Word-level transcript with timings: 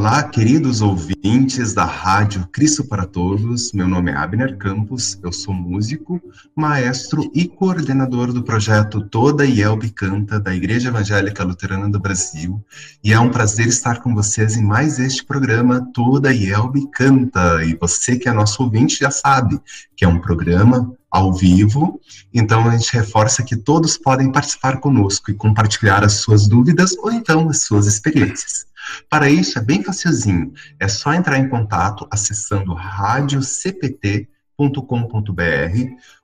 Olá, 0.00 0.22
queridos 0.22 0.80
ouvintes 0.80 1.74
da 1.74 1.84
Rádio 1.84 2.48
Cristo 2.50 2.82
para 2.82 3.04
Todos. 3.04 3.70
Meu 3.74 3.86
nome 3.86 4.10
é 4.10 4.16
Abner 4.16 4.56
Campos, 4.56 5.18
eu 5.22 5.30
sou 5.30 5.52
músico, 5.52 6.18
maestro 6.56 7.30
e 7.34 7.46
coordenador 7.46 8.32
do 8.32 8.42
projeto 8.42 9.02
Toda 9.02 9.44
Yelbe 9.44 9.90
Canta 9.90 10.40
da 10.40 10.54
Igreja 10.54 10.88
Evangélica 10.88 11.44
Luterana 11.44 11.86
do 11.86 12.00
Brasil. 12.00 12.64
E 13.04 13.12
é 13.12 13.20
um 13.20 13.28
prazer 13.28 13.66
estar 13.66 14.00
com 14.00 14.14
vocês 14.14 14.56
em 14.56 14.64
mais 14.64 14.98
este 14.98 15.22
programa 15.22 15.86
Toda 15.92 16.32
Yelbe 16.32 16.90
Canta. 16.90 17.62
E 17.62 17.76
você 17.78 18.16
que 18.16 18.26
é 18.26 18.32
nosso 18.32 18.62
ouvinte 18.62 19.00
já 19.00 19.10
sabe 19.10 19.60
que 19.94 20.02
é 20.02 20.08
um 20.08 20.18
programa 20.18 20.90
ao 21.10 21.30
vivo. 21.30 22.00
Então 22.32 22.66
a 22.66 22.74
gente 22.74 22.90
reforça 22.94 23.42
que 23.42 23.54
todos 23.54 23.98
podem 23.98 24.32
participar 24.32 24.80
conosco 24.80 25.30
e 25.30 25.34
compartilhar 25.34 26.02
as 26.02 26.14
suas 26.14 26.48
dúvidas 26.48 26.96
ou 26.96 27.12
então 27.12 27.50
as 27.50 27.64
suas 27.64 27.86
experiências. 27.86 28.69
Para 29.08 29.30
isso 29.30 29.58
é 29.58 29.62
bem 29.62 29.82
facilzinho, 29.82 30.52
é 30.78 30.88
só 30.88 31.12
entrar 31.12 31.38
em 31.38 31.48
contato 31.48 32.06
acessando 32.10 32.74
radiocpt.com.br 32.74 34.26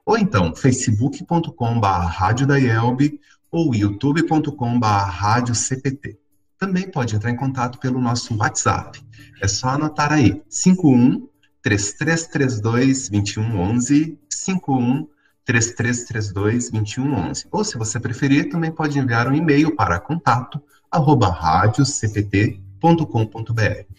ou 0.04 0.18
então 0.18 0.54
facebook.com.br 0.54 1.48
ou 3.50 3.74
youtube.com.br. 3.74 4.86
Também 6.58 6.90
pode 6.90 7.14
entrar 7.14 7.30
em 7.30 7.36
contato 7.36 7.78
pelo 7.78 8.00
nosso 8.00 8.36
WhatsApp. 8.36 9.02
É 9.40 9.48
só 9.48 9.68
anotar 9.70 10.12
aí, 10.12 10.42
51 10.48 11.28
3332 11.62 13.08
2111 13.08 14.18
51 14.28 15.08
3332 15.44 16.70
2111. 16.70 17.46
Ou 17.50 17.64
se 17.64 17.76
você 17.76 18.00
preferir, 18.00 18.48
também 18.48 18.70
pode 18.70 18.98
enviar 18.98 19.28
um 19.28 19.34
e-mail 19.34 19.74
para 19.74 20.00
contato 20.00 20.62
arroba 20.90 21.28
radiocpt.com.br. 21.28 23.96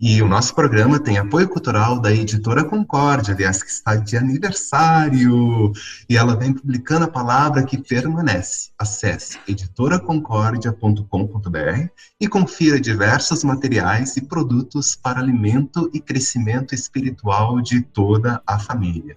E 0.00 0.20
o 0.20 0.28
nosso 0.28 0.52
programa 0.54 0.98
tem 0.98 1.18
apoio 1.18 1.48
cultural 1.48 2.00
da 2.00 2.12
editora 2.12 2.64
Concórdia, 2.64 3.32
aliás, 3.32 3.62
que 3.62 3.70
está 3.70 3.94
de 3.94 4.16
aniversário. 4.16 5.72
E 6.08 6.16
ela 6.16 6.34
vem 6.36 6.52
publicando 6.52 7.04
a 7.04 7.08
palavra 7.08 7.62
que 7.62 7.78
permanece. 7.78 8.70
Acesse 8.76 9.38
editoraconcordia.com.br 9.46 11.88
e 12.20 12.28
confira 12.28 12.80
diversos 12.80 13.44
materiais 13.44 14.16
e 14.16 14.22
produtos 14.22 14.96
para 14.96 15.20
alimento 15.20 15.88
e 15.94 16.00
crescimento 16.00 16.74
espiritual 16.74 17.62
de 17.62 17.80
toda 17.80 18.42
a 18.46 18.58
família. 18.58 19.16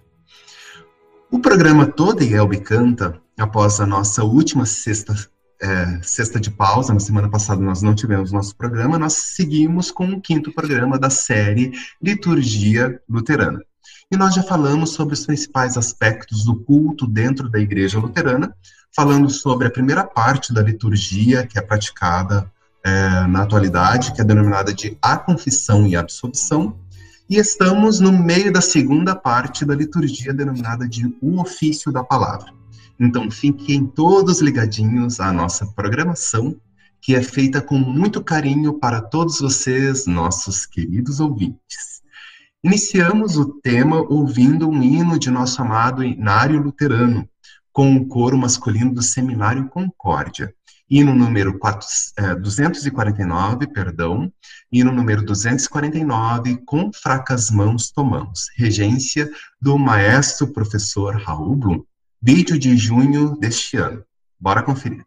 O 1.30 1.38
programa 1.40 1.86
Toda 1.86 2.24
Elbe 2.24 2.60
Canta, 2.60 3.20
após 3.36 3.80
a 3.80 3.86
nossa 3.86 4.24
última 4.24 4.64
sexta 4.64 5.14
é, 5.60 6.00
sexta 6.02 6.38
de 6.38 6.50
pausa, 6.50 6.94
na 6.94 7.00
semana 7.00 7.28
passada 7.28 7.60
nós 7.60 7.82
não 7.82 7.94
tivemos 7.94 8.32
nosso 8.32 8.54
programa, 8.56 8.98
nós 8.98 9.14
seguimos 9.14 9.90
com 9.90 10.06
o 10.06 10.20
quinto 10.20 10.52
programa 10.52 10.98
da 10.98 11.10
série 11.10 11.72
Liturgia 12.00 13.00
Luterana. 13.08 13.60
E 14.10 14.16
nós 14.16 14.34
já 14.34 14.42
falamos 14.42 14.90
sobre 14.90 15.14
os 15.14 15.26
principais 15.26 15.76
aspectos 15.76 16.44
do 16.44 16.56
culto 16.56 17.06
dentro 17.06 17.48
da 17.48 17.58
Igreja 17.58 17.98
Luterana, 17.98 18.54
falando 18.94 19.28
sobre 19.28 19.66
a 19.66 19.70
primeira 19.70 20.04
parte 20.04 20.52
da 20.52 20.62
liturgia 20.62 21.46
que 21.46 21.58
é 21.58 21.62
praticada 21.62 22.50
é, 22.82 23.26
na 23.26 23.42
atualidade, 23.42 24.12
que 24.12 24.20
é 24.20 24.24
denominada 24.24 24.72
de 24.72 24.96
a 25.02 25.16
confissão 25.16 25.86
e 25.86 25.94
absolvição, 25.94 26.78
e 27.28 27.36
estamos 27.36 28.00
no 28.00 28.10
meio 28.10 28.50
da 28.50 28.62
segunda 28.62 29.14
parte 29.14 29.64
da 29.64 29.74
liturgia 29.74 30.32
denominada 30.32 30.88
de 30.88 31.14
o 31.20 31.40
ofício 31.40 31.92
da 31.92 32.02
palavra. 32.02 32.57
Então 33.00 33.30
fiquem 33.30 33.86
todos 33.86 34.40
ligadinhos 34.40 35.20
à 35.20 35.32
nossa 35.32 35.64
programação, 35.66 36.60
que 37.00 37.14
é 37.14 37.22
feita 37.22 37.62
com 37.62 37.78
muito 37.78 38.22
carinho 38.22 38.74
para 38.74 39.00
todos 39.00 39.38
vocês, 39.38 40.06
nossos 40.06 40.66
queridos 40.66 41.20
ouvintes. 41.20 42.02
Iniciamos 42.62 43.36
o 43.36 43.60
tema 43.60 44.00
ouvindo 44.00 44.68
um 44.68 44.82
hino 44.82 45.16
de 45.16 45.30
nosso 45.30 45.62
amado 45.62 46.02
Inário 46.02 46.60
Luterano, 46.60 47.28
com 47.72 47.94
o 47.94 48.08
coro 48.08 48.36
masculino 48.36 48.92
do 48.92 49.00
Seminário 49.00 49.68
Concórdia. 49.68 50.52
Hino 50.90 51.14
número 51.14 51.56
4, 51.56 51.86
é, 52.16 52.34
249, 52.34 53.66
perdão, 53.68 54.32
hino 54.72 54.90
número 54.90 55.22
249, 55.22 56.56
com 56.64 56.90
fracas 56.92 57.50
mãos 57.50 57.90
tomamos, 57.90 58.48
regência 58.56 59.30
do 59.60 59.78
maestro 59.78 60.48
professor 60.48 61.14
Raul 61.14 61.54
Blum 61.54 61.84
vídeo 62.20 62.58
de 62.58 62.76
junho 62.76 63.36
deste 63.36 63.76
ano. 63.76 64.04
Bora 64.38 64.62
conferir. 64.62 65.04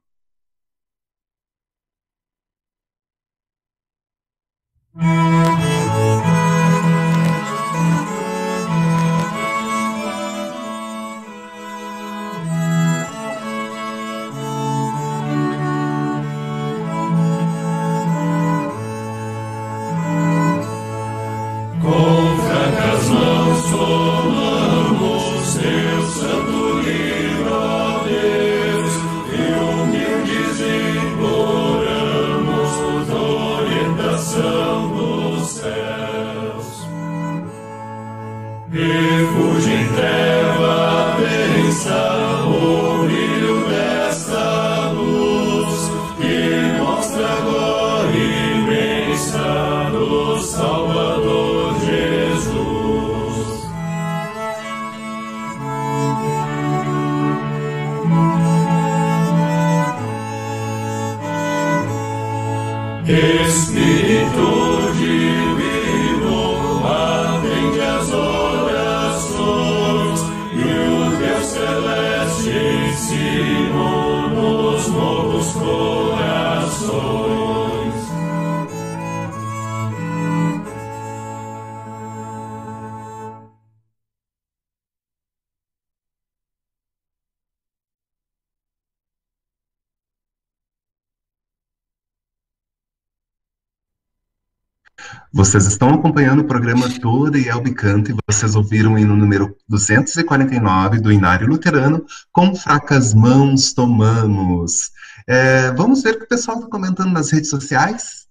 Vocês 95.34 95.66
estão 95.66 95.94
acompanhando 95.94 96.39
o 96.41 96.47
programa 96.47 96.89
todo 97.00 97.38
e 97.38 97.47
Elbe 97.47 97.73
Canta 97.73 98.12
e 98.12 98.16
vocês 98.29 98.56
ouviram 98.56 98.97
no 98.97 99.16
número 99.16 99.56
249 99.67 101.00
do 101.00 101.12
Inário 101.12 101.47
Luterano, 101.47 102.06
com 102.31 102.55
fracas 102.55 103.14
mãos 103.14 103.73
tomamos. 103.73 104.91
É, 105.28 105.72
vamos 105.72 106.03
ver 106.03 106.16
o 106.16 106.17
que 106.20 106.25
o 106.25 106.29
pessoal 106.29 106.58
está 106.58 106.70
comentando 106.70 107.11
nas 107.11 107.31
redes 107.31 107.49
sociais, 107.49 108.28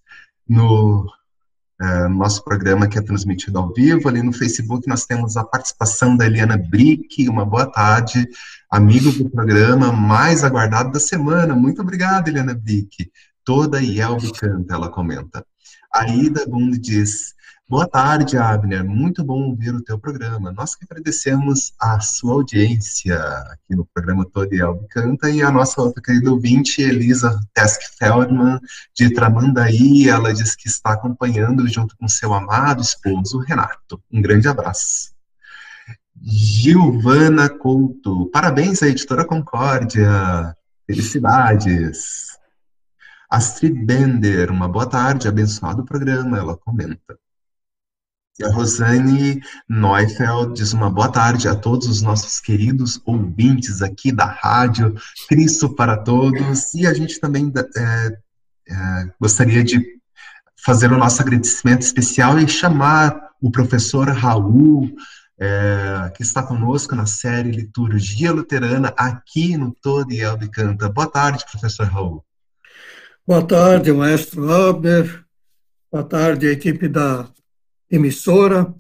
no 0.49 1.07
é, 1.81 2.09
nosso 2.09 2.45
programa 2.45 2.87
que 2.87 2.99
é 2.99 3.03
transmitido 3.03 3.59
ao 3.59 3.73
vivo. 3.73 4.09
Ali 4.09 4.23
no 4.23 4.33
Facebook 4.33 4.87
nós 4.87 5.07
temos 5.07 5.37
a 5.37 5.45
participação 5.45 6.17
da 6.17 6.27
Eliana 6.27 6.59
Brick, 6.59 7.29
uma 7.29 7.47
boa 7.47 7.67
tarde, 7.67 8.29
amigo 8.71 9.11
do 9.13 9.31
programa 9.31 9.91
mais 9.91 10.45
aguardado 10.45 10.93
da 10.93 11.01
semana. 11.01 11.55
Muito 11.55 11.81
obrigado, 11.81 12.29
Eliana 12.29 12.55
Brick. 12.55 13.11
Toda 13.45 13.81
Yelbe 13.81 14.33
canta, 14.39 14.75
ela 14.75 14.91
comenta. 14.91 15.45
A 15.93 16.07
Ida 16.07 16.47
Bund 16.47 16.79
diz: 16.79 17.35
Boa 17.69 17.87
tarde, 17.87 18.37
Abner. 18.37 18.85
Muito 18.85 19.25
bom 19.25 19.43
ouvir 19.49 19.75
o 19.75 19.81
teu 19.81 19.99
programa. 19.99 20.51
Nós 20.51 20.75
que 20.75 20.85
agradecemos 20.85 21.73
a 21.81 22.01
sua 22.01 22.35
audiência 22.35 23.17
aqui 23.17 23.77
no 23.77 23.87
programa 23.87 24.27
Todo 24.33 24.53
Elbe 24.53 24.89
Canta 24.89 25.31
e 25.31 25.41
a 25.41 25.51
nossa 25.53 25.81
outra 25.81 26.03
querida 26.03 26.33
ouvinte, 26.33 26.83
Elisa 26.83 27.41
Tesk 27.55 27.81
Feldman, 27.97 28.59
de 28.95 29.15
Tramandaí. 29.15 30.09
Ela 30.09 30.35
diz 30.35 30.57
que 30.57 30.67
está 30.67 30.95
acompanhando 30.95 31.69
junto 31.69 31.97
com 31.97 32.09
seu 32.09 32.35
amado 32.35 32.83
esposo, 32.83 33.39
Renato. 33.39 34.03
Um 34.13 34.21
grande 34.21 34.49
abraço. 34.49 35.13
Gilvana 36.21 37.49
Couto. 37.49 38.29
Parabéns 38.33 38.83
à 38.83 38.89
editora 38.89 39.25
Concórdia. 39.25 40.57
Felicidades. 40.89 42.40
Astrid 43.31 43.85
Bender, 43.85 44.51
uma 44.51 44.69
boa 44.69 44.87
tarde, 44.87 45.29
abençoado 45.29 45.83
o 45.83 45.85
programa, 45.85 46.37
ela 46.37 46.57
comenta. 46.57 47.17
E 48.41 48.45
a 48.45 48.51
Rosane 48.51 49.41
Neufeld 49.69 50.55
diz 50.55 50.73
uma 50.73 50.91
boa 50.91 51.09
tarde 51.09 51.47
a 51.47 51.55
todos 51.55 51.87
os 51.87 52.03
nossos 52.03 52.41
queridos 52.41 53.01
ouvintes 53.05 53.83
aqui 53.83 54.11
da 54.11 54.25
rádio, 54.25 54.95
Cristo 55.29 55.73
para 55.73 55.97
todos, 55.97 56.75
e 56.75 56.87
a 56.87 56.93
gente 56.93 57.21
também 57.21 57.53
é, 57.55 58.19
é, 58.69 59.13
gostaria 59.21 59.63
de 59.63 59.81
fazer 60.65 60.91
o 60.91 60.99
nosso 60.99 61.23
agradecimento 61.23 61.83
especial 61.83 62.37
e 62.39 62.49
chamar 62.49 63.31
o 63.41 63.51
professor 63.51 64.09
Raul, 64.09 64.91
é, 65.39 66.13
que 66.17 66.23
está 66.23 66.43
conosco 66.43 66.97
na 66.97 67.07
série 67.07 67.53
Liturgia 67.53 68.33
Luterana, 68.33 68.93
aqui 68.97 69.57
no 69.57 69.73
Todo 69.73 70.13
e 70.13 70.21
Elbe 70.21 70.51
Canta. 70.51 70.89
Boa 70.89 71.07
tarde, 71.07 71.45
professor 71.51 71.87
Raul. 71.87 72.25
Boa 73.31 73.47
tarde, 73.47 73.93
maestro 73.93 74.51
Abner. 74.53 75.25
Boa 75.89 76.03
tarde, 76.03 76.49
equipe 76.49 76.89
da 76.89 77.31
emissora. 77.89 78.75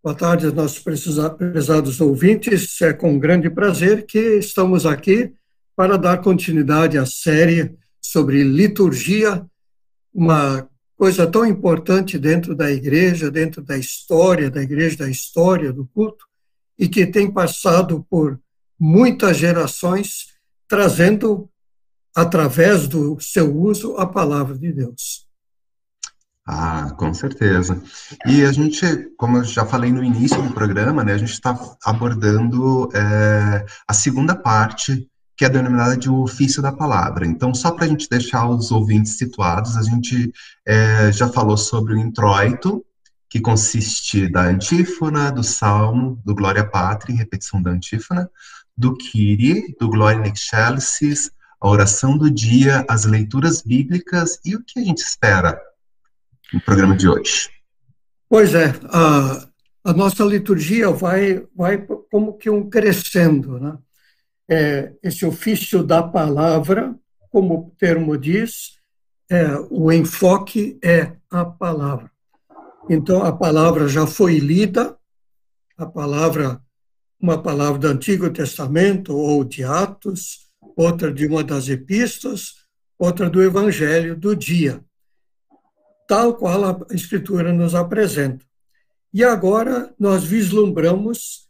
Boa 0.00 0.14
tarde 0.14 0.46
aos 0.46 0.54
nossos 0.54 0.78
prezados 0.78 2.00
ouvintes. 2.00 2.80
É 2.82 2.92
com 2.92 3.18
grande 3.18 3.50
prazer 3.50 4.06
que 4.06 4.36
estamos 4.36 4.86
aqui 4.86 5.34
para 5.74 5.98
dar 5.98 6.18
continuidade 6.18 6.98
à 6.98 7.04
série 7.04 7.76
sobre 8.00 8.44
liturgia, 8.44 9.44
uma 10.14 10.68
coisa 10.96 11.26
tão 11.26 11.44
importante 11.44 12.16
dentro 12.16 12.54
da 12.54 12.70
igreja, 12.70 13.28
dentro 13.28 13.60
da 13.60 13.76
história 13.76 14.48
da 14.48 14.62
igreja, 14.62 14.98
da 14.98 15.10
história 15.10 15.72
do 15.72 15.84
culto, 15.84 16.26
e 16.78 16.88
que 16.88 17.04
tem 17.08 17.28
passado 17.28 18.06
por 18.08 18.38
muitas 18.78 19.36
gerações, 19.36 20.28
trazendo, 20.68 21.49
através 22.14 22.88
do 22.88 23.18
seu 23.20 23.54
uso, 23.56 23.96
a 23.96 24.06
palavra 24.06 24.56
de 24.58 24.72
Deus. 24.72 25.26
Ah, 26.46 26.90
com 26.96 27.14
certeza. 27.14 27.80
E 28.26 28.44
a 28.44 28.50
gente, 28.50 28.84
como 29.16 29.36
eu 29.36 29.44
já 29.44 29.64
falei 29.64 29.92
no 29.92 30.02
início 30.02 30.42
do 30.42 30.52
programa, 30.52 31.04
né, 31.04 31.12
a 31.12 31.18
gente 31.18 31.32
está 31.32 31.56
abordando 31.84 32.88
é, 32.92 33.64
a 33.86 33.92
segunda 33.92 34.34
parte 34.34 35.06
que 35.36 35.44
é 35.44 35.48
denominada 35.48 35.96
de 35.96 36.10
o 36.10 36.22
ofício 36.22 36.60
da 36.60 36.70
palavra. 36.70 37.26
Então, 37.26 37.54
só 37.54 37.70
para 37.70 37.86
a 37.86 37.88
gente 37.88 38.08
deixar 38.10 38.46
os 38.46 38.70
ouvintes 38.70 39.16
situados, 39.16 39.74
a 39.76 39.82
gente 39.82 40.30
é, 40.66 41.10
já 41.12 41.28
falou 41.28 41.56
sobre 41.56 41.94
o 41.94 41.98
introito, 41.98 42.84
que 43.26 43.40
consiste 43.40 44.28
da 44.28 44.42
antífona, 44.42 45.30
do 45.30 45.42
salmo, 45.42 46.20
do 46.26 46.34
Glória 46.34 46.68
Patri, 46.68 47.14
repetição 47.14 47.62
da 47.62 47.70
antífona, 47.70 48.28
do 48.76 48.94
Kyrie, 48.96 49.74
do 49.78 49.88
Glória 49.88 50.18
in 50.26 50.32
Excelsis, 50.32 51.30
a 51.60 51.68
oração 51.68 52.16
do 52.16 52.30
dia, 52.30 52.84
as 52.88 53.04
leituras 53.04 53.62
bíblicas 53.62 54.40
e 54.44 54.56
o 54.56 54.64
que 54.64 54.80
a 54.80 54.82
gente 54.82 54.98
espera 54.98 55.60
no 56.52 56.60
programa 56.60 56.96
de 56.96 57.08
hoje. 57.08 57.50
Pois 58.28 58.54
é, 58.54 58.74
a, 58.84 59.46
a 59.84 59.92
nossa 59.92 60.24
liturgia 60.24 60.90
vai, 60.90 61.44
vai 61.54 61.78
como 62.10 62.38
que 62.38 62.48
um 62.48 62.68
crescendo, 62.68 63.58
né? 63.58 63.76
é, 64.50 64.92
esse 65.00 65.24
ofício 65.24 65.84
da 65.84 66.02
palavra, 66.02 66.94
como 67.30 67.54
o 67.54 67.70
termo 67.78 68.18
diz, 68.18 68.80
é, 69.30 69.46
o 69.70 69.92
enfoque 69.92 70.76
é 70.82 71.12
a 71.30 71.44
palavra. 71.44 72.10
Então, 72.88 73.22
a 73.22 73.32
palavra 73.32 73.86
já 73.86 74.08
foi 74.08 74.38
lida, 74.38 74.96
a 75.78 75.86
palavra, 75.86 76.60
uma 77.20 77.40
palavra 77.40 77.78
do 77.78 77.86
Antigo 77.86 78.28
Testamento 78.30 79.16
ou 79.16 79.44
de 79.44 79.62
Atos, 79.62 80.49
outra 80.76 81.12
de 81.12 81.26
uma 81.26 81.42
das 81.42 81.68
epístolas, 81.68 82.54
outra 82.98 83.28
do 83.28 83.42
Evangelho 83.42 84.16
do 84.16 84.34
dia, 84.36 84.84
tal 86.06 86.34
qual 86.34 86.64
a 86.64 86.94
Escritura 86.94 87.52
nos 87.52 87.74
apresenta. 87.74 88.44
E 89.12 89.24
agora 89.24 89.94
nós 89.98 90.24
vislumbramos 90.24 91.48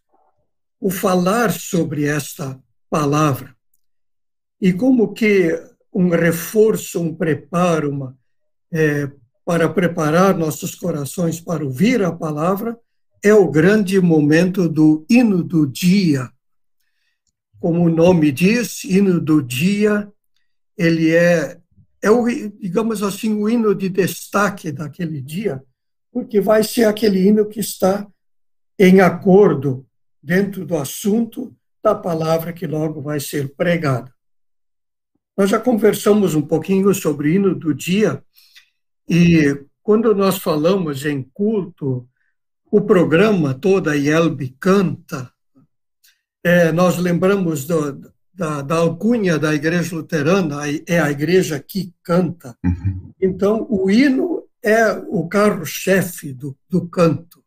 o 0.80 0.90
falar 0.90 1.52
sobre 1.52 2.04
esta 2.04 2.58
palavra. 2.88 3.54
E 4.60 4.72
como 4.72 5.12
que 5.12 5.60
um 5.92 6.08
reforço, 6.08 7.00
um 7.00 7.14
preparo, 7.14 7.90
uma, 7.90 8.18
é, 8.72 9.10
para 9.44 9.68
preparar 9.68 10.36
nossos 10.36 10.74
corações 10.74 11.40
para 11.40 11.64
ouvir 11.64 12.02
a 12.02 12.12
palavra, 12.12 12.78
é 13.22 13.34
o 13.34 13.50
grande 13.50 14.00
momento 14.00 14.68
do 14.68 15.04
hino 15.10 15.42
do 15.42 15.66
dia. 15.66 16.30
Como 17.60 17.84
o 17.84 17.90
nome 17.90 18.32
diz, 18.32 18.82
hino 18.84 19.20
do 19.20 19.40
dia, 19.40 20.10
ele 20.76 21.14
é, 21.14 21.60
é 22.02 22.10
o, 22.10 22.26
digamos 22.58 23.02
assim, 23.02 23.34
o 23.34 23.48
hino 23.48 23.74
de 23.74 23.88
destaque 23.88 24.72
daquele 24.72 25.20
dia, 25.20 25.62
porque 26.10 26.40
vai 26.40 26.64
ser 26.64 26.84
aquele 26.84 27.28
hino 27.28 27.46
que 27.46 27.60
está 27.60 28.06
em 28.78 29.00
acordo 29.00 29.86
dentro 30.22 30.64
do 30.64 30.76
assunto 30.76 31.54
da 31.82 31.94
palavra 31.94 32.52
que 32.52 32.66
logo 32.66 33.00
vai 33.00 33.20
ser 33.20 33.54
pregada. 33.54 34.12
Nós 35.36 35.50
já 35.50 35.60
conversamos 35.60 36.34
um 36.34 36.42
pouquinho 36.42 36.92
sobre 36.94 37.28
o 37.28 37.32
hino 37.32 37.54
do 37.54 37.74
dia 37.74 38.22
e 39.08 39.64
quando 39.82 40.14
nós 40.14 40.38
falamos 40.38 41.04
em 41.04 41.22
culto, 41.22 42.08
o 42.70 42.80
programa 42.80 43.52
toda 43.52 43.96
IELB 43.96 44.56
canta, 44.60 45.32
é, 46.44 46.72
nós 46.72 46.96
lembramos 46.96 47.64
do, 47.64 48.12
da, 48.32 48.62
da 48.62 48.76
alcunha 48.76 49.38
da 49.38 49.54
igreja 49.54 49.94
luterana, 49.94 50.62
é 50.86 50.98
a 50.98 51.10
igreja 51.10 51.60
que 51.60 51.92
canta. 52.02 52.56
Uhum. 52.64 53.12
Então, 53.20 53.66
o 53.68 53.90
hino 53.90 54.44
é 54.62 54.92
o 54.92 55.28
carro-chefe 55.28 56.32
do, 56.32 56.56
do 56.68 56.88
canto. 56.88 57.42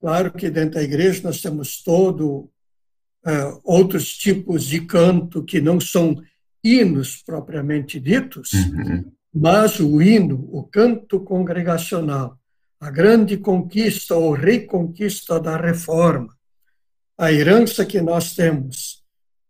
Claro 0.00 0.32
que 0.32 0.48
dentro 0.48 0.74
da 0.74 0.82
igreja 0.82 1.22
nós 1.24 1.40
temos 1.40 1.82
todo 1.82 2.48
uh, 3.26 3.60
outros 3.64 4.16
tipos 4.16 4.64
de 4.64 4.80
canto 4.82 5.42
que 5.42 5.60
não 5.60 5.80
são 5.80 6.22
hinos 6.62 7.22
propriamente 7.24 7.98
ditos, 7.98 8.52
uhum. 8.52 9.10
mas 9.34 9.80
o 9.80 10.00
hino, 10.00 10.48
o 10.52 10.62
canto 10.62 11.20
congregacional, 11.20 12.38
a 12.80 12.90
grande 12.90 13.36
conquista 13.36 14.14
ou 14.14 14.32
reconquista 14.32 15.40
da 15.40 15.56
reforma, 15.56 16.37
a 17.18 17.32
herança 17.32 17.84
que 17.84 18.00
nós 18.00 18.34
temos, 18.34 19.02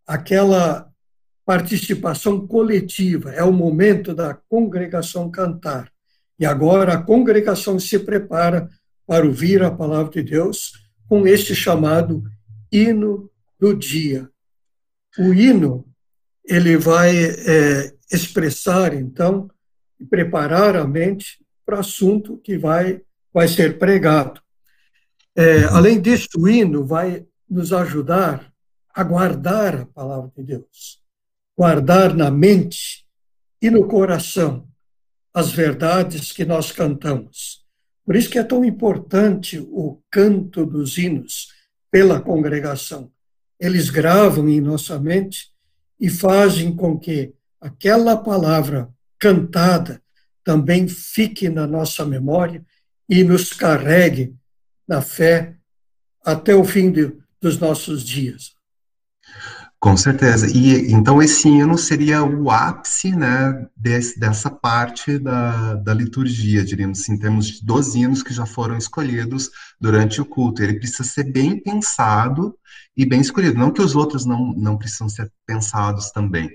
aquela 0.07 0.89
participação 1.45 2.47
coletiva, 2.47 3.31
é 3.33 3.45
o 3.45 3.53
momento 3.53 4.15
da 4.15 4.33
congregação 4.35 5.31
cantar. 5.31 5.93
E 6.41 6.47
agora 6.47 6.95
a 6.95 7.03
congregação 7.03 7.79
se 7.79 7.99
prepara 7.99 8.69
para 9.07 9.27
ouvir 9.27 9.63
a 9.63 9.71
palavra 9.71 10.11
de 10.11 10.23
Deus 10.23 10.73
com 11.07 11.27
este 11.27 11.55
chamado 11.55 12.25
hino 12.73 13.31
do 13.61 13.75
dia. 13.75 14.31
O 15.19 15.35
hino 15.35 15.87
ele 16.45 16.79
vai 16.79 17.15
é, 17.17 17.93
expressar 18.11 18.95
então 18.95 19.51
e 20.01 20.07
preparar 20.07 20.77
a 20.77 20.87
mente 20.87 21.45
para 21.67 21.77
o 21.77 21.81
assunto 21.81 22.39
que 22.39 22.57
vai 22.57 23.03
vai 23.33 23.47
ser 23.47 23.79
pregado. 23.79 24.41
É, 25.37 25.65
além 25.65 26.01
disso, 26.01 26.29
o 26.37 26.49
hino 26.49 26.85
vai 26.85 27.25
nos 27.49 27.73
ajudar 27.73 28.53
a 28.95 29.03
guardar 29.03 29.81
a 29.81 29.87
palavra 29.87 30.31
de 30.37 30.43
Deus, 30.43 31.03
guardar 31.57 32.15
na 32.15 32.31
mente 32.31 33.07
e 33.61 33.71
no 33.71 33.87
coração 33.87 34.69
as 35.33 35.51
verdades 35.51 36.33
que 36.33 36.45
nós 36.45 36.73
cantamos. 36.73 37.65
Por 38.05 38.17
isso 38.17 38.31
que 38.31 38.39
é 38.39 38.45
tão 38.45 38.65
importante 38.65 39.59
o 39.59 40.01
canto 40.11 40.65
dos 40.65 40.99
hinos 40.99 41.49
pela 41.91 42.21
congregação 42.21 43.11
eles 43.59 43.91
gravam 43.91 44.49
em 44.49 44.61
nossa 44.61 44.99
mente 44.99 45.51
e 45.99 46.09
fazem 46.09 46.75
com 46.75 46.99
que 46.99 47.35
aquela 47.61 48.17
palavra 48.17 48.89
cantada 49.19 50.01
também 50.45 50.87
fique 50.87 51.49
na 51.49 51.67
nossa 51.67 52.05
memória 52.05 52.65
e 53.09 53.25
nos 53.25 53.53
carregue 53.53 54.35
na 54.87 55.03
fé 55.03 55.57
até 56.25 56.55
o 56.55 56.65
fim 56.65 56.91
de, 56.91 57.13
dos 57.41 57.59
nossos 57.59 58.05
dias. 58.05 58.57
Com 59.81 59.97
certeza. 59.97 60.49
E 60.49 60.93
então 60.93 61.23
esse 61.23 61.49
hino 61.49 61.79
seria 61.79 62.25
o 62.25 62.51
ápice, 62.51 63.15
né, 63.15 63.69
desse, 63.77 64.19
dessa 64.19 64.51
parte 64.51 65.19
da, 65.19 65.75
da 65.75 65.95
liturgia, 65.95 66.65
diríamos 66.65 67.01
assim, 67.01 67.17
temos 67.17 67.61
12 67.61 68.01
hinos 68.01 68.23
que 68.23 68.35
já 68.35 68.45
foram 68.45 68.77
escolhidos 68.77 69.51
durante 69.81 70.21
o 70.21 70.27
culto. 70.27 70.63
Ele 70.63 70.79
precisa 70.81 71.05
ser 71.05 71.25
bem 71.33 71.63
pensado 71.63 72.59
e 72.97 73.07
bem 73.07 73.21
escolhido. 73.21 73.57
Não 73.57 73.71
que 73.71 73.81
os 73.81 73.95
outros 73.95 74.27
não, 74.27 74.53
não 74.55 74.77
precisam 74.77 75.09
ser 75.09 75.31
pensados 75.47 76.11
também. 76.11 76.51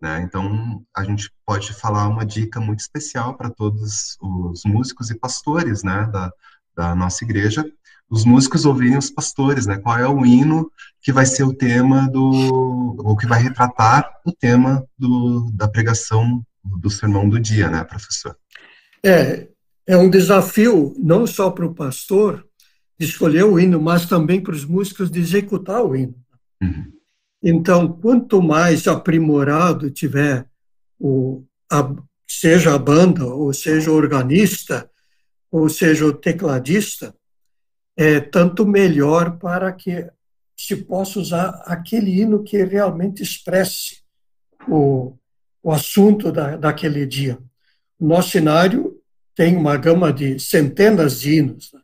Né? 0.00 0.22
Então, 0.22 0.84
a 0.96 1.02
gente 1.02 1.32
pode 1.44 1.72
falar 1.72 2.06
uma 2.06 2.24
dica 2.24 2.60
muito 2.60 2.78
especial 2.78 3.36
para 3.36 3.50
todos 3.50 4.16
os 4.20 4.62
músicos 4.64 5.10
e 5.10 5.18
pastores 5.18 5.82
né, 5.82 6.08
da, 6.12 6.32
da 6.78 6.94
nossa 6.94 7.24
igreja, 7.24 7.68
os 8.08 8.24
músicos 8.24 8.64
ouvirem 8.64 8.96
os 8.96 9.10
pastores, 9.10 9.66
né? 9.66 9.78
Qual 9.78 9.98
é 9.98 10.06
o 10.06 10.24
hino 10.24 10.70
que 11.02 11.12
vai 11.12 11.26
ser 11.26 11.42
o 11.42 11.52
tema 11.52 12.08
do, 12.08 12.94
ou 13.04 13.16
que 13.16 13.26
vai 13.26 13.42
retratar 13.42 14.08
o 14.24 14.30
tema 14.30 14.86
do, 14.96 15.50
da 15.52 15.66
pregação 15.66 16.40
do 16.64 16.88
sermão 16.88 17.28
do 17.28 17.40
dia, 17.40 17.68
né, 17.68 17.82
professor? 17.82 18.36
É, 19.04 19.48
é 19.84 19.96
um 19.96 20.08
desafio 20.08 20.94
não 20.96 21.26
só 21.26 21.50
para 21.50 21.66
o 21.66 21.74
pastor 21.74 22.46
escolher 22.96 23.42
o 23.42 23.58
hino, 23.58 23.80
mas 23.80 24.06
também 24.06 24.40
para 24.40 24.54
os 24.54 24.64
músicos 24.64 25.10
de 25.10 25.18
executar 25.18 25.82
o 25.82 25.96
hino. 25.96 26.14
Uhum. 26.62 26.92
Então, 27.42 27.92
quanto 27.92 28.40
mais 28.40 28.86
aprimorado 28.86 29.90
tiver 29.90 30.46
o, 30.98 31.44
a, 31.70 31.92
seja 32.26 32.74
a 32.74 32.78
banda, 32.78 33.26
ou 33.26 33.52
seja 33.52 33.90
o 33.90 33.94
organista, 33.94 34.88
ou 35.50 35.68
seja 35.68 36.06
o 36.06 36.12
tecladista, 36.12 37.14
é 37.96 38.20
tanto 38.20 38.66
melhor 38.66 39.38
para 39.38 39.72
que 39.72 40.08
se 40.56 40.76
possa 40.76 41.20
usar 41.20 41.62
aquele 41.66 42.20
hino 42.20 42.42
que 42.42 42.62
realmente 42.64 43.22
expresse 43.22 44.02
o, 44.68 45.16
o 45.62 45.72
assunto 45.72 46.30
da, 46.30 46.56
daquele 46.56 47.06
dia. 47.06 47.38
Nosso 47.98 48.30
cenário 48.30 49.00
tem 49.34 49.56
uma 49.56 49.76
gama 49.76 50.12
de 50.12 50.38
centenas 50.38 51.20
de 51.20 51.36
hinos, 51.36 51.72
né? 51.72 51.80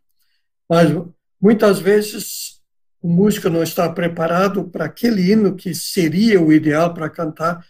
mas 0.68 0.90
muitas 1.40 1.78
vezes 1.78 2.60
o 3.00 3.08
músico 3.08 3.50
não 3.50 3.62
está 3.62 3.88
preparado 3.88 4.64
para 4.64 4.86
aquele 4.86 5.30
hino 5.30 5.54
que 5.54 5.74
seria 5.74 6.40
o 6.40 6.52
ideal 6.52 6.94
para 6.94 7.10
cantar, 7.10 7.64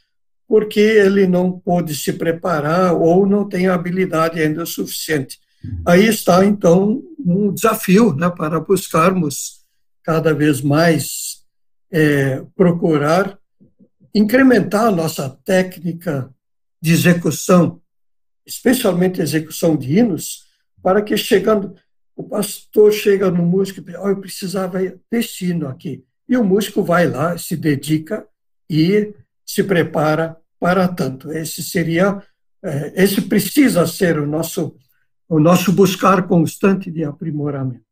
porque 0.47 0.81
ele 0.81 1.27
não 1.27 1.51
pôde 1.51 1.95
se 1.95 2.13
preparar 2.13 2.95
ou 2.95 3.27
não 3.27 3.49
tem 3.49 3.67
habilidade 3.67 4.41
ainda 4.41 4.65
suficiente. 4.65 5.41
Aí 5.87 6.07
está, 6.07 6.45
então, 6.45 7.03
um 7.19 7.53
desafio 7.53 8.15
né, 8.15 8.31
para 8.31 8.61
buscarmos 8.61 9.65
cada 10.03 10.35
vez 10.35 10.61
mais 10.61 11.45
é, 11.91 12.43
procurar 12.55 13.39
incrementar 14.15 14.87
a 14.87 14.91
nossa 14.91 15.29
técnica 15.45 16.31
de 16.81 16.93
execução, 16.93 17.81
especialmente 18.47 19.21
execução 19.21 19.77
de 19.77 19.99
hinos, 19.99 20.45
para 20.83 21.03
que 21.03 21.17
chegando, 21.17 21.75
o 22.15 22.23
pastor 22.23 22.93
chega 22.93 23.31
no 23.31 23.45
músico 23.45 23.81
e 23.81 23.85
diz, 23.85 23.97
oh, 23.99 24.09
eu 24.09 24.21
precisava 24.21 24.79
desse 25.11 25.47
hino 25.47 25.67
aqui. 25.67 26.05
E 26.29 26.37
o 26.37 26.45
músico 26.45 26.83
vai 26.83 27.09
lá, 27.09 27.37
se 27.37 27.57
dedica 27.57 28.27
e 28.71 29.15
se 29.45 29.65
prepara 29.65 30.37
para 30.61 30.87
tanto. 30.87 31.33
Esse 31.33 31.63
seria, 31.63 32.23
é, 32.63 33.03
esse 33.03 33.23
precisa 33.23 33.87
ser 33.87 34.19
o 34.19 34.27
nosso, 34.27 34.77
o 35.35 35.41
nosso 35.41 35.73
buscar 35.73 36.29
constante 36.29 36.93
de 36.93 37.03
aprimoramento. 37.03 37.83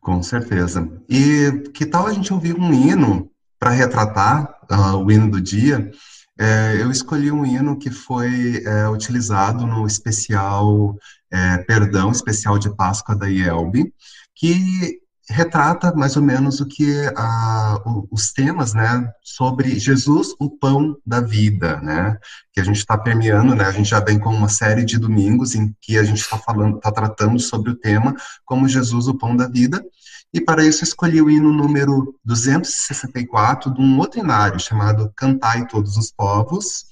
Com 0.00 0.20
certeza. 0.20 0.90
E 1.08 1.70
que 1.72 1.86
tal 1.86 2.08
a 2.08 2.12
gente 2.12 2.32
ouvir 2.32 2.56
um 2.58 2.72
hino 2.72 3.30
para 3.56 3.70
retratar 3.70 4.52
uh, 4.68 4.96
o 4.96 5.10
hino 5.10 5.30
do 5.30 5.40
dia? 5.40 5.88
É, 6.36 6.76
eu 6.80 6.90
escolhi 6.90 7.30
um 7.30 7.46
hino 7.46 7.78
que 7.78 7.88
foi 7.88 8.62
é, 8.64 8.88
utilizado 8.88 9.64
no 9.64 9.86
especial 9.86 10.96
é, 11.30 11.58
Perdão, 11.58 12.10
especial 12.10 12.58
de 12.58 12.74
Páscoa 12.74 13.14
da 13.14 13.30
IELB, 13.30 13.92
que 14.34 15.00
retrata 15.28 15.92
mais 15.94 16.16
ou 16.16 16.22
menos 16.22 16.60
o 16.60 16.66
que 16.66 16.94
a, 17.16 17.80
os 18.10 18.32
temas, 18.32 18.74
né, 18.74 19.10
sobre 19.22 19.78
Jesus, 19.78 20.34
o 20.38 20.48
pão 20.48 20.96
da 21.04 21.20
vida, 21.20 21.80
né, 21.80 22.16
que 22.52 22.60
a 22.60 22.64
gente 22.64 22.78
está 22.78 22.96
permeando, 22.96 23.54
né, 23.54 23.64
a 23.64 23.72
gente 23.72 23.90
já 23.90 24.00
vem 24.00 24.18
com 24.18 24.30
uma 24.30 24.48
série 24.48 24.84
de 24.84 24.98
domingos 24.98 25.54
em 25.54 25.74
que 25.80 25.98
a 25.98 26.04
gente 26.04 26.20
está 26.20 26.38
falando, 26.38 26.76
está 26.76 26.92
tratando 26.92 27.40
sobre 27.40 27.70
o 27.70 27.76
tema 27.76 28.14
como 28.44 28.68
Jesus, 28.68 29.08
o 29.08 29.18
pão 29.18 29.36
da 29.36 29.48
vida, 29.48 29.84
e 30.32 30.40
para 30.40 30.64
isso 30.64 30.84
escolhi 30.84 31.20
o 31.20 31.30
hino 31.30 31.52
número 31.52 32.14
264 32.24 33.72
de 33.72 33.80
um 33.80 33.98
outro 33.98 34.20
inário 34.20 34.60
chamado 34.60 35.12
Cantai 35.16 35.66
Todos 35.66 35.96
os 35.96 36.12
Povos, 36.12 36.84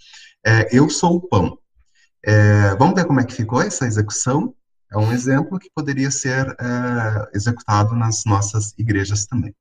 é, 0.45 0.69
Eu 0.76 0.88
Sou 0.88 1.17
o 1.17 1.21
Pão. 1.21 1.59
É, 2.25 2.75
vamos 2.76 2.95
ver 2.95 3.05
como 3.05 3.21
é 3.21 3.25
que 3.25 3.35
ficou 3.35 3.61
essa 3.61 3.87
execução? 3.87 4.55
É 4.95 4.99
um 4.99 5.13
exemplo 5.13 5.59
que 5.59 5.69
poderia 5.75 6.09
ser 6.09 6.47
é, 6.61 7.31
executado 7.35 7.97
nas 7.97 8.23
nossas 8.25 8.73
igrejas 8.79 9.27
também. 9.27 9.53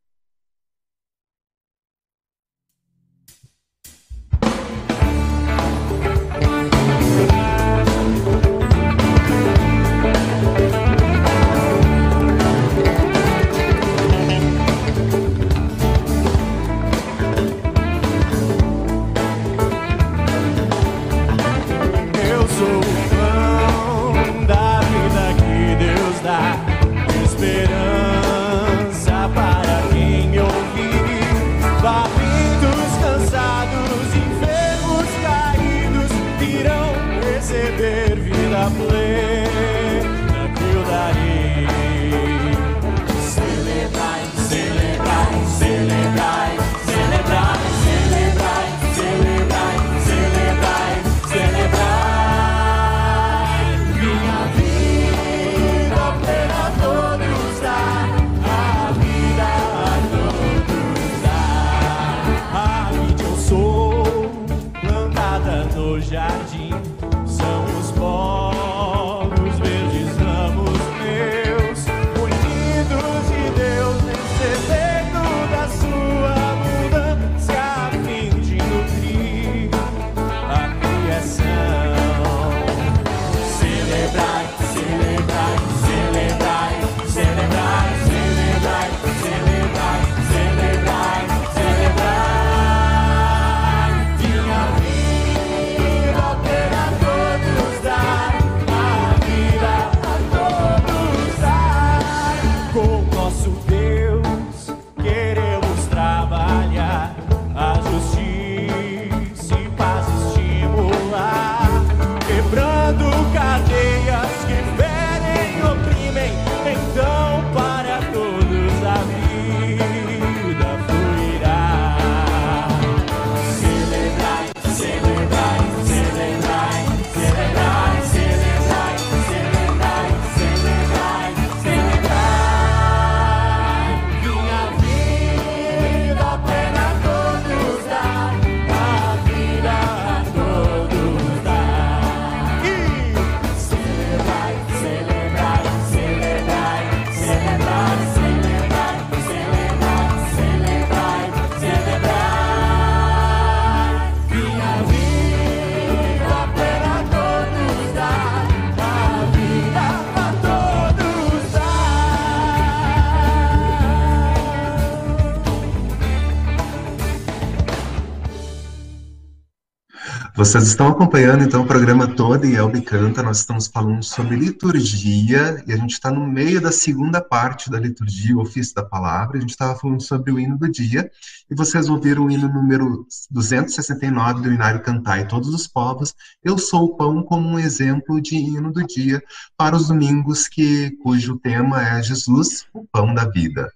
Vocês 170.44 170.68
estão 170.68 170.90
acompanhando 170.90 171.46
então 171.46 171.62
o 171.62 171.66
programa 171.66 172.06
todo 172.06 172.46
e 172.46 172.54
Elbe 172.54 172.82
Canta. 172.82 173.24
Nós 173.24 173.38
estamos 173.38 173.68
falando 173.68 174.04
sobre 174.04 174.36
liturgia 174.36 175.64
e 175.66 175.72
a 175.72 175.78
gente 175.78 175.92
está 175.92 176.12
no 176.12 176.28
meio 176.28 176.60
da 176.60 176.70
segunda 176.70 177.22
parte 177.22 177.72
da 177.72 177.80
liturgia, 177.80 178.36
o 178.36 178.42
ofício 178.42 178.76
da 178.76 178.84
palavra. 178.84 179.38
A 179.38 179.40
gente 179.40 179.52
estava 179.52 179.80
falando 179.80 180.02
sobre 180.02 180.34
o 180.34 180.38
hino 180.38 180.58
do 180.58 180.70
dia 180.70 181.10
e 181.50 181.56
vocês 181.56 181.88
ouviram 181.88 182.26
o 182.26 182.30
hino 182.30 182.50
número 182.50 183.08
269 183.32 184.42
do 184.42 184.52
Inário 184.52 184.84
Cantai 184.84 185.26
Todos 185.26 185.48
os 185.54 185.66
Povos. 185.66 186.14
Eu 186.44 186.58
sou 186.58 186.88
o 186.88 186.98
pão 186.98 187.24
como 187.24 187.48
um 187.48 187.58
exemplo 187.58 188.22
de 188.22 188.36
hino 188.36 188.70
do 188.70 188.86
dia 188.86 189.24
para 189.56 189.78
os 189.78 189.88
domingos 189.88 190.50
que 190.50 190.92
cujo 191.02 191.40
tema 191.40 191.82
é 191.82 192.04
Jesus, 192.04 192.68
o 192.74 192.86
pão 192.92 193.14
da 193.14 193.30
vida. 193.30 193.72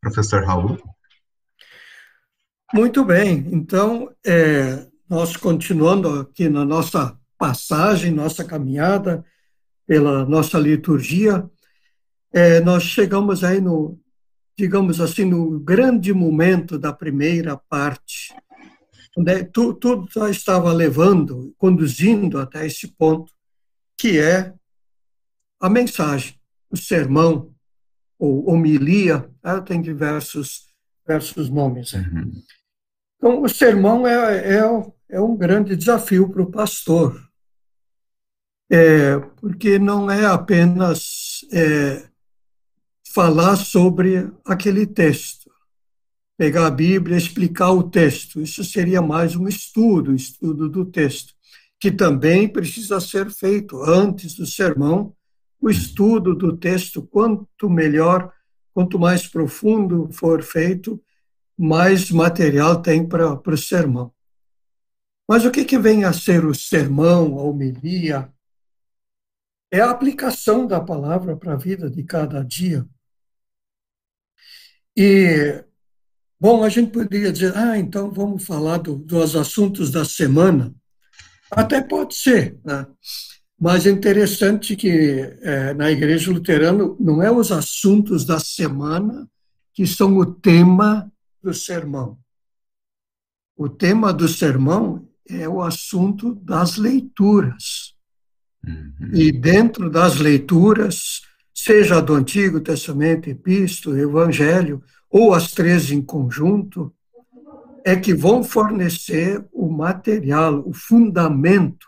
Professor 0.00 0.44
Raul. 0.44 0.76
Muito 2.74 3.04
bem, 3.04 3.46
então 3.52 4.10
é, 4.26 4.88
nós 5.14 5.36
continuando 5.36 6.08
aqui 6.20 6.48
na 6.48 6.64
nossa 6.64 7.16
passagem, 7.38 8.10
nossa 8.10 8.44
caminhada 8.44 9.24
pela 9.86 10.24
nossa 10.24 10.58
liturgia, 10.58 11.48
é, 12.32 12.58
nós 12.58 12.82
chegamos 12.82 13.44
aí 13.44 13.60
no, 13.60 13.96
digamos 14.58 15.00
assim, 15.00 15.24
no 15.24 15.60
grande 15.60 16.12
momento 16.12 16.76
da 16.76 16.92
primeira 16.92 17.56
parte, 17.56 18.34
onde 19.16 19.44
tudo, 19.44 19.74
tudo 19.74 20.08
já 20.12 20.28
estava 20.28 20.72
levando, 20.72 21.54
conduzindo 21.56 22.40
até 22.40 22.66
esse 22.66 22.88
ponto, 22.88 23.32
que 23.96 24.18
é 24.18 24.52
a 25.60 25.70
mensagem, 25.70 26.34
o 26.68 26.76
sermão, 26.76 27.54
ou 28.18 28.50
homilia, 28.50 29.30
ela 29.44 29.62
tem 29.62 29.80
diversos, 29.80 30.66
diversos 31.06 31.48
nomes. 31.48 31.92
Uhum. 31.92 32.32
Então, 33.16 33.42
o 33.42 33.48
sermão 33.48 34.06
é, 34.06 34.56
é, 34.56 34.62
é 35.08 35.20
um 35.20 35.36
grande 35.36 35.76
desafio 35.76 36.28
para 36.28 36.42
o 36.42 36.50
pastor, 36.50 37.20
é, 38.70 39.18
porque 39.36 39.78
não 39.78 40.10
é 40.10 40.24
apenas 40.24 41.44
é, 41.52 42.08
falar 43.14 43.56
sobre 43.56 44.30
aquele 44.44 44.86
texto, 44.86 45.50
pegar 46.36 46.66
a 46.66 46.70
Bíblia, 46.70 47.16
explicar 47.16 47.70
o 47.70 47.84
texto. 47.84 48.40
Isso 48.40 48.64
seria 48.64 49.00
mais 49.00 49.36
um 49.36 49.46
estudo, 49.46 50.14
estudo 50.14 50.68
do 50.68 50.84
texto, 50.84 51.32
que 51.78 51.92
também 51.92 52.48
precisa 52.48 52.98
ser 53.00 53.30
feito 53.30 53.80
antes 53.82 54.34
do 54.34 54.46
sermão. 54.46 55.14
O 55.60 55.70
estudo 55.70 56.34
do 56.34 56.56
texto, 56.56 57.02
quanto 57.02 57.70
melhor, 57.70 58.32
quanto 58.72 58.98
mais 58.98 59.28
profundo 59.28 60.08
for 60.10 60.42
feito, 60.42 61.00
mais 61.56 62.10
material 62.10 62.82
tem 62.82 63.06
para 63.06 63.40
o 63.46 63.56
sermão. 63.56 64.12
Mas 65.28 65.44
o 65.44 65.50
que, 65.50 65.64
que 65.64 65.78
vem 65.78 66.04
a 66.04 66.12
ser 66.12 66.44
o 66.44 66.54
sermão, 66.54 67.38
a 67.38 67.42
homilia? 67.42 68.32
É 69.70 69.80
a 69.80 69.90
aplicação 69.90 70.66
da 70.66 70.80
palavra 70.80 71.36
para 71.36 71.54
a 71.54 71.56
vida 71.56 71.90
de 71.90 72.04
cada 72.04 72.44
dia. 72.44 72.86
E, 74.96 75.64
bom, 76.38 76.62
a 76.62 76.68
gente 76.68 76.92
poderia 76.92 77.32
dizer, 77.32 77.56
ah, 77.56 77.76
então 77.78 78.10
vamos 78.12 78.44
falar 78.44 78.78
do, 78.78 78.96
dos 78.96 79.34
assuntos 79.34 79.90
da 79.90 80.04
semana. 80.04 80.72
Até 81.50 81.82
pode 81.82 82.14
ser, 82.14 82.58
né? 82.64 82.86
mas 83.58 83.86
é 83.86 83.90
interessante 83.90 84.76
que 84.76 84.90
é, 85.40 85.74
na 85.74 85.90
Igreja 85.90 86.30
Luterana 86.30 86.94
não 87.00 87.22
é 87.22 87.30
os 87.30 87.50
assuntos 87.50 88.24
da 88.24 88.38
semana 88.38 89.28
que 89.72 89.86
são 89.86 90.16
o 90.16 90.26
tema 90.26 91.10
do 91.42 91.52
sermão. 91.52 92.18
O 93.56 93.68
tema 93.68 94.12
do 94.12 94.28
sermão 94.28 95.08
é 95.28 95.48
o 95.48 95.62
assunto 95.62 96.34
das 96.34 96.76
leituras. 96.76 97.94
Uhum. 98.66 99.10
E 99.12 99.32
dentro 99.32 99.90
das 99.90 100.18
leituras, 100.18 101.22
seja 101.54 102.00
do 102.00 102.14
Antigo 102.14 102.60
Testamento, 102.60 103.28
Epístola, 103.28 103.98
Evangelho, 103.98 104.82
ou 105.10 105.32
as 105.32 105.52
três 105.52 105.90
em 105.90 106.02
conjunto, 106.02 106.92
é 107.84 107.94
que 107.94 108.14
vão 108.14 108.42
fornecer 108.42 109.44
o 109.52 109.68
material, 109.68 110.62
o 110.66 110.72
fundamento 110.72 111.86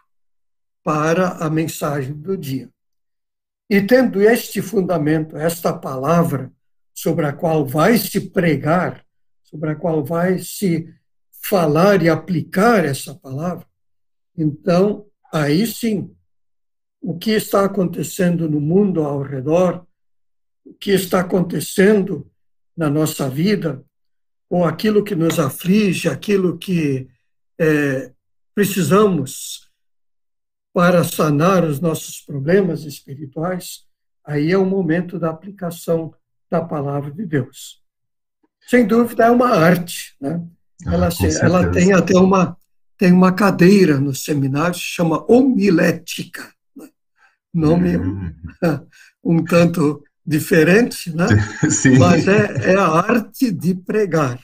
para 0.84 1.30
a 1.44 1.50
mensagem 1.50 2.14
do 2.14 2.36
dia. 2.36 2.70
E 3.68 3.80
tendo 3.80 4.22
este 4.22 4.62
fundamento, 4.62 5.36
esta 5.36 5.72
palavra 5.72 6.52
sobre 6.94 7.26
a 7.26 7.32
qual 7.32 7.66
vai 7.66 7.98
se 7.98 8.20
pregar, 8.30 9.04
sobre 9.42 9.70
a 9.70 9.74
qual 9.74 10.04
vai 10.04 10.38
se 10.38 10.88
falar 11.48 12.02
e 12.02 12.08
aplicar 12.08 12.84
essa 12.84 13.14
palavra, 13.14 13.66
então, 14.36 15.06
aí 15.32 15.66
sim, 15.66 16.14
o 17.00 17.16
que 17.16 17.30
está 17.30 17.64
acontecendo 17.64 18.48
no 18.48 18.60
mundo 18.60 19.02
ao 19.02 19.22
redor, 19.22 19.86
o 20.64 20.74
que 20.74 20.90
está 20.90 21.20
acontecendo 21.20 22.30
na 22.76 22.90
nossa 22.90 23.28
vida, 23.28 23.84
ou 24.48 24.64
aquilo 24.64 25.02
que 25.02 25.14
nos 25.14 25.38
aflige, 25.38 26.08
aquilo 26.08 26.58
que 26.58 27.08
é, 27.58 28.12
precisamos 28.54 29.70
para 30.72 31.02
sanar 31.04 31.64
os 31.64 31.80
nossos 31.80 32.20
problemas 32.20 32.84
espirituais, 32.84 33.86
aí 34.24 34.52
é 34.52 34.58
o 34.58 34.66
momento 34.66 35.18
da 35.18 35.30
aplicação 35.30 36.14
da 36.50 36.60
palavra 36.60 37.10
de 37.10 37.24
Deus 37.24 37.86
sem 38.66 38.84
dúvida, 38.84 39.26
é 39.26 39.30
uma 39.30 39.50
arte. 39.50 40.16
Né? 40.20 40.44
Ah, 40.84 40.94
ela, 40.94 41.08
ela 41.40 41.70
tem 41.70 41.92
até 41.92 42.18
uma, 42.18 42.56
tem 42.98 43.12
uma 43.12 43.32
cadeira 43.32 43.98
no 43.98 44.14
seminário, 44.14 44.74
chama 44.78 45.24
homilética. 45.30 46.50
Né? 46.76 46.88
Nome 47.54 47.96
hum. 47.96 48.32
um 49.24 49.44
tanto 49.44 50.02
diferente, 50.26 51.14
né? 51.14 51.26
Sim. 51.70 51.98
mas 51.98 52.26
é, 52.26 52.72
é 52.72 52.76
a 52.76 52.88
arte 52.88 53.50
de 53.50 53.74
pregar. 53.74 54.38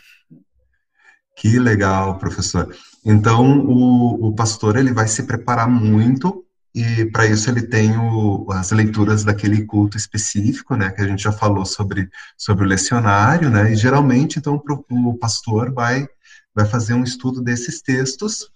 Que 1.37 1.59
legal, 1.59 2.19
professor. 2.19 2.75
Então, 3.05 3.61
o, 3.67 4.29
o 4.29 4.35
pastor 4.35 4.77
ele 4.77 4.93
vai 4.93 5.09
se 5.09 5.25
preparar 5.25 5.69
muito 5.69 6.45
e 6.75 7.05
para 7.07 7.27
isso 7.27 7.51
ele 7.51 7.63
tem 7.63 7.97
o, 7.99 8.51
as 8.51 8.71
leituras 8.71 9.25
daquele 9.25 9.65
culto 9.67 9.97
específico, 9.97 10.75
né, 10.75 10.91
que 10.91 11.03
a 11.03 11.07
gente 11.07 11.23
já 11.23 11.33
falou 11.33 11.67
sobre, 11.67 12.09
sobre 12.37 12.65
o 12.65 12.69
lecionário, 12.69 13.51
né, 13.51 13.73
e 13.73 13.77
geralmente, 13.77 14.39
então, 14.39 14.59
pro, 14.59 14.85
o 14.89 15.19
pastor 15.19 15.73
vai, 15.73 16.09
vai 16.55 16.65
fazer 16.65 16.95
um 16.95 17.05
estudo 17.05 17.43
desses 17.43 17.83
textos. 17.83 18.51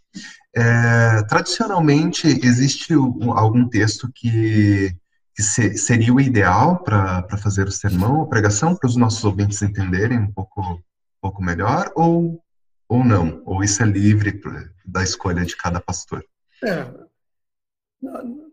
É, 0.54 1.22
tradicionalmente, 1.24 2.26
existe 2.26 2.94
algum 2.94 3.68
texto 3.68 4.10
que, 4.14 4.96
que 5.34 5.42
se, 5.42 5.76
seria 5.76 6.14
o 6.14 6.20
ideal 6.20 6.82
para 6.82 7.36
fazer 7.36 7.68
o 7.68 7.72
sermão 7.72 8.20
ou 8.20 8.26
pregação, 8.26 8.74
para 8.74 8.88
os 8.88 8.96
nossos 8.96 9.22
ouvintes 9.24 9.60
entenderem 9.60 10.18
um 10.18 10.32
pouco, 10.32 10.62
um 10.62 10.80
pouco 11.20 11.44
melhor, 11.44 11.92
ou, 11.94 12.42
ou 12.88 13.04
não? 13.04 13.42
Ou 13.44 13.62
isso 13.62 13.82
é 13.82 13.86
livre 13.86 14.40
da 14.86 15.02
escolha 15.02 15.44
de 15.44 15.54
cada 15.54 15.78
pastor? 15.78 16.24
É, 16.64 16.86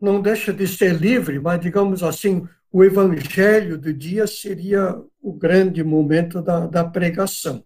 não 0.02 0.22
deixa 0.22 0.54
de 0.54 0.68
ser 0.68 0.96
livre, 0.96 1.40
mas, 1.40 1.60
digamos 1.60 2.04
assim, 2.04 2.48
o 2.72 2.84
evangelho 2.84 3.78
do 3.78 3.94
dia 3.94 4.26
seria 4.26 5.00
o 5.22 5.34
grande 5.34 5.84
momento 5.84 6.42
da, 6.42 6.66
da 6.66 6.84
pregação. 6.84 7.64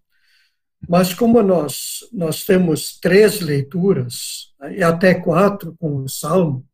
Mas 0.87 1.13
como 1.13 1.41
nós, 1.41 1.99
nós 2.11 2.43
temos 2.43 2.99
três 2.99 3.39
leituras, 3.39 4.53
né, 4.59 4.77
e 4.77 4.83
até 4.83 5.15
quatro 5.15 5.75
com 5.79 6.03
o 6.03 6.09
Salmo, 6.09 6.65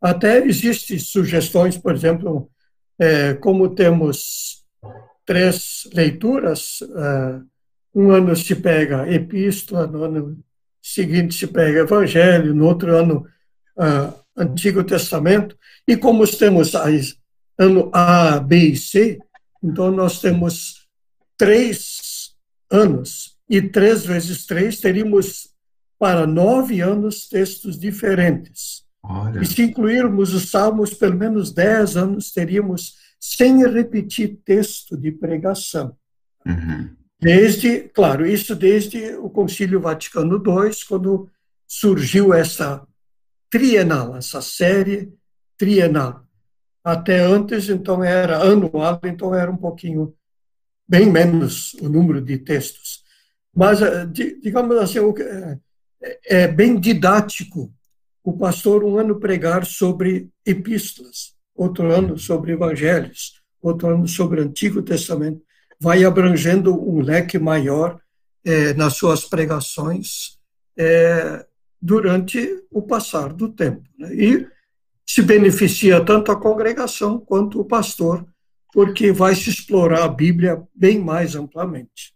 até 0.00 0.44
existem 0.44 0.98
sugestões, 0.98 1.78
por 1.78 1.94
exemplo, 1.94 2.50
é, 2.98 3.34
como 3.34 3.74
temos 3.74 4.64
três 5.24 5.88
leituras, 5.94 6.80
é, 6.82 7.40
um 7.94 8.10
ano 8.10 8.34
se 8.36 8.54
pega 8.54 9.10
epístola, 9.10 9.86
no 9.86 10.02
ano 10.02 10.38
seguinte 10.82 11.34
se 11.34 11.46
pega 11.46 11.80
evangelho, 11.80 12.54
no 12.54 12.66
outro 12.66 12.94
ano 12.94 13.26
é, 13.78 14.12
Antigo 14.38 14.84
Testamento, 14.84 15.56
e 15.86 15.96
como 15.96 16.26
temos 16.26 16.72
ano 17.58 17.90
A, 17.92 18.38
B 18.38 18.56
e 18.56 18.76
C, 18.76 19.18
então 19.62 19.90
nós 19.90 20.20
temos 20.20 20.86
três 21.36 22.34
anos, 22.70 23.36
e 23.50 23.60
três 23.60 24.04
vezes 24.04 24.46
três 24.46 24.78
teríamos 24.78 25.48
para 25.98 26.26
nove 26.26 26.80
anos 26.80 27.28
textos 27.28 27.78
diferentes. 27.78 28.84
Olha. 29.02 29.40
E 29.40 29.46
se 29.46 29.62
incluirmos 29.62 30.34
os 30.34 30.50
salmos, 30.50 30.94
pelo 30.94 31.16
menos 31.16 31.52
dez 31.52 31.96
anos 31.96 32.30
teríamos 32.30 32.94
sem 33.18 33.66
repetir 33.66 34.38
texto 34.44 34.96
de 34.96 35.10
pregação. 35.10 35.96
Uhum. 36.46 36.90
Desde, 37.20 37.80
claro, 37.88 38.24
isso 38.24 38.54
desde 38.54 39.16
o 39.16 39.28
Concílio 39.28 39.80
Vaticano 39.80 40.36
II, 40.36 40.70
quando 40.88 41.28
surgiu 41.66 42.32
essa 42.32 42.86
trienal, 43.50 44.16
essa 44.16 44.40
série 44.40 45.12
trienal. 45.56 46.24
Até 46.82 47.20
antes, 47.20 47.68
então, 47.68 48.02
era 48.02 48.38
anual, 48.42 49.00
então 49.04 49.34
era 49.34 49.50
um 49.50 49.56
pouquinho, 49.56 50.14
bem 50.86 51.10
menos 51.10 51.74
o 51.74 51.88
número 51.88 52.20
de 52.20 52.38
textos. 52.38 53.02
Mas, 53.54 53.82
eh, 53.82 54.06
digamos 54.40 54.76
assim, 54.76 54.98
é, 56.00 56.44
é 56.44 56.48
bem 56.48 56.78
didático 56.78 57.72
o 58.22 58.36
pastor 58.36 58.84
um 58.84 58.98
ano 58.98 59.18
pregar 59.18 59.64
sobre 59.64 60.28
epístolas, 60.44 61.34
outro 61.54 61.90
ano 61.90 62.18
sobre 62.18 62.52
evangelhos, 62.52 63.40
outro 63.60 63.88
ano 63.88 64.06
sobre 64.06 64.40
Antigo 64.40 64.82
Testamento, 64.82 65.42
vai 65.80 66.04
abrangendo 66.04 66.74
um 66.74 67.00
leque 67.00 67.38
maior 67.38 68.00
é, 68.44 68.74
nas 68.74 68.94
suas 68.94 69.24
pregações 69.24 70.38
é, 70.76 71.44
durante 71.80 72.64
o 72.70 72.82
passar 72.82 73.32
do 73.32 73.48
tempo. 73.48 73.82
Né? 73.98 74.14
E 74.14 74.46
se 75.06 75.22
beneficia 75.22 76.04
tanto 76.04 76.30
a 76.30 76.40
congregação 76.40 77.18
quanto 77.18 77.60
o 77.60 77.64
pastor, 77.64 78.26
porque 78.72 79.10
vai 79.12 79.34
se 79.34 79.48
explorar 79.48 80.04
a 80.04 80.08
Bíblia 80.08 80.62
bem 80.74 81.02
mais 81.02 81.34
amplamente. 81.34 82.14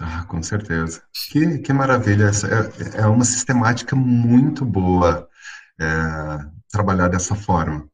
Ah, 0.00 0.24
com 0.24 0.42
certeza. 0.42 1.02
Que, 1.30 1.58
que 1.58 1.72
maravilha. 1.72 2.30
É, 2.94 3.02
é 3.02 3.06
uma 3.06 3.24
sistemática 3.24 3.94
muito 3.94 4.64
boa 4.64 5.28
é, 5.78 5.86
trabalhar 6.70 7.08
dessa 7.08 7.34
forma. 7.34 7.86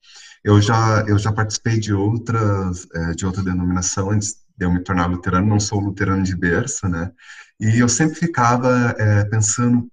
Eu 0.44 0.60
já, 0.60 1.04
eu 1.08 1.18
já 1.18 1.32
participei 1.32 1.80
de 1.80 1.92
outras, 1.92 2.86
é, 2.94 3.12
de 3.14 3.26
outra 3.26 3.42
denominação 3.42 4.10
antes 4.10 4.36
de 4.56 4.64
eu 4.64 4.70
me 4.70 4.80
tornar 4.80 5.06
luterano, 5.06 5.48
não 5.48 5.58
sou 5.58 5.80
luterano 5.80 6.22
de 6.22 6.36
berço, 6.36 6.88
né? 6.88 7.10
E 7.58 7.80
eu 7.80 7.88
sempre 7.88 8.14
ficava 8.14 8.94
é, 8.98 9.24
pensando 9.24 9.88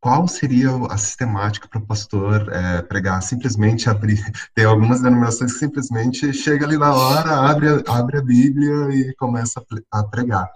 qual 0.00 0.26
seria 0.26 0.70
a 0.88 0.96
sistemática 0.96 1.68
para 1.68 1.78
o 1.78 1.86
pastor 1.86 2.50
é, 2.50 2.82
pregar? 2.82 3.22
Simplesmente 3.22 3.88
abrir. 3.88 4.20
Tem 4.54 4.64
algumas 4.64 5.02
denominações 5.02 5.52
que 5.52 5.58
simplesmente 5.58 6.32
chega 6.32 6.64
ali 6.64 6.78
na 6.78 6.94
hora, 6.94 7.50
abre, 7.50 7.68
abre 7.86 8.18
a 8.18 8.22
Bíblia 8.22 8.88
e 8.94 9.14
começa 9.16 9.62
a 9.92 10.04
pregar. 10.04 10.48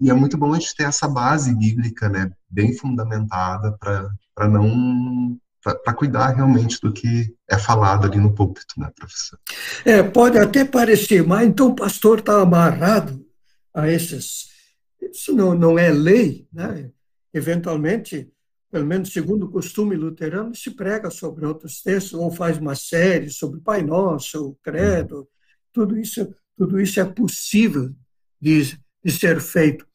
E 0.00 0.10
é 0.10 0.14
muito 0.14 0.36
bom 0.36 0.52
a 0.52 0.58
gente 0.58 0.74
ter 0.76 0.84
essa 0.84 1.08
base 1.08 1.54
bíblica, 1.54 2.08
né, 2.08 2.30
bem 2.48 2.76
fundamentada 2.76 3.76
para 3.78 4.48
não 4.48 5.38
para 5.82 5.94
cuidar 5.94 6.34
realmente 6.34 6.78
do 6.78 6.92
que 6.92 7.34
é 7.48 7.56
falado 7.56 8.06
ali 8.06 8.18
no 8.18 8.34
púlpito, 8.34 8.74
né, 8.76 8.90
professor? 8.94 9.38
É, 9.82 10.02
pode 10.02 10.38
até 10.38 10.62
parecer, 10.62 11.26
mas 11.26 11.48
então 11.48 11.68
o 11.68 11.74
pastor 11.74 12.18
está 12.18 12.42
amarrado 12.42 13.24
a 13.72 13.88
esses. 13.88 14.48
Isso 15.00 15.32
não, 15.32 15.54
não 15.54 15.78
é 15.78 15.90
lei, 15.90 16.46
né? 16.52 16.90
Eventualmente, 17.32 18.30
pelo 18.74 18.86
menos 18.86 19.12
segundo 19.12 19.46
o 19.46 19.50
costume 19.52 19.94
luterano, 19.94 20.52
se 20.52 20.68
prega 20.72 21.08
sobre 21.08 21.46
outros 21.46 21.80
textos, 21.80 22.14
ou 22.14 22.28
faz 22.28 22.58
uma 22.58 22.74
série 22.74 23.30
sobre 23.30 23.60
Pai 23.60 23.82
Nosso, 23.82 24.48
o 24.48 24.58
Credo, 24.64 25.28
tudo 25.72 25.96
isso, 25.96 26.34
tudo 26.58 26.80
isso 26.80 26.98
é 26.98 27.04
possível 27.04 27.94
de, 28.40 28.76
de 29.04 29.12
ser 29.12 29.40
feito. 29.40 29.86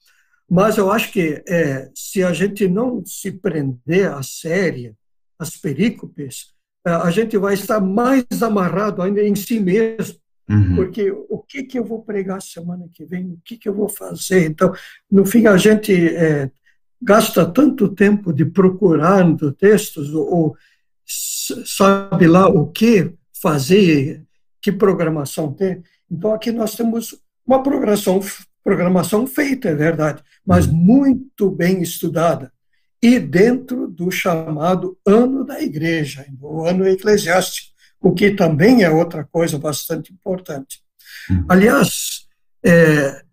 Mas 0.49 0.77
eu 0.77 0.89
acho 0.89 1.11
que 1.11 1.43
é, 1.45 1.91
se 1.93 2.23
a 2.23 2.31
gente 2.31 2.69
não 2.69 3.05
se 3.05 3.33
prender 3.33 4.13
à 4.13 4.23
série, 4.23 4.95
às 5.37 5.57
perícopes, 5.57 6.53
é, 6.87 6.91
a 6.91 7.11
gente 7.11 7.37
vai 7.37 7.55
estar 7.55 7.81
mais 7.81 8.23
amarrado 8.41 9.01
ainda 9.01 9.21
em 9.21 9.35
si 9.35 9.59
mesmo. 9.59 10.17
Uhum. 10.49 10.77
Porque 10.77 11.11
o 11.11 11.37
que, 11.39 11.63
que 11.63 11.77
eu 11.77 11.83
vou 11.83 12.01
pregar 12.01 12.41
semana 12.41 12.87
que 12.93 13.03
vem? 13.03 13.25
O 13.25 13.41
que, 13.43 13.57
que 13.57 13.67
eu 13.67 13.73
vou 13.73 13.89
fazer? 13.89 14.45
Então, 14.45 14.71
no 15.11 15.25
fim, 15.25 15.47
a 15.47 15.57
gente 15.57 15.93
é, 16.15 16.49
gasta 17.01 17.45
tanto 17.45 17.87
tempo 17.89 18.33
de 18.33 18.45
procurando 18.45 19.51
textos 19.51 20.13
ou, 20.13 20.33
ou 20.33 20.57
sabe 21.05 22.27
lá 22.27 22.47
o 22.47 22.67
que 22.67 23.13
fazer, 23.41 24.23
que 24.61 24.71
programação 24.71 25.53
ter. 25.53 25.81
Então, 26.11 26.33
aqui 26.33 26.51
nós 26.51 26.75
temos 26.75 27.17
uma 27.45 27.63
programação, 27.63 28.19
programação 28.63 29.25
feita, 29.25 29.69
é 29.69 29.75
verdade, 29.75 30.21
mas 30.45 30.67
uhum. 30.67 30.73
muito 30.73 31.49
bem 31.49 31.81
estudada. 31.81 32.51
E 33.01 33.17
dentro 33.17 33.87
do 33.87 34.11
chamado 34.11 34.97
ano 35.05 35.45
da 35.45 35.61
igreja, 35.61 36.25
o 36.41 36.65
ano 36.65 36.85
eclesiástico, 36.85 37.69
o 38.01 38.13
que 38.13 38.31
também 38.31 38.83
é 38.83 38.89
outra 38.89 39.23
coisa 39.23 39.57
bastante 39.57 40.11
importante. 40.11 40.81
Uhum. 41.29 41.45
Aliás, 41.47 42.27
é, 42.63 43.23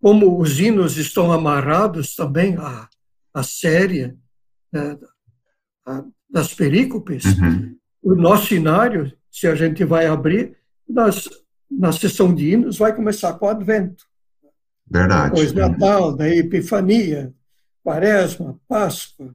como 0.00 0.40
os 0.40 0.58
hinos 0.58 0.96
estão 0.96 1.30
amarrados 1.30 2.14
também 2.14 2.56
a, 2.56 2.88
a 3.34 3.42
série 3.42 4.16
né, 4.72 4.98
das 6.28 6.54
perícopes, 6.54 7.24
uhum. 7.24 7.76
o 8.02 8.14
nosso 8.14 8.46
cenário, 8.46 9.12
se 9.30 9.46
a 9.46 9.54
gente 9.54 9.84
vai 9.84 10.06
abrir, 10.06 10.56
nas, 10.88 11.28
na 11.70 11.92
sessão 11.92 12.34
de 12.34 12.50
hinos, 12.52 12.78
vai 12.78 12.94
começar 12.94 13.34
com 13.34 13.46
o 13.46 13.48
Advento. 13.48 14.04
Verdade. 14.88 15.30
Depois 15.30 15.52
Natal, 15.52 16.14
daí 16.14 16.38
Epifania, 16.38 17.32
Quaresma, 17.82 18.58
Páscoa, 18.68 19.34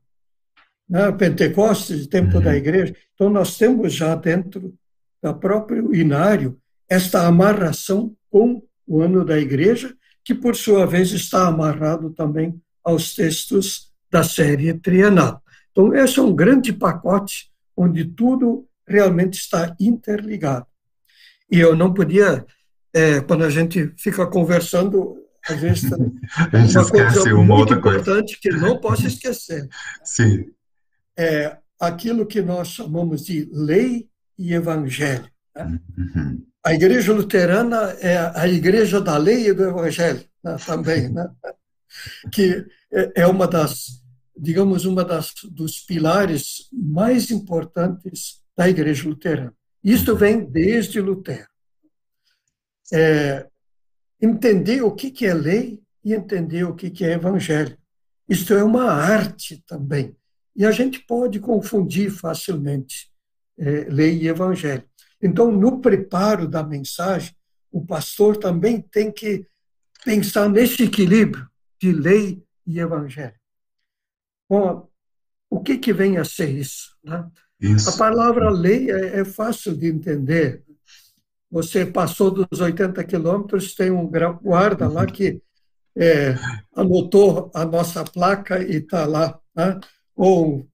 né, 0.89 1.11
Pentecostes, 1.11 2.07
Tempo 2.07 2.37
uhum. 2.37 2.43
da 2.43 2.55
Igreja. 2.55 2.95
Então, 3.13 3.29
nós 3.29 3.57
temos 3.57 3.93
já 3.93 4.15
dentro 4.15 4.73
do 5.21 5.35
próprio 5.35 5.93
inário 5.93 6.59
esta 6.89 7.27
amarração 7.27 8.15
com 8.29 8.63
o 8.85 9.01
ano 9.01 9.25
da 9.25 9.37
Igreja, 9.37 9.93
que, 10.23 10.33
por 10.33 10.55
sua 10.55 10.85
vez, 10.85 11.11
está 11.11 11.47
amarrado 11.47 12.11
também 12.11 12.61
aos 12.83 13.13
textos 13.13 13.86
da 14.11 14.23
série 14.23 14.73
trienal. 14.73 15.41
Então, 15.71 15.93
esse 15.93 16.19
é 16.19 16.21
um 16.21 16.35
grande 16.35 16.73
pacote 16.73 17.51
onde 17.75 18.05
tudo 18.05 18.67
realmente 18.87 19.35
está 19.35 19.75
interligado. 19.79 20.65
E 21.51 21.59
eu 21.59 21.75
não 21.75 21.93
podia, 21.93 22.45
é, 22.93 23.21
quando 23.21 23.43
a 23.43 23.49
gente 23.49 23.93
fica 23.97 24.25
conversando, 24.25 25.17
às 25.47 25.59
vezes 25.59 25.91
a 25.93 26.57
gente 26.57 26.77
uma 26.77 26.81
esquece 26.83 27.19
coisa 27.19 27.35
uma 27.35 27.55
outra 27.55 27.77
importante 27.77 28.39
coisa. 28.39 28.57
que 28.57 28.65
não 28.65 28.79
posso 28.79 29.05
esquecer. 29.07 29.67
Sim. 30.03 30.45
É 31.17 31.57
aquilo 31.79 32.25
que 32.25 32.41
nós 32.41 32.69
chamamos 32.69 33.25
de 33.25 33.47
lei 33.51 34.07
e 34.37 34.53
evangelho. 34.53 35.29
Né? 35.55 35.79
Uhum. 35.97 36.43
A 36.65 36.73
igreja 36.73 37.13
luterana 37.13 37.95
é 38.01 38.31
a 38.35 38.47
igreja 38.47 38.99
da 38.99 39.17
lei 39.17 39.47
e 39.47 39.53
do 39.53 39.63
evangelho 39.63 40.23
né? 40.43 40.57
também, 40.65 41.09
né? 41.09 41.29
que 42.31 42.65
é, 42.91 43.21
é 43.21 43.27
uma 43.27 43.47
das, 43.47 43.96
digamos, 44.37 44.85
uma 44.85 45.03
das 45.03 45.33
dos 45.51 45.79
pilares 45.79 46.69
mais 46.71 47.31
importantes 47.31 48.41
da 48.55 48.69
Igreja 48.69 49.07
Luterana. 49.07 49.53
Isto 49.83 50.15
vem 50.15 50.43
desde 50.45 50.99
Lutero. 50.99 51.47
É, 52.93 53.47
entender 54.21 54.81
o 54.81 54.91
que 54.91 55.25
é 55.25 55.33
lei 55.33 55.81
e 56.03 56.13
entender 56.13 56.63
o 56.63 56.75
que 56.75 57.03
é 57.03 57.13
evangelho. 57.13 57.77
Isto 58.27 58.53
é 58.53 58.63
uma 58.63 58.91
arte 58.91 59.63
também. 59.65 60.15
E 60.55 60.65
a 60.65 60.71
gente 60.71 60.99
pode 60.99 61.39
confundir 61.39 62.09
facilmente 62.09 63.09
é, 63.57 63.87
lei 63.89 64.17
e 64.17 64.27
evangelho. 64.27 64.83
Então, 65.21 65.51
no 65.51 65.79
preparo 65.79 66.47
da 66.47 66.63
mensagem, 66.63 67.35
o 67.71 67.85
pastor 67.85 68.37
também 68.37 68.81
tem 68.81 69.11
que 69.11 69.45
pensar 70.03 70.49
nesse 70.49 70.83
equilíbrio 70.83 71.47
de 71.81 71.91
lei 71.91 72.43
e 72.65 72.79
evangelho. 72.79 73.35
Bom, 74.49 74.87
o 75.49 75.61
que, 75.61 75.77
que 75.77 75.93
vem 75.93 76.17
a 76.17 76.25
ser 76.25 76.49
isso? 76.49 76.95
Né? 77.03 77.25
isso. 77.59 77.89
A 77.89 77.97
palavra 77.97 78.49
lei 78.49 78.89
é, 78.91 79.19
é, 79.19 79.25
fácil 79.25 79.75
de 79.75 79.87
entender. 79.87 80.63
Você 81.49 81.85
passou 81.85 82.31
dos 82.31 82.59
80 82.59 83.03
quilômetros, 83.05 83.73
tem 83.73 83.89
um 83.89 84.09
guarda 84.41 84.87
lá 84.87 85.05
que 85.05 85.41
é, 85.95 86.35
anotou 86.75 87.49
a 87.53 87.65
nossa 87.65 88.03
placa 88.03 88.61
e 88.61 88.77
está 88.77 89.05
lá. 89.05 89.39
Né? 89.55 89.79
Ou 90.15 90.67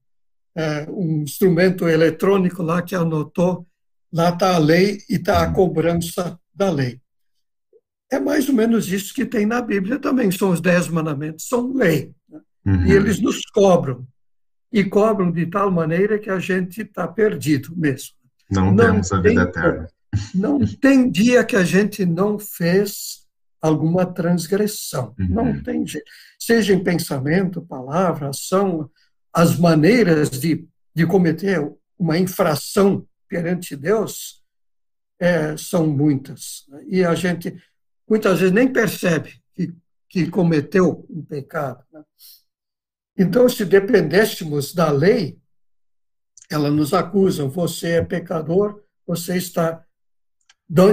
é, 0.55 0.87
um 0.89 1.21
instrumento 1.21 1.87
eletrônico 1.87 2.61
lá 2.61 2.81
que 2.81 2.95
anotou, 2.95 3.67
lá 4.11 4.29
está 4.29 4.55
a 4.55 4.59
lei 4.59 4.99
e 5.09 5.15
está 5.15 5.43
a 5.43 5.51
cobrança 5.51 6.39
da 6.53 6.69
lei. 6.69 6.99
É 8.11 8.19
mais 8.19 8.47
ou 8.47 8.53
menos 8.53 8.91
isso 8.91 9.13
que 9.13 9.25
tem 9.25 9.45
na 9.45 9.61
Bíblia 9.61 9.97
também, 9.97 10.29
são 10.29 10.51
os 10.51 10.61
dez 10.61 10.87
mandamentos, 10.87 11.47
são 11.47 11.73
lei. 11.73 12.13
Né? 12.29 12.39
Uhum. 12.65 12.85
E 12.85 12.91
eles 12.91 13.19
nos 13.19 13.41
cobram. 13.53 14.05
E 14.71 14.83
cobram 14.83 15.31
de 15.31 15.45
tal 15.45 15.69
maneira 15.69 16.17
que 16.17 16.29
a 16.29 16.39
gente 16.39 16.81
está 16.81 17.07
perdido 17.07 17.75
mesmo. 17.75 18.15
Não, 18.49 18.71
não 18.71 18.85
temos 18.85 19.11
a 19.11 19.21
vida 19.21 19.43
eterna. 19.43 19.87
Não 20.33 20.59
tem 20.59 21.09
dia 21.09 21.43
que 21.43 21.55
a 21.55 21.63
gente 21.63 22.05
não 22.05 22.37
fez 22.37 23.23
alguma 23.61 24.05
transgressão. 24.05 25.15
Uhum. 25.19 25.27
Não 25.29 25.63
tem 25.63 25.85
jeito. 25.85 26.09
Seja 26.39 26.73
em 26.73 26.83
pensamento, 26.83 27.61
palavra, 27.61 28.29
ação, 28.29 28.89
as 29.31 29.57
maneiras 29.57 30.29
de, 30.29 30.67
de 30.93 31.05
cometer 31.07 31.71
uma 31.97 32.17
infração 32.17 33.07
perante 33.27 33.75
Deus 33.75 34.43
é, 35.19 35.55
são 35.57 35.87
muitas. 35.87 36.65
E 36.87 37.03
a 37.03 37.15
gente 37.15 37.55
muitas 38.07 38.39
vezes 38.39 38.53
nem 38.53 38.71
percebe 38.71 39.33
que, 39.53 39.73
que 40.09 40.29
cometeu 40.29 41.05
um 41.09 41.23
pecado. 41.23 41.83
Né? 41.91 42.03
Então, 43.17 43.47
se 43.47 43.65
dependêssemos 43.65 44.73
da 44.73 44.91
lei, 44.91 45.37
ela 46.49 46.69
nos 46.69 46.93
acusa: 46.93 47.47
você 47.47 47.93
é 47.93 48.01
pecador, 48.03 48.81
você 49.05 49.37
está 49.37 49.83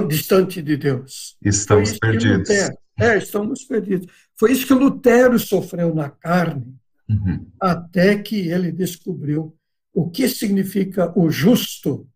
distante 0.07 0.61
de 0.61 0.77
Deus. 0.77 1.37
Estamos 1.43 1.97
perdidos. 1.97 2.49
Lutero, 2.49 2.77
é, 2.99 3.17
estamos 3.17 3.63
perdidos. 3.63 4.07
Foi 4.37 4.51
isso 4.51 4.67
que 4.67 4.73
Lutero 4.73 5.39
sofreu 5.39 5.93
na 5.93 6.09
carne. 6.09 6.75
uhum. 7.09 7.45
até 7.59 8.17
que 8.17 8.47
ele 8.47 8.71
descobriu 8.71 9.55
o 9.93 10.09
que 10.09 10.29
significa 10.29 11.11
o 11.17 11.29
justo 11.29 12.07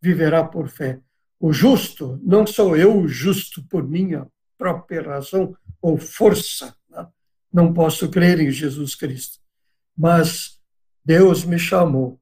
viverá 0.00 0.44
por 0.44 0.68
fé. 0.68 1.00
O 1.40 1.52
justo, 1.52 2.20
não 2.22 2.46
sou 2.46 2.76
eu 2.76 2.96
o 2.96 3.08
justo 3.08 3.64
por 3.68 3.88
minha 3.88 4.26
própria 4.58 5.02
razão 5.02 5.56
ou 5.80 5.96
força, 5.96 6.74
né? 6.90 7.06
não 7.52 7.72
posso 7.72 8.08
crer 8.08 8.38
em 8.40 8.50
Jesus 8.50 8.94
Cristo, 8.94 9.40
mas 9.96 10.60
Deus 11.04 11.44
me 11.44 11.58
chamou, 11.58 12.20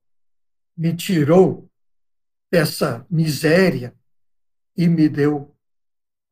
me 0.76 0.94
tirou 0.94 1.70
dessa 2.50 3.06
miséria 3.10 3.94
e 4.76 4.88
me 4.88 5.08
deu 5.08 5.54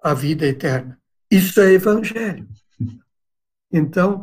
a 0.03 0.14
vida 0.14 0.46
eterna. 0.46 1.01
Isso 1.31 1.61
é 1.61 1.72
evangelho. 1.72 2.48
Então, 3.70 4.20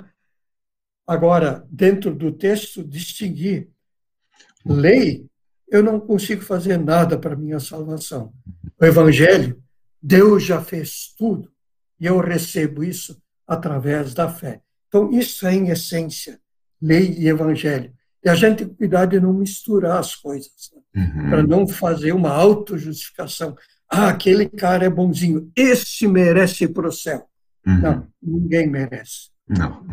agora, 1.06 1.66
dentro 1.70 2.14
do 2.16 2.32
texto, 2.32 2.84
distinguir 2.84 3.70
lei, 4.66 5.30
eu 5.68 5.84
não 5.84 6.00
consigo 6.00 6.42
fazer 6.42 6.78
nada 6.78 7.18
para 7.18 7.36
minha 7.36 7.60
salvação. 7.60 8.34
O 8.80 8.86
evangelho, 8.86 9.62
Deus 10.02 10.44
já 10.44 10.62
fez 10.64 11.14
tudo 11.16 11.52
e 12.00 12.06
eu 12.06 12.20
recebo 12.20 12.84
isso 12.84 13.22
através 13.48 14.14
da 14.14 14.28
fé. 14.28 14.62
Então, 14.88 15.12
isso 15.12 15.46
é, 15.46 15.54
em 15.54 15.70
essência, 15.70 16.40
lei 16.82 17.16
e 17.18 17.28
evangelho. 17.28 17.94
E 18.24 18.30
a 18.30 18.36
gente 18.36 18.58
tem 18.58 18.68
que 18.68 18.76
cuidar 18.76 19.06
de 19.06 19.20
não 19.20 19.34
misturar 19.34 20.00
as 20.00 20.16
coisas, 20.16 20.72
né? 20.74 21.04
uhum. 21.04 21.30
para 21.30 21.44
não 21.44 21.68
fazer 21.68 22.12
uma 22.12 22.32
autojustificação. 22.32 23.56
Ah, 23.90 24.10
aquele 24.10 24.50
cara 24.50 24.86
é 24.86 24.90
bonzinho, 24.90 25.52
esse 25.56 26.08
merece 26.08 26.64
ir 26.64 26.70
para 26.70 26.88
o 26.88 26.92
céu. 26.92 27.28
Uhum. 27.66 27.82
Não, 27.82 28.08
ninguém 28.22 28.68
merece. 28.68 29.30
Não. 29.48 29.86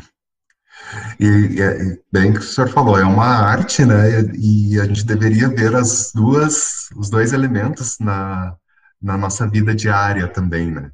E, 1.20 1.26
e, 1.26 2.02
bem 2.10 2.32
que 2.32 2.38
o 2.38 2.42
senhor 2.42 2.68
falou, 2.70 2.98
é 2.98 3.04
uma 3.04 3.26
arte, 3.26 3.84
né? 3.84 4.22
E 4.34 4.80
a 4.80 4.84
gente 4.84 5.04
deveria 5.04 5.48
ver 5.48 5.74
as 5.74 6.10
duas, 6.14 6.88
os 6.96 7.10
dois 7.10 7.32
elementos 7.32 7.98
na, 8.00 8.56
na 9.00 9.16
nossa 9.16 9.48
vida 9.48 9.74
diária 9.74 10.26
também, 10.26 10.70
né? 10.70 10.90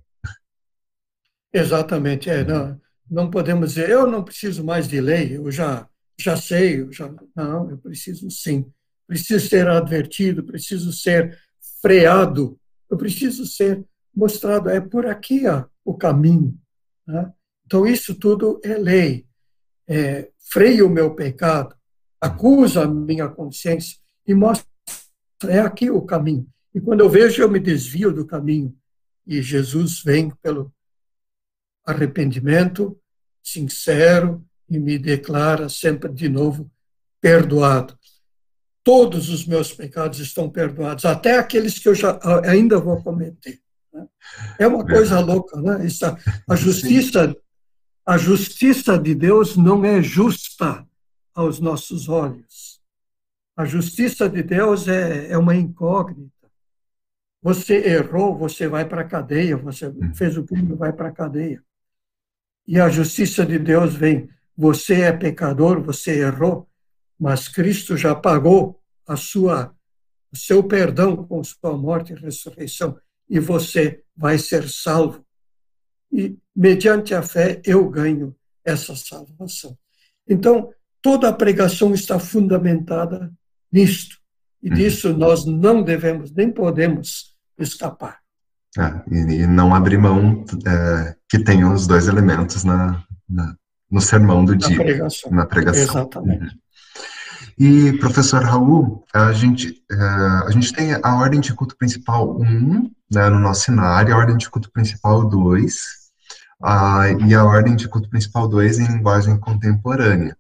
Exatamente, 1.53 2.29
é. 2.29 2.45
Não, 2.45 2.79
não 3.11 3.31
podemos 3.31 3.71
dizer, 3.71 3.89
eu 3.89 4.07
não 4.07 4.23
preciso 4.23 4.65
mais 4.65 4.89
de 4.89 5.01
lei, 5.01 5.37
eu 5.37 5.51
já, 5.51 5.89
já 6.19 6.37
sei, 6.37 6.83
eu 6.83 6.93
já. 6.93 7.13
Não, 7.35 7.71
eu 7.71 7.79
preciso 7.79 8.31
sim. 8.31 8.71
Preciso 9.07 9.49
ser 9.49 9.69
advertido, 9.69 10.45
preciso 10.45 10.93
ser 10.93 11.39
freado, 11.81 12.59
eu 12.91 12.97
preciso 12.97 13.47
ser 13.47 13.85
mostrado, 14.15 14.69
é 14.69 14.81
por 14.81 15.07
aqui 15.07 15.47
ó, 15.47 15.65
o 15.85 15.95
caminho. 15.95 16.59
Né? 17.07 17.33
Então, 17.65 17.87
isso 17.87 18.15
tudo 18.15 18.61
é 18.63 18.77
lei. 18.77 19.27
É, 19.87 20.31
freia 20.39 20.85
o 20.85 20.91
meu 20.91 21.15
pecado, 21.15 21.75
acusa 22.21 22.85
a 22.85 22.89
minha 22.89 23.29
consciência 23.29 23.97
e 24.27 24.35
mostra, 24.35 24.67
é 25.47 25.61
aqui 25.61 25.91
o 25.91 26.03
caminho. 26.03 26.47
E 26.75 26.81
quando 26.81 27.01
eu 27.01 27.09
vejo, 27.09 27.41
eu 27.41 27.51
me 27.51 27.59
desvio 27.59 28.13
do 28.13 28.27
caminho. 28.27 28.77
E 29.27 29.41
Jesus 29.41 30.03
vem 30.03 30.31
pelo 30.43 30.73
arrependimento 31.89 33.01
sincero 33.43 34.45
e 34.69 34.79
me 34.79 34.99
declara 34.99 35.69
sempre 35.71 36.13
de 36.13 36.29
novo 36.29 36.71
perdoado. 37.21 37.99
Todos 38.85 39.31
os 39.31 39.47
meus 39.47 39.73
pecados 39.73 40.19
estão 40.19 40.51
perdoados, 40.51 41.05
até 41.07 41.39
aqueles 41.39 41.79
que 41.79 41.89
eu 41.89 41.95
já 41.95 42.19
ainda 42.45 42.79
vou 42.79 43.03
cometer. 43.03 43.59
Né? 43.93 44.07
É 44.59 44.67
uma 44.67 44.87
coisa 44.87 45.19
louca, 45.21 45.61
né? 45.61 45.87
Essa, 45.87 46.17
a 46.49 46.55
justiça, 46.55 47.35
a 48.05 48.19
justiça 48.19 48.99
de 48.99 49.15
Deus 49.15 49.57
não 49.57 49.85
é 49.85 50.03
justa 50.03 50.87
aos 51.35 51.59
nossos 51.59 52.09
olhos. 52.09 52.81
A 53.57 53.65
justiça 53.65 54.29
de 54.29 54.43
Deus 54.43 54.89
é, 54.89 55.33
é 55.33 55.39
uma 55.39 55.57
incógnita. 55.57 56.31
Você 57.43 57.77
errou, 57.89 58.37
você 58.37 58.69
vai 58.69 58.85
para 58.85 59.03
a 59.03 59.09
cadeia. 59.09 59.57
Você 59.57 59.93
fez 60.15 60.37
o 60.37 60.45
crime, 60.45 60.75
vai 60.75 60.93
para 60.93 61.09
a 61.09 61.13
cadeia 61.13 61.63
e 62.69 62.79
a 62.79 62.91
justiça 62.91 63.47
de 63.47 63.59
Deus 63.59 63.95
vem. 63.95 64.29
Você 64.55 65.01
é 65.01 65.13
pecador, 65.13 65.83
você 65.83 66.21
errou, 66.21 66.69
mas 67.19 67.49
Cristo 67.49 67.97
já 67.97 68.15
pagou 68.15 68.79
a 69.07 69.17
sua 69.17 69.75
o 70.31 70.37
seu 70.37 70.63
perdão 70.63 71.25
com 71.25 71.43
sua 71.43 71.75
morte 71.75 72.13
e 72.13 72.17
ressurreição 72.17 72.99
e 73.31 73.41
você 73.41 74.03
vai 74.15 74.37
ser 74.37 74.69
salvo. 74.69 75.25
E 76.13 76.37
mediante 76.55 77.15
a 77.15 77.23
fé 77.23 77.63
eu 77.65 77.89
ganho 77.89 78.37
essa 78.63 78.95
salvação. 78.95 79.77
Então, 80.29 80.71
toda 81.01 81.31
a 81.31 81.33
pregação 81.33 81.95
está 81.95 82.19
fundamentada 82.19 83.33
nisto. 83.73 84.19
E 84.63 84.69
uhum. 84.69 84.75
disso 84.75 85.17
nós 85.17 85.47
não 85.47 85.83
devemos 85.83 86.31
nem 86.31 86.53
podemos 86.53 87.35
escapar. 87.59 88.21
É, 88.77 89.01
e, 89.11 89.43
e, 89.43 89.47
não 89.47 89.75
abrir 89.75 89.99
mão 89.99 90.45
é, 90.67 91.15
que 91.29 91.39
tenham 91.39 91.73
os 91.73 91.87
dois 91.87 92.07
elementos 92.07 92.65
na, 92.65 93.03
na 93.29 93.55
no 93.91 94.01
sermão 94.01 94.45
do 94.45 94.55
dia, 94.55 94.77
na 94.77 94.85
pregação. 94.85 95.31
Na 95.31 95.47
pregação. 95.47 95.83
Exatamente. 95.83 96.45
Uhum. 96.45 96.51
E, 97.59 97.93
professor 97.99 98.43
Raul, 98.45 99.05
a 99.13 99.33
gente, 99.33 99.83
é, 99.91 99.97
a 99.97 100.51
gente 100.51 100.73
tem 100.73 100.95
a 101.03 101.17
ordem 101.17 101.41
de 101.41 101.53
culto 101.55 101.77
principal 101.77 102.39
1, 102.41 102.91
né, 103.11 103.29
no 103.31 103.41
nosso 103.41 103.63
cenário, 103.63 104.15
a 104.15 104.19
ordem 104.19 104.37
de 104.37 104.49
culto 104.49 104.71
principal 104.71 105.29
2, 105.29 105.77
a, 106.63 107.09
e 107.27 107.35
a 107.35 107.45
ordem 107.45 107.75
de 107.75 107.89
culto 107.89 108.09
principal 108.09 108.47
2 108.47 108.79
em 108.79 108.87
linguagem 108.87 109.37
contemporânea. 109.41 110.37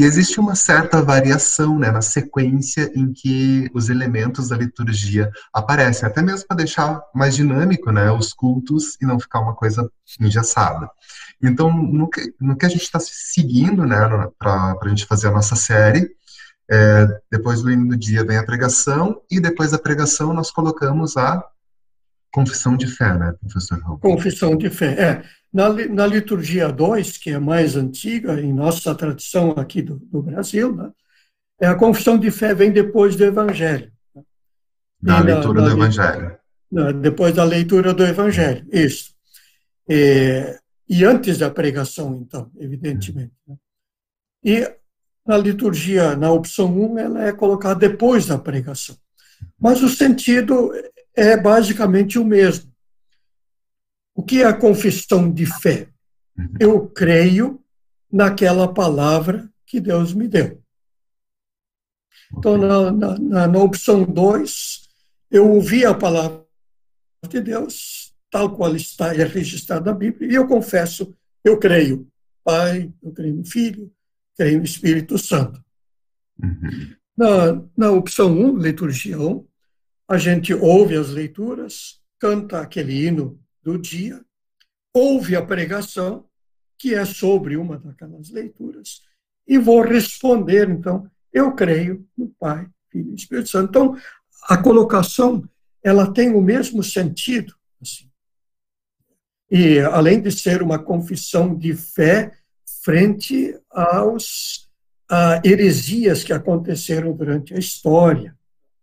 E 0.00 0.02
existe 0.02 0.40
uma 0.40 0.54
certa 0.54 1.02
variação 1.02 1.78
né, 1.78 1.90
na 1.90 2.00
sequência 2.00 2.90
em 2.94 3.12
que 3.12 3.70
os 3.74 3.90
elementos 3.90 4.48
da 4.48 4.56
liturgia 4.56 5.30
aparecem, 5.52 6.08
até 6.08 6.22
mesmo 6.22 6.48
para 6.48 6.56
deixar 6.56 7.02
mais 7.14 7.36
dinâmico 7.36 7.92
né, 7.92 8.10
os 8.10 8.32
cultos 8.32 8.96
e 8.98 9.04
não 9.04 9.20
ficar 9.20 9.40
uma 9.40 9.54
coisa 9.54 9.92
engessada. 10.18 10.88
Então, 11.42 11.70
no 11.70 12.08
que, 12.08 12.32
no 12.40 12.56
que 12.56 12.64
a 12.64 12.68
gente 12.70 12.80
está 12.80 12.98
seguindo 12.98 13.84
né, 13.84 13.98
para 14.38 14.74
a 14.82 14.88
gente 14.88 15.04
fazer 15.04 15.28
a 15.28 15.32
nossa 15.32 15.54
série, 15.54 16.10
é, 16.70 17.06
depois 17.30 17.60
do 17.60 17.70
hino 17.70 17.86
do 17.86 17.96
dia 17.98 18.24
vem 18.24 18.38
a 18.38 18.42
pregação, 18.42 19.20
e 19.30 19.38
depois 19.38 19.72
da 19.72 19.78
pregação 19.78 20.32
nós 20.32 20.50
colocamos 20.50 21.18
a 21.18 21.44
confissão 22.32 22.74
de 22.74 22.86
fé, 22.86 23.12
né, 23.18 23.34
professor 23.38 23.78
Raul? 23.80 23.98
Confissão 23.98 24.56
de 24.56 24.70
fé, 24.70 24.98
é. 24.98 25.39
Na, 25.52 25.68
na 25.68 26.06
liturgia 26.06 26.70
2, 26.70 27.16
que 27.16 27.30
é 27.30 27.38
mais 27.38 27.76
antiga, 27.76 28.40
em 28.40 28.52
nossa 28.52 28.94
tradição 28.94 29.50
aqui 29.52 29.82
do, 29.82 29.96
do 29.96 30.22
Brasil, 30.22 30.74
né, 30.74 30.90
é 31.60 31.66
a 31.66 31.74
confissão 31.74 32.16
de 32.18 32.30
fé 32.30 32.54
vem 32.54 32.70
depois 32.70 33.16
do 33.16 33.24
Evangelho. 33.24 33.92
Né? 34.14 34.22
Da 35.02 35.20
leitura 35.20 35.62
do 35.62 35.70
Evangelho. 35.70 36.38
depois 37.00 37.34
da 37.34 37.44
leitura 37.44 37.92
do 37.92 38.04
Evangelho, 38.04 38.66
isso. 38.72 39.14
É, 39.88 40.58
e 40.88 41.04
antes 41.04 41.38
da 41.38 41.50
pregação, 41.50 42.16
então, 42.16 42.50
evidentemente. 42.58 43.32
Né? 43.46 43.56
E 44.42 44.72
na 45.26 45.36
liturgia, 45.36 46.16
na 46.16 46.30
opção 46.32 46.66
1, 46.66 46.98
ela 46.98 47.24
é 47.24 47.32
colocada 47.32 47.78
depois 47.78 48.26
da 48.26 48.38
pregação. 48.38 48.96
Mas 49.58 49.82
o 49.82 49.88
sentido 49.88 50.72
é 51.14 51.36
basicamente 51.36 52.18
o 52.18 52.24
mesmo. 52.24 52.69
O 54.20 54.22
que 54.22 54.42
é 54.42 54.44
a 54.44 54.52
confissão 54.52 55.32
de 55.32 55.46
fé? 55.46 55.88
Uhum. 56.36 56.54
Eu 56.60 56.88
creio 56.90 57.64
naquela 58.12 58.70
palavra 58.70 59.50
que 59.64 59.80
Deus 59.80 60.12
me 60.12 60.28
deu. 60.28 60.62
Então, 62.36 62.58
na, 62.58 62.92
na, 62.92 63.48
na 63.48 63.58
opção 63.58 64.04
2, 64.04 64.82
eu 65.30 65.50
ouvi 65.50 65.86
a 65.86 65.94
palavra 65.94 66.44
de 67.30 67.40
Deus, 67.40 68.14
tal 68.30 68.54
qual 68.54 68.76
está 68.76 69.14
é 69.14 69.24
registrada 69.24 69.90
na 69.90 69.96
Bíblia, 69.96 70.30
e 70.30 70.34
eu 70.34 70.46
confesso, 70.46 71.16
eu 71.42 71.58
creio. 71.58 72.06
Pai, 72.44 72.92
eu 73.02 73.12
creio 73.12 73.36
no 73.36 73.44
Filho, 73.46 73.90
creio 74.36 74.58
no 74.58 74.64
Espírito 74.66 75.16
Santo. 75.16 75.64
Uhum. 76.38 76.94
Na, 77.16 77.64
na 77.74 77.90
opção 77.90 78.30
1, 78.30 78.50
um, 78.50 78.58
liturgia 78.58 79.18
1, 79.18 79.30
um, 79.30 79.46
a 80.06 80.18
gente 80.18 80.52
ouve 80.52 80.94
as 80.94 81.08
leituras, 81.08 81.98
canta 82.18 82.60
aquele 82.60 83.06
hino 83.06 83.39
do 83.62 83.78
dia, 83.78 84.24
ouve 84.92 85.36
a 85.36 85.44
pregação, 85.44 86.26
que 86.78 86.94
é 86.94 87.04
sobre 87.04 87.56
uma 87.56 87.78
daquelas 87.78 88.30
leituras, 88.30 89.02
e 89.46 89.58
vou 89.58 89.82
responder, 89.82 90.68
então, 90.68 91.10
eu 91.32 91.52
creio 91.54 92.06
no 92.16 92.28
Pai, 92.38 92.68
Filho 92.88 93.12
e 93.12 93.14
Espírito 93.14 93.48
Santo. 93.48 93.68
Então, 93.68 93.96
a 94.44 94.56
colocação, 94.56 95.42
ela 95.82 96.12
tem 96.12 96.34
o 96.34 96.40
mesmo 96.40 96.82
sentido. 96.82 97.54
Assim. 97.80 98.08
E, 99.50 99.80
além 99.80 100.20
de 100.20 100.30
ser 100.32 100.62
uma 100.62 100.78
confissão 100.78 101.56
de 101.56 101.74
fé 101.74 102.32
frente 102.82 103.58
aos 103.70 104.70
a 105.10 105.40
heresias 105.44 106.22
que 106.22 106.32
aconteceram 106.32 107.12
durante 107.12 107.52
a 107.52 107.58
história. 107.58 108.38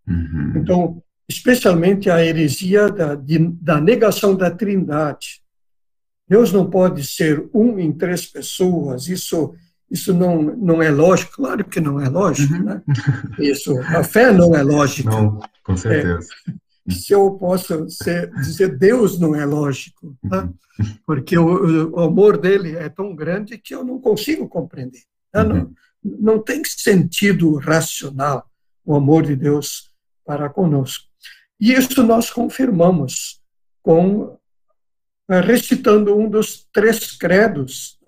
Uhum. 0.05 0.53
Então, 0.57 1.03
especialmente 1.27 2.09
a 2.09 2.23
heresia 2.23 2.89
da, 2.89 3.15
de, 3.15 3.37
da 3.61 3.81
negação 3.81 4.35
da 4.35 4.49
trindade. 4.49 5.41
Deus 6.27 6.51
não 6.51 6.69
pode 6.69 7.05
ser 7.05 7.49
um 7.53 7.79
em 7.79 7.91
três 7.91 8.25
pessoas, 8.25 9.07
isso 9.07 9.53
isso 9.89 10.13
não, 10.13 10.41
não 10.41 10.83
é 10.83 10.91
lógico, 10.91 11.37
claro 11.37 11.63
que 11.63 11.79
não 11.79 11.99
é 11.99 12.09
lógico, 12.09 12.53
uhum. 12.53 12.63
né? 12.63 12.81
Isso, 13.39 13.77
a 13.79 14.03
fé 14.03 14.33
não 14.33 14.53
é 14.53 14.61
lógica. 14.61 15.09
Não, 15.09 15.39
com 15.63 15.77
certeza. 15.77 16.27
É, 16.45 16.91
se 16.91 17.13
eu 17.13 17.31
posso 17.31 17.89
ser, 17.89 18.29
dizer 18.31 18.77
Deus 18.77 19.17
não 19.17 19.33
é 19.33 19.45
lógico, 19.45 20.15
né? 20.23 20.41
Uhum. 20.41 20.53
porque 21.05 21.37
o, 21.37 21.91
o, 21.91 21.99
amor 22.01 22.37
dele 22.37 22.75
é 22.75 22.89
tão 22.89 23.15
grande 23.15 23.57
que 23.57 23.73
eu 23.73 23.83
não 23.83 23.99
consigo 23.99 24.47
compreender. 24.47 25.03
Né? 25.33 25.43
Não, 25.43 25.55
uhum. 25.55 25.73
não 26.03 26.39
tem 26.39 26.61
sentido 26.65 27.55
racional 27.55 28.45
o 28.85 28.93
amor 28.93 29.23
de 29.23 29.35
Deus 29.35 29.89
para 30.25 30.49
conosco. 30.49 31.06
E 31.59 31.73
isso 31.73 32.03
nós 32.03 32.29
confirmamos 32.29 33.41
com 33.81 34.37
eh, 35.29 35.41
recitando 35.41 36.15
um 36.15 36.29
dos 36.29 36.65
três 36.71 37.11
credos, 37.11 37.99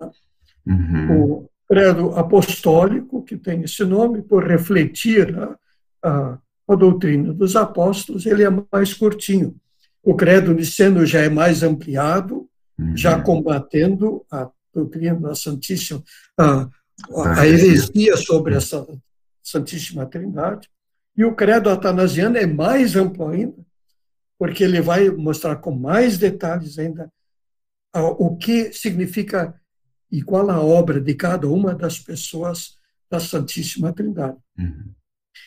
uhum. 0.66 1.20
o 1.20 1.50
credo 1.68 2.16
apostólico, 2.16 3.22
que 3.22 3.36
tem 3.36 3.62
esse 3.62 3.84
nome, 3.84 4.22
por 4.22 4.46
refletir 4.46 5.36
a, 5.38 5.56
a, 6.02 6.38
a, 6.68 6.74
doutrina 6.74 7.32
dos 7.32 7.56
apóstolos, 7.56 8.24
ele 8.24 8.42
é 8.42 8.48
mais 8.72 8.94
curtinho. 8.94 9.54
O 10.02 10.14
credo 10.14 10.54
niceno 10.54 11.04
já 11.04 11.20
é 11.20 11.28
mais 11.28 11.62
ampliado, 11.62 12.48
uhum. 12.78 12.96
já 12.96 13.20
combatendo 13.20 14.24
a 14.32 14.48
doutrina 14.74 15.20
da 15.20 15.34
Santíssima, 15.34 16.02
a, 16.38 16.68
a, 17.16 17.40
a 17.40 17.46
heresia 17.46 18.16
sobre 18.16 18.54
essa 18.54 18.86
Santíssima 19.42 20.06
Trindade. 20.06 20.68
E 21.20 21.24
o 21.26 21.34
credo 21.34 21.68
atanasiano 21.68 22.38
é 22.38 22.46
mais 22.46 22.96
amplo 22.96 23.28
ainda, 23.28 23.62
porque 24.38 24.64
ele 24.64 24.80
vai 24.80 25.10
mostrar 25.10 25.56
com 25.56 25.70
mais 25.70 26.16
detalhes 26.16 26.78
ainda 26.78 27.12
o 27.94 28.38
que 28.38 28.72
significa 28.72 29.54
e 30.10 30.22
qual 30.22 30.48
a 30.48 30.62
obra 30.62 30.98
de 30.98 31.14
cada 31.14 31.46
uma 31.46 31.74
das 31.74 31.98
pessoas 31.98 32.78
da 33.10 33.20
Santíssima 33.20 33.92
Trindade. 33.92 34.38
Uhum. 34.58 34.94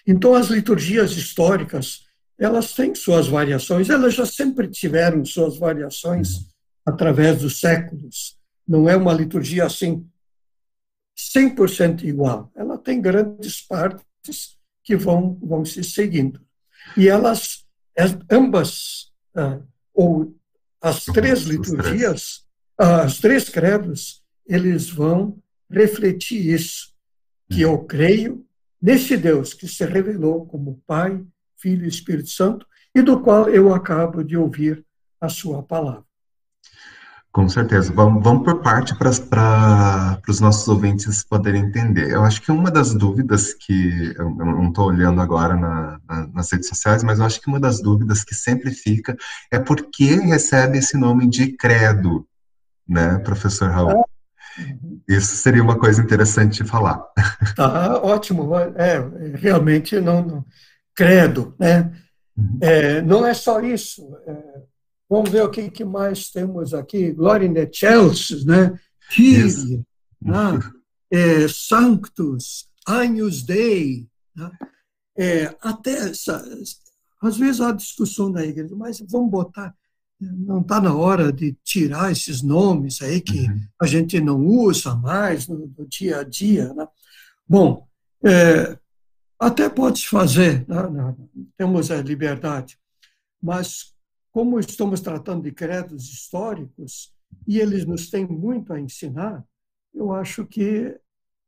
Então, 0.05 0.35
as 0.35 0.49
liturgias 0.49 1.13
históricas, 1.13 2.05
elas 2.37 2.75
têm 2.75 2.93
suas 2.93 3.25
variações, 3.27 3.89
elas 3.89 4.13
já 4.13 4.27
sempre 4.27 4.67
tiveram 4.67 5.25
suas 5.25 5.57
variações 5.57 6.35
uhum. 6.35 6.45
através 6.85 7.41
dos 7.41 7.59
séculos. 7.59 8.37
Não 8.67 8.87
é 8.87 8.95
uma 8.95 9.11
liturgia 9.11 9.65
assim 9.65 10.07
100% 11.17 12.03
igual. 12.03 12.51
Ela 12.53 12.77
tem 12.77 13.01
grandes 13.01 13.59
partes 13.59 14.61
que 14.83 14.95
vão, 14.95 15.37
vão 15.41 15.63
se 15.63 15.83
seguindo. 15.83 16.41
E 16.97 17.07
elas, 17.07 17.65
ambas, 18.29 19.11
ah, 19.35 19.59
ou 19.93 20.35
as 20.81 21.05
três 21.05 21.43
liturgias, 21.43 22.45
as 22.77 23.19
três 23.19 23.47
credos, 23.47 24.23
eles 24.45 24.89
vão 24.89 25.41
refletir 25.69 26.53
isso, 26.53 26.93
que 27.49 27.61
eu 27.61 27.83
creio 27.85 28.45
nesse 28.81 29.15
Deus 29.15 29.53
que 29.53 29.67
se 29.67 29.85
revelou 29.85 30.45
como 30.45 30.81
Pai, 30.85 31.23
Filho 31.55 31.85
e 31.85 31.87
Espírito 31.87 32.29
Santo, 32.29 32.67
e 32.93 33.01
do 33.01 33.21
qual 33.21 33.49
eu 33.49 33.73
acabo 33.73 34.23
de 34.23 34.35
ouvir 34.35 34.85
a 35.19 35.29
sua 35.29 35.63
palavra. 35.63 36.05
Com 37.33 37.49
certeza. 37.49 37.91
Vamos, 37.91 38.23
vamos 38.23 38.43
por 38.43 38.61
parte 38.61 38.93
para 38.95 40.21
os 40.29 40.39
nossos 40.39 40.67
ouvintes 40.67 41.23
poderem 41.23 41.63
entender. 41.63 42.11
Eu 42.11 42.23
acho 42.23 42.39
que 42.39 42.51
uma 42.51 42.69
das 42.69 42.93
dúvidas 42.93 43.55
que, 43.55 44.13
eu 44.15 44.29
não 44.29 44.67
estou 44.67 44.85
olhando 44.85 45.19
agora 45.19 45.55
na, 45.55 45.99
na, 46.07 46.27
nas 46.27 46.51
redes 46.51 46.69
sociais, 46.69 47.03
mas 47.03 47.17
eu 47.17 47.25
acho 47.25 47.41
que 47.41 47.47
uma 47.47 47.59
das 47.59 47.81
dúvidas 47.81 48.23
que 48.23 48.35
sempre 48.35 48.69
fica 48.69 49.17
é 49.51 49.57
por 49.57 49.89
que 49.89 50.13
recebe 50.13 50.77
esse 50.77 50.95
nome 50.95 51.27
de 51.27 51.57
credo, 51.57 52.23
né, 52.87 53.17
professor 53.17 53.71
Raul? 53.71 54.07
Isso 55.07 55.35
seria 55.35 55.63
uma 55.63 55.79
coisa 55.79 56.03
interessante 56.03 56.61
de 56.61 56.69
falar. 56.69 57.03
Tá, 57.55 57.99
ótimo. 57.99 58.55
É, 58.55 58.99
realmente 59.33 59.99
não, 59.99 60.21
não 60.21 60.45
credo, 60.93 61.55
né? 61.59 61.91
Uhum. 62.37 62.59
É, 62.61 63.01
não 63.01 63.25
é 63.25 63.33
só 63.33 63.59
isso. 63.59 64.07
É, 64.27 64.72
vamos 65.09 65.29
ver 65.29 65.43
o 65.43 65.49
que, 65.49 65.69
que 65.69 65.85
mais 65.85 66.29
temos 66.29 66.73
aqui. 66.73 67.11
Glória 67.11 67.45
in 67.45 67.57
excelsis, 67.57 68.45
né? 68.45 68.79
Kyrie, 69.09 69.83
né? 70.21 70.59
É, 71.11 71.47
Sanctus, 71.47 72.69
Agnus 72.85 73.43
Dei. 73.43 74.07
Né? 74.35 74.51
É, 75.17 75.55
até 75.61 76.09
essa, 76.09 76.43
às 77.21 77.37
vezes 77.37 77.61
há 77.61 77.71
discussão 77.71 78.29
na 78.29 78.43
igreja, 78.43 78.75
mas 78.75 78.99
vamos 79.07 79.29
botar 79.29 79.75
não 80.31 80.61
está 80.61 80.79
na 80.79 80.95
hora 80.95 81.31
de 81.31 81.53
tirar 81.63 82.11
esses 82.11 82.41
nomes 82.41 83.01
aí 83.01 83.21
que 83.21 83.41
uhum. 83.41 83.61
a 83.81 83.85
gente 83.85 84.19
não 84.21 84.39
usa 84.39 84.95
mais 84.95 85.47
no, 85.47 85.73
no 85.77 85.87
dia 85.87 86.19
a 86.19 86.23
dia. 86.23 86.73
Né? 86.73 86.87
Bom, 87.47 87.87
é, 88.23 88.77
até 89.39 89.69
pode 89.69 90.07
fazer, 90.07 90.65
né? 90.67 91.15
temos 91.57 91.91
a 91.91 92.01
liberdade, 92.01 92.77
mas 93.41 93.92
como 94.33 94.59
estamos 94.59 94.99
tratando 94.99 95.43
de 95.43 95.53
credos 95.53 96.11
históricos 96.11 97.13
e 97.47 97.59
eles 97.59 97.85
nos 97.85 98.09
têm 98.09 98.25
muito 98.27 98.73
a 98.73 98.79
ensinar, 98.79 99.45
eu 99.93 100.11
acho 100.11 100.45
que 100.45 100.99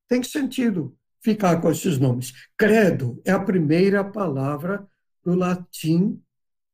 tem 0.07 0.23
sentido 0.23 0.95
ficar 1.19 1.59
com 1.59 1.69
esses 1.69 1.97
nomes. 1.97 2.31
Credo 2.55 3.19
é 3.25 3.31
a 3.31 3.43
primeira 3.43 4.03
palavra 4.03 4.87
do 5.21 5.35
latim 5.35 6.21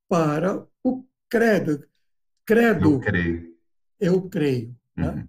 para 0.07 0.67
o 0.83 1.05
credo, 1.29 1.87
Credo. 2.45 2.95
Eu 2.95 2.99
creio. 2.99 3.55
Eu 3.97 4.29
creio. 4.29 4.75
Né? 4.95 5.09
Uhum. 5.09 5.27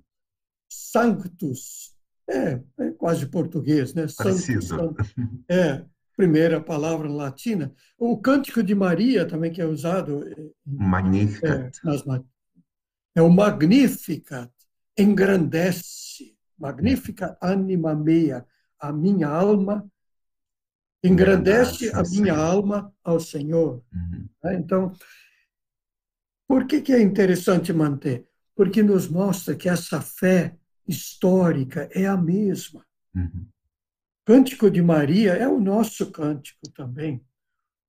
Sanctus. 0.69 1.95
É, 2.29 2.61
é 2.79 2.91
quase 2.93 3.27
português, 3.27 3.95
né? 3.95 4.09
Sanctus. 4.09 4.71
É, 5.49 5.85
primeira 6.17 6.61
palavra 6.61 7.09
latina. 7.09 7.75
O 7.99 8.19
Cântico 8.19 8.63
de 8.63 8.75
Maria 8.75 9.27
também, 9.27 9.53
que 9.53 9.61
é 9.61 9.67
usado. 9.67 10.29
É, 10.29 10.35
Magnificat. 10.67 11.79
É, 11.87 13.21
é 13.21 13.23
o 13.23 13.31
Magnificat. 13.31 14.51
Engrandece. 14.99 16.37
Magnificat 16.59 17.37
anima 17.41 17.95
mea. 17.95 18.47
A 18.79 18.93
minha 18.93 19.29
alma 19.29 19.89
engrandece 21.03 21.91
a 21.93 22.03
minha 22.03 22.37
alma 22.37 22.95
ao 23.03 23.19
Senhor. 23.19 23.83
Uhum. 23.93 24.29
Né? 24.43 24.55
Então, 24.55 24.93
por 26.47 26.67
que, 26.67 26.81
que 26.81 26.93
é 26.93 27.01
interessante 27.01 27.73
manter? 27.73 28.27
Porque 28.55 28.83
nos 28.83 29.09
mostra 29.09 29.57
que 29.57 29.69
essa 29.69 30.01
fé 30.01 30.57
histórica 30.87 31.89
é 31.93 32.07
a 32.07 32.17
mesma. 32.17 32.85
Uhum. 33.15 33.47
Cântico 34.25 34.71
de 34.71 34.81
Maria 34.81 35.33
é 35.33 35.49
o 35.49 35.61
nosso 35.61 36.11
cântico 36.11 36.69
também. 36.75 37.25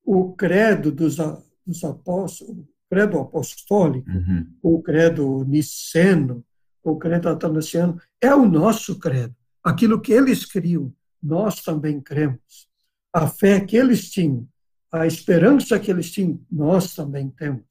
O 0.03 0.33
credo 0.33 0.91
dos, 0.91 1.17
dos 1.65 1.83
apóstolos, 1.83 2.57
o 2.57 2.67
credo 2.89 3.19
apostólico, 3.19 4.09
uhum. 4.09 4.47
o 4.61 4.81
credo 4.81 5.43
niceno, 5.45 6.43
o 6.83 6.97
credo 6.97 7.29
atanasiano, 7.29 8.01
é 8.19 8.33
o 8.33 8.45
nosso 8.45 8.99
credo. 8.99 9.35
Aquilo 9.63 10.01
que 10.01 10.11
eles 10.11 10.45
criam, 10.45 10.93
nós 11.21 11.61
também 11.61 12.01
cremos. 12.01 12.67
A 13.13 13.27
fé 13.27 13.61
que 13.61 13.77
eles 13.77 14.09
tinham, 14.09 14.47
a 14.91 15.07
esperança 15.07 15.79
que 15.79 15.89
eles 15.89 16.11
tinham, 16.11 16.41
nós 16.51 16.93
também 16.93 17.29
temos. 17.29 17.63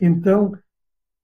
Então, 0.00 0.52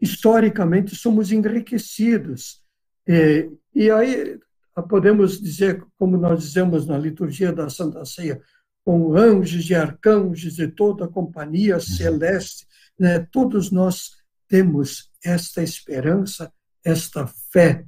historicamente, 0.01 0.97
somos 0.97 1.31
enriquecidos. 1.31 2.63
E, 3.07 3.51
e 3.75 3.91
aí 3.91 4.39
podemos 4.83 5.41
dizer, 5.41 5.85
como 5.99 6.17
nós 6.17 6.43
dizemos 6.43 6.87
na 6.87 6.99
liturgia 6.99 7.53
da 7.53 7.69
Santa 7.69 8.05
Ceia, 8.05 8.41
com 8.85 9.17
anjos 9.17 9.69
e 9.69 9.75
arcanjos 9.75 10.59
e 10.59 10.69
toda 10.69 11.05
a 11.05 11.09
companhia 11.09 11.75
uhum. 11.75 11.81
celeste, 11.81 12.67
né? 12.99 13.21
todos 13.31 13.71
nós 13.71 14.13
temos 14.49 15.11
esta 15.25 15.63
esperança, 15.63 16.53
esta 16.85 17.27
fé, 17.27 17.85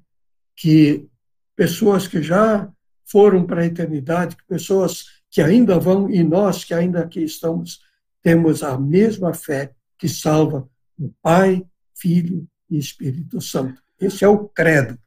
que 0.55 1.09
pessoas 1.57 2.07
que 2.07 2.23
já 2.23 2.71
foram 3.05 3.45
para 3.45 3.63
a 3.63 3.67
eternidade, 3.67 4.37
pessoas 4.49 5.05
que 5.31 5.41
ainda 5.41 5.79
vão 5.79 6.11
e 6.11 6.23
nós 6.23 6.65
que 6.65 6.75
ainda 6.75 7.01
aqui 7.01 7.23
estamos, 7.23 7.81
temos 8.23 8.63
a 8.63 8.79
mesma 8.79 9.35
fé 9.35 9.73
que 9.99 10.09
salva 10.09 10.69
o 10.99 11.13
Pai, 11.21 11.65
Filho 11.95 12.47
e 12.71 12.79
Espírito 12.79 13.41
Santo. 13.41 13.83
Esse 14.01 14.25
é 14.25 14.29
o 14.29 14.49
credo. 14.49 14.99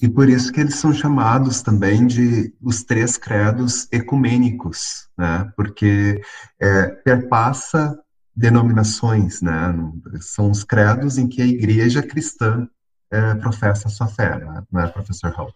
E 0.00 0.08
por 0.08 0.28
isso 0.28 0.52
que 0.52 0.60
eles 0.60 0.76
são 0.76 0.92
chamados 0.92 1.62
também 1.62 2.06
de 2.06 2.52
os 2.60 2.82
três 2.82 3.16
credos 3.16 3.88
ecumênicos, 3.92 5.08
né? 5.16 5.50
Porque 5.56 6.20
é, 6.60 6.86
perpassa 6.86 7.98
denominações, 8.34 9.40
né? 9.40 9.74
São 10.20 10.50
os 10.50 10.64
credos 10.64 11.18
em 11.18 11.28
que 11.28 11.40
a 11.40 11.46
igreja 11.46 12.02
cristã 12.02 12.68
é, 13.10 13.34
professa 13.36 13.88
sua 13.88 14.08
fé, 14.08 14.38
né? 14.38 14.62
é, 14.74 14.86
professor 14.88 15.30
Raul? 15.32 15.54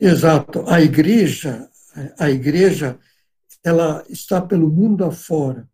Exato. 0.00 0.64
A 0.68 0.80
igreja, 0.80 1.68
a 2.18 2.30
igreja, 2.30 2.98
ela 3.62 4.04
está 4.08 4.40
pelo 4.40 4.70
mundo 4.70 5.04
afora. 5.04 5.68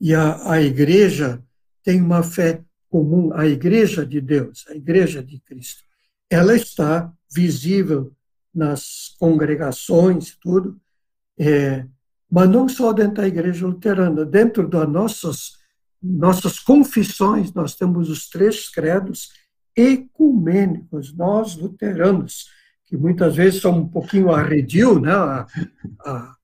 E 0.00 0.14
a, 0.14 0.52
a 0.52 0.60
igreja 0.60 1.42
tem 1.82 2.02
uma 2.02 2.22
fé 2.22 2.60
comum, 2.88 3.32
a 3.34 3.46
Igreja 3.46 4.06
de 4.06 4.20
Deus, 4.20 4.64
a 4.68 4.74
Igreja 4.74 5.22
de 5.22 5.38
Cristo. 5.40 5.82
Ela 6.30 6.56
está 6.56 7.12
visível 7.36 8.12
nas 8.54 9.14
congregações, 9.20 10.34
tudo, 10.40 10.80
é, 11.38 11.84
mas 12.30 12.48
não 12.48 12.66
só 12.66 12.94
dentro 12.94 13.16
da 13.16 13.28
igreja 13.28 13.66
luterana, 13.66 14.24
dentro 14.24 14.66
das 14.66 14.88
nossas, 14.88 15.52
nossas 16.02 16.58
confissões, 16.58 17.52
nós 17.52 17.74
temos 17.74 18.08
os 18.08 18.30
três 18.30 18.70
credos 18.70 19.28
ecumênicos, 19.76 21.14
nós 21.14 21.54
luteranos, 21.54 22.46
que 22.86 22.96
muitas 22.96 23.36
vezes 23.36 23.60
são 23.60 23.78
um 23.80 23.88
pouquinho 23.88 24.32
arredio, 24.32 24.98
né, 24.98 25.12
a, 25.12 25.46
a, 26.00 26.36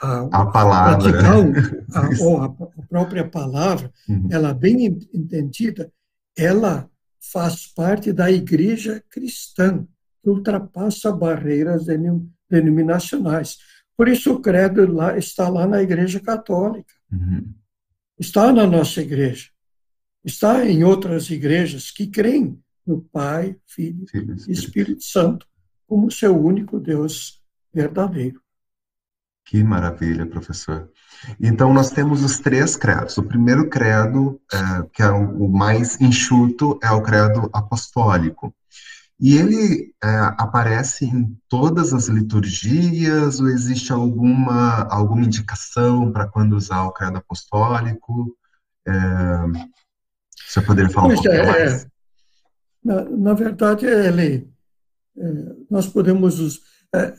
a, 0.00 0.20
a 0.30 0.46
palavra, 0.46 1.10
a, 1.20 2.22
ou 2.22 2.42
a, 2.42 2.48
própria 2.88 3.28
palavra, 3.28 3.92
uhum. 4.08 4.28
ela 4.30 4.54
bem 4.54 4.86
entendida, 5.12 5.90
ela 6.38 6.88
faz 7.32 7.66
parte 7.66 8.12
da 8.12 8.30
igreja 8.30 9.02
cristã, 9.10 9.84
ultrapassa 10.30 11.12
barreiras 11.12 11.86
denominacionais. 12.50 13.58
Por 13.96 14.08
isso 14.08 14.34
o 14.34 14.40
credo 14.40 14.92
lá, 14.92 15.16
está 15.16 15.48
lá 15.48 15.66
na 15.66 15.82
igreja 15.82 16.20
católica. 16.20 16.92
Uhum. 17.10 17.54
Está 18.18 18.52
na 18.52 18.66
nossa 18.66 19.00
igreja. 19.00 19.48
Está 20.24 20.66
em 20.66 20.84
outras 20.84 21.30
igrejas 21.30 21.90
que 21.90 22.06
creem 22.06 22.60
no 22.86 23.00
Pai, 23.00 23.56
Filho 23.66 24.04
e 24.46 24.52
Espírito 24.52 25.02
Santo 25.02 25.46
como 25.86 26.10
seu 26.10 26.36
único 26.36 26.80
Deus 26.80 27.40
verdadeiro. 27.72 28.40
Que 29.44 29.62
maravilha, 29.62 30.26
professor. 30.26 30.90
Então, 31.40 31.72
nós 31.72 31.90
temos 31.90 32.24
os 32.24 32.40
três 32.40 32.74
credos. 32.74 33.16
O 33.16 33.22
primeiro 33.22 33.70
credo, 33.70 34.40
é, 34.52 34.58
que 34.92 35.02
é 35.02 35.10
o 35.10 35.48
mais 35.48 36.00
enxuto, 36.00 36.78
é 36.82 36.90
o 36.90 37.00
credo 37.00 37.48
apostólico. 37.52 38.52
E 39.18 39.36
ele 39.38 39.94
é, 40.04 40.08
aparece 40.36 41.06
em 41.06 41.34
todas 41.48 41.94
as 41.94 42.06
liturgias, 42.06 43.40
ou 43.40 43.48
existe 43.48 43.90
alguma, 43.90 44.82
alguma 44.90 45.24
indicação 45.24 46.12
para 46.12 46.28
quando 46.28 46.54
usar 46.54 46.84
o 46.84 46.92
credo 46.92 47.16
apostólico? 47.16 48.36
É, 48.86 48.92
você 50.46 50.60
poderia 50.60 50.90
falar 50.90 51.08
pois 51.08 51.20
um 51.20 51.22
pouquinho 51.22 51.42
é, 51.42 51.46
mais? 51.46 51.88
Na, 52.84 53.04
na, 53.04 53.34
verdade, 53.34 53.86
ele, 53.86 54.50
é, 55.16 55.22
nós 55.70 55.86
podemos... 55.86 56.60
É, 56.94 57.16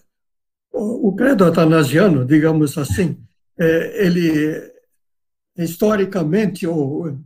o, 0.72 1.10
o 1.10 1.16
credo 1.16 1.46
atanasiano, 1.46 2.26
digamos 2.26 2.78
assim, 2.78 3.20
é, 3.60 4.06
ele, 4.06 4.72
historicamente, 5.58 6.68
ou, 6.68 7.20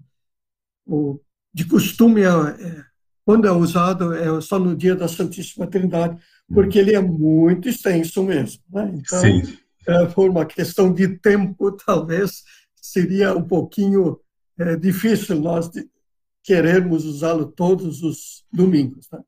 ou 0.88 1.22
de 1.53 1.65
costume, 1.65 2.22
é, 2.22 2.86
quando 3.26 3.47
é 3.47 3.51
usado 3.51 4.13
é 4.13 4.41
só 4.41 4.57
no 4.57 4.76
dia 4.76 4.95
da 4.95 5.07
Santíssima 5.07 5.67
Trindade, 5.67 6.17
porque 6.51 6.80
ele 6.80 6.95
é 6.95 7.01
muito 7.01 7.69
extenso 7.69 8.24
mesmo. 8.24 8.61
Né? 8.69 8.91
Então, 8.95 9.22
Sim. 9.22 9.57
É, 9.88 10.05
por 10.07 10.30
uma 10.30 10.45
questão 10.45 10.93
de 10.93 11.17
tempo, 11.19 11.72
talvez 11.86 12.43
seria 12.76 13.36
um 13.36 13.43
pouquinho 13.43 14.19
é, 14.57 14.76
difícil 14.76 15.39
nós 15.39 15.69
querermos 16.43 17.05
usá-lo 17.05 17.45
todos 17.45 18.01
os 18.01 18.43
domingos. 18.51 19.07
Né? 19.11 19.19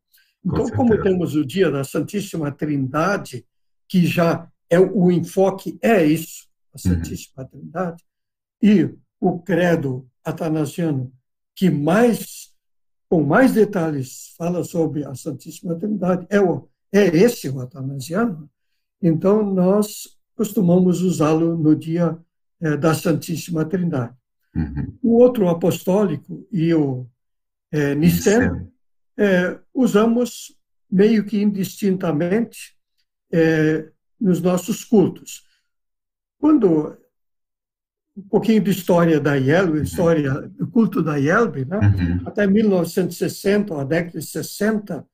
Então, 0.45 0.65
Com 0.69 0.75
como 0.75 1.01
temos 1.01 1.35
o 1.35 1.45
dia 1.45 1.71
da 1.71 1.83
Santíssima 1.83 2.51
Trindade, 2.51 3.45
que 3.87 4.05
já 4.05 4.47
é 4.69 4.79
o 4.79 5.11
enfoque 5.11 5.77
é 5.81 6.03
isso, 6.03 6.47
a 6.73 6.77
uhum. 6.77 6.95
Santíssima 6.95 7.43
uhum. 7.43 7.47
Trindade, 7.47 8.03
e 8.61 8.89
o 9.19 9.39
credo 9.39 10.07
atanasiano 10.23 11.11
que 11.55 11.69
mais 11.69 12.42
com 13.13 13.21
mais 13.21 13.51
detalhes, 13.53 14.33
fala 14.35 14.63
sobre 14.63 15.05
a 15.05 15.13
Santíssima 15.13 15.75
Trindade. 15.75 16.25
É, 16.31 16.41
o, 16.41 16.67
é 16.91 17.05
esse 17.15 17.47
o 17.47 17.59
atanasiano. 17.61 18.49
Então, 18.99 19.43
nós 19.53 20.17
costumamos 20.35 21.03
usá-lo 21.03 21.55
no 21.55 21.75
dia 21.75 22.17
é, 22.59 22.75
da 22.75 22.95
Santíssima 22.95 23.65
Trindade. 23.65 24.15
Uhum. 24.55 24.97
O 25.03 25.19
outro 25.19 25.47
apostólico 25.47 26.47
e 26.51 26.73
o 26.73 27.05
é, 27.71 27.93
niceno, 27.93 28.73
é, 29.15 29.59
usamos 29.71 30.57
meio 30.89 31.23
que 31.23 31.39
indistintamente 31.39 32.75
é, 33.31 33.91
nos 34.19 34.41
nossos 34.41 34.83
cultos. 34.83 35.43
Quando 36.39 36.97
um 38.15 38.21
pouquinho 38.21 38.61
de 38.61 38.71
história 38.71 39.19
da 39.19 39.35
IELB, 39.35 39.81
história 39.81 40.31
do 40.49 40.67
culto 40.67 41.01
da 41.01 41.17
IELB, 41.17 41.65
né? 41.65 41.79
Uhum. 41.79 42.21
até 42.27 42.45
1960, 42.45 43.79
a 43.79 43.83
década 43.83 44.19
de 44.19 44.25
60, 44.25 45.05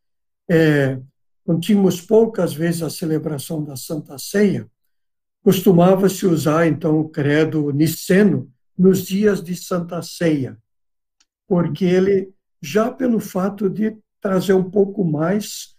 é, 0.50 1.00
quando 1.46 1.62
tínhamos 1.62 2.02
poucas 2.02 2.54
vezes 2.54 2.84
a 2.84 2.90
celebração 2.90 3.64
da 3.64 3.76
Santa 3.76 4.18
Ceia, 4.18 4.70
costumava-se 5.42 6.26
usar, 6.26 6.68
então, 6.68 7.00
o 7.00 7.10
credo 7.10 7.72
niceno 7.72 8.52
nos 8.78 9.06
dias 9.06 9.42
de 9.42 9.56
Santa 9.56 10.02
Ceia, 10.02 10.58
porque 11.48 11.86
ele, 11.86 12.30
já 12.62 12.92
pelo 12.92 13.20
fato 13.20 13.70
de 13.70 13.96
trazer 14.22 14.54
um 14.54 14.70
pouco 14.70 15.06
mais 15.06 15.76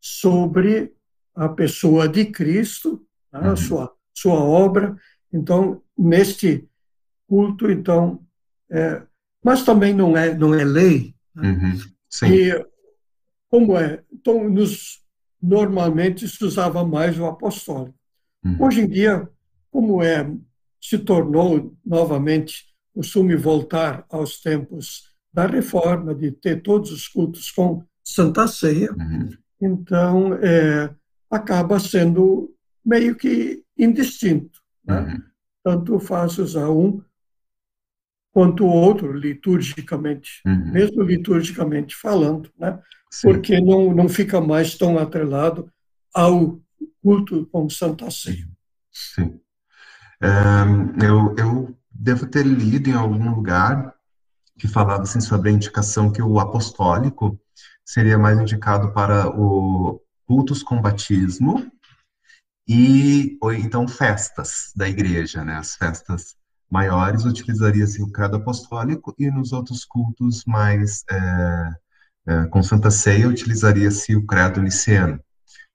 sobre 0.00 0.92
a 1.34 1.48
pessoa 1.48 2.08
de 2.08 2.26
Cristo, 2.26 3.04
né? 3.32 3.40
a 3.40 3.50
uhum. 3.50 3.56
sua, 3.56 3.92
sua 4.14 4.42
obra, 4.42 4.96
então, 5.32 5.82
neste 6.00 6.68
culto, 7.28 7.70
então, 7.70 8.24
é, 8.70 9.02
mas 9.44 9.62
também 9.62 9.94
não 9.94 10.16
é 10.16 10.34
não 10.34 10.54
é 10.54 10.64
lei. 10.64 11.14
Né? 11.34 11.50
Uhum, 11.50 12.32
e 12.32 12.66
como 13.48 13.76
é, 13.76 14.02
então 14.12 14.48
nos 14.48 15.00
normalmente 15.42 16.28
se 16.28 16.44
usava 16.44 16.84
mais 16.84 17.18
o 17.18 17.26
apostólico. 17.26 17.98
Uhum. 18.44 18.56
Hoje 18.60 18.80
em 18.80 18.88
dia, 18.88 19.28
como 19.70 20.02
é 20.02 20.30
se 20.80 20.98
tornou 20.98 21.76
novamente 21.84 22.64
costume 22.94 23.36
voltar 23.36 24.04
aos 24.08 24.40
tempos 24.40 25.10
da 25.32 25.46
reforma 25.46 26.14
de 26.14 26.32
ter 26.32 26.62
todos 26.62 26.90
os 26.90 27.06
cultos 27.06 27.50
com 27.50 27.84
Santa 28.02 28.48
Ceia, 28.48 28.92
uhum. 28.92 29.28
então 29.60 30.34
é, 30.34 30.92
acaba 31.30 31.78
sendo 31.78 32.52
meio 32.84 33.14
que 33.14 33.62
indistinto. 33.78 34.60
Né? 34.84 35.00
Uhum. 35.00 35.29
Tanto 35.62 35.98
faz 35.98 36.38
usar 36.38 36.70
um 36.70 37.02
quanto 38.32 38.64
o 38.64 38.68
outro, 38.68 39.12
liturgicamente, 39.12 40.40
uhum. 40.46 40.72
mesmo 40.72 41.02
liturgicamente 41.02 41.96
falando, 41.96 42.50
né? 42.58 42.80
porque 43.22 43.60
não, 43.60 43.92
não 43.92 44.08
fica 44.08 44.40
mais 44.40 44.76
tão 44.76 44.98
atrelado 44.98 45.70
ao 46.14 46.60
culto 47.02 47.46
com 47.46 47.68
Santa 47.68 48.10
Ceia. 48.10 48.48
Sim. 48.92 49.40
eu, 51.02 51.34
eu 51.36 51.76
devo 51.90 52.26
ter 52.26 52.46
lido 52.46 52.88
em 52.88 52.94
algum 52.94 53.34
lugar 53.34 53.94
que 54.58 54.68
falava 54.68 55.02
assim, 55.02 55.20
sobre 55.20 55.50
a 55.50 55.52
indicação 55.52 56.12
que 56.12 56.22
o 56.22 56.38
apostólico 56.38 57.40
seria 57.84 58.18
mais 58.18 58.38
indicado 58.38 58.92
para 58.92 59.28
o 59.28 60.00
cultos 60.26 60.62
com 60.62 60.80
batismo 60.80 61.70
e 62.68 63.36
ou 63.40 63.52
então 63.52 63.86
festas 63.88 64.72
da 64.76 64.88
igreja, 64.88 65.44
né? 65.44 65.56
As 65.56 65.74
festas 65.74 66.36
maiores 66.70 67.24
utilizaria-se 67.24 68.02
o 68.02 68.10
credo 68.10 68.36
apostólico 68.36 69.14
e 69.18 69.30
nos 69.30 69.52
outros 69.52 69.84
cultos 69.84 70.44
mais 70.44 71.04
é, 71.10 71.70
é, 72.26 72.44
com 72.46 72.62
Santa 72.62 72.90
Ceia 72.90 73.28
utilizaria-se 73.28 74.14
o 74.14 74.24
credo 74.24 74.62
niceno. 74.62 75.18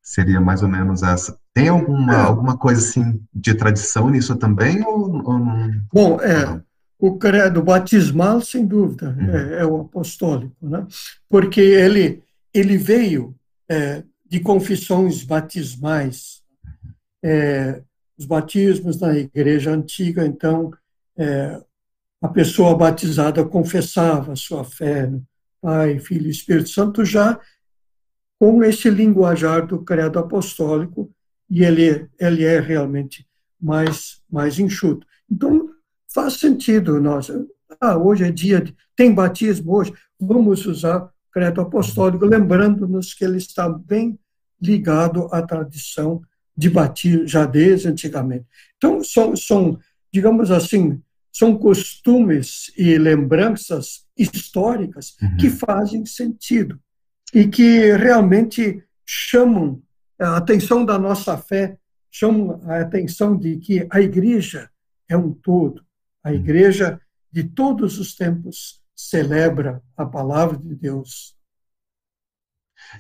Seria 0.02 0.40
mais 0.40 0.62
ou 0.62 0.70
menos 0.70 1.04
essa. 1.04 1.38
Tem 1.54 1.68
alguma, 1.68 2.14
é. 2.14 2.18
alguma 2.18 2.58
coisa 2.58 2.80
assim 2.80 3.22
de 3.34 3.54
tradição 3.56 4.10
nisso 4.10 4.36
também 4.36 4.84
ou, 4.86 5.22
ou 5.26 5.40
não? 5.40 5.72
Bom, 5.92 6.22
é, 6.22 6.62
o 7.00 7.18
credo 7.18 7.62
batismal, 7.62 8.40
sem 8.42 8.66
dúvida, 8.66 9.16
uhum. 9.20 9.30
é, 9.30 9.62
é, 9.62 9.66
o 9.66 9.82
apostólico, 9.82 10.56
né? 10.62 10.86
porque 11.30 11.60
ele, 11.60 12.24
ele 12.54 12.78
veio 12.78 13.36
é, 13.70 14.04
de 14.30 14.40
confissões 14.40 15.24
batismais, 15.24 16.35
é, 17.26 17.82
os 18.16 18.26
batismos 18.26 19.00
na 19.00 19.18
igreja 19.18 19.72
antiga, 19.72 20.24
então, 20.24 20.72
é, 21.18 21.60
a 22.22 22.28
pessoa 22.28 22.78
batizada 22.78 23.44
confessava 23.44 24.36
sua 24.36 24.64
fé 24.64 25.08
no 25.08 25.26
Pai, 25.60 25.98
Filho 25.98 26.28
e 26.28 26.30
Espírito 26.30 26.70
Santo 26.70 27.04
já 27.04 27.40
com 28.40 28.64
esse 28.64 28.92
linguajar 28.92 29.66
do 29.66 29.84
credo 29.84 30.20
apostólico 30.20 31.12
e 31.50 31.64
ele, 31.64 32.08
ele 32.20 32.44
é 32.44 32.60
realmente 32.60 33.28
mais, 33.60 34.22
mais 34.32 34.60
enxuto. 34.60 35.08
Então, 35.30 35.70
faz 36.14 36.34
sentido 36.34 37.02
nós. 37.02 37.32
Ah, 37.82 37.98
hoje 37.98 38.24
é 38.24 38.32
dia 38.32 38.62
de. 38.62 38.76
Tem 38.96 39.14
batismo 39.14 39.74
hoje, 39.74 39.94
vamos 40.20 40.64
usar 40.68 41.06
o 41.06 41.10
credo 41.32 41.62
apostólico, 41.62 42.24
lembrando-nos 42.24 43.16
que 43.16 43.26
ele 43.26 43.38
está 43.38 43.68
bem 43.68 44.20
ligado 44.62 45.28
à 45.32 45.42
tradição 45.42 46.22
de 46.22 46.35
batismo 46.70 47.28
já 47.28 47.46
desde 47.46 47.88
antigamente. 47.88 48.46
Então, 48.78 49.04
são, 49.04 49.36
são 49.36 49.80
digamos 50.12 50.50
assim, 50.52 51.02
são 51.32 51.58
costumes 51.58 52.72
e 52.78 52.98
lembranças 52.98 54.06
históricas 54.18 55.18
uhum. 55.22 55.36
que 55.36 55.50
fazem 55.50 56.06
sentido 56.06 56.80
e 57.34 57.48
que 57.48 57.92
realmente 57.98 58.82
chamam 59.06 59.82
a 60.18 60.38
atenção 60.38 60.86
da 60.86 60.98
nossa 60.98 61.38
fé 61.38 61.78
chama 62.10 62.62
a 62.64 62.80
atenção 62.80 63.38
de 63.38 63.58
que 63.58 63.86
a 63.92 64.00
igreja 64.00 64.70
é 65.10 65.18
um 65.18 65.34
todo. 65.34 65.86
A 66.24 66.34
igreja 66.34 67.02
de 67.30 67.44
todos 67.44 68.00
os 68.00 68.16
tempos 68.16 68.82
celebra 68.96 69.84
a 69.98 70.06
palavra 70.06 70.58
de 70.58 70.74
Deus. 70.74 71.36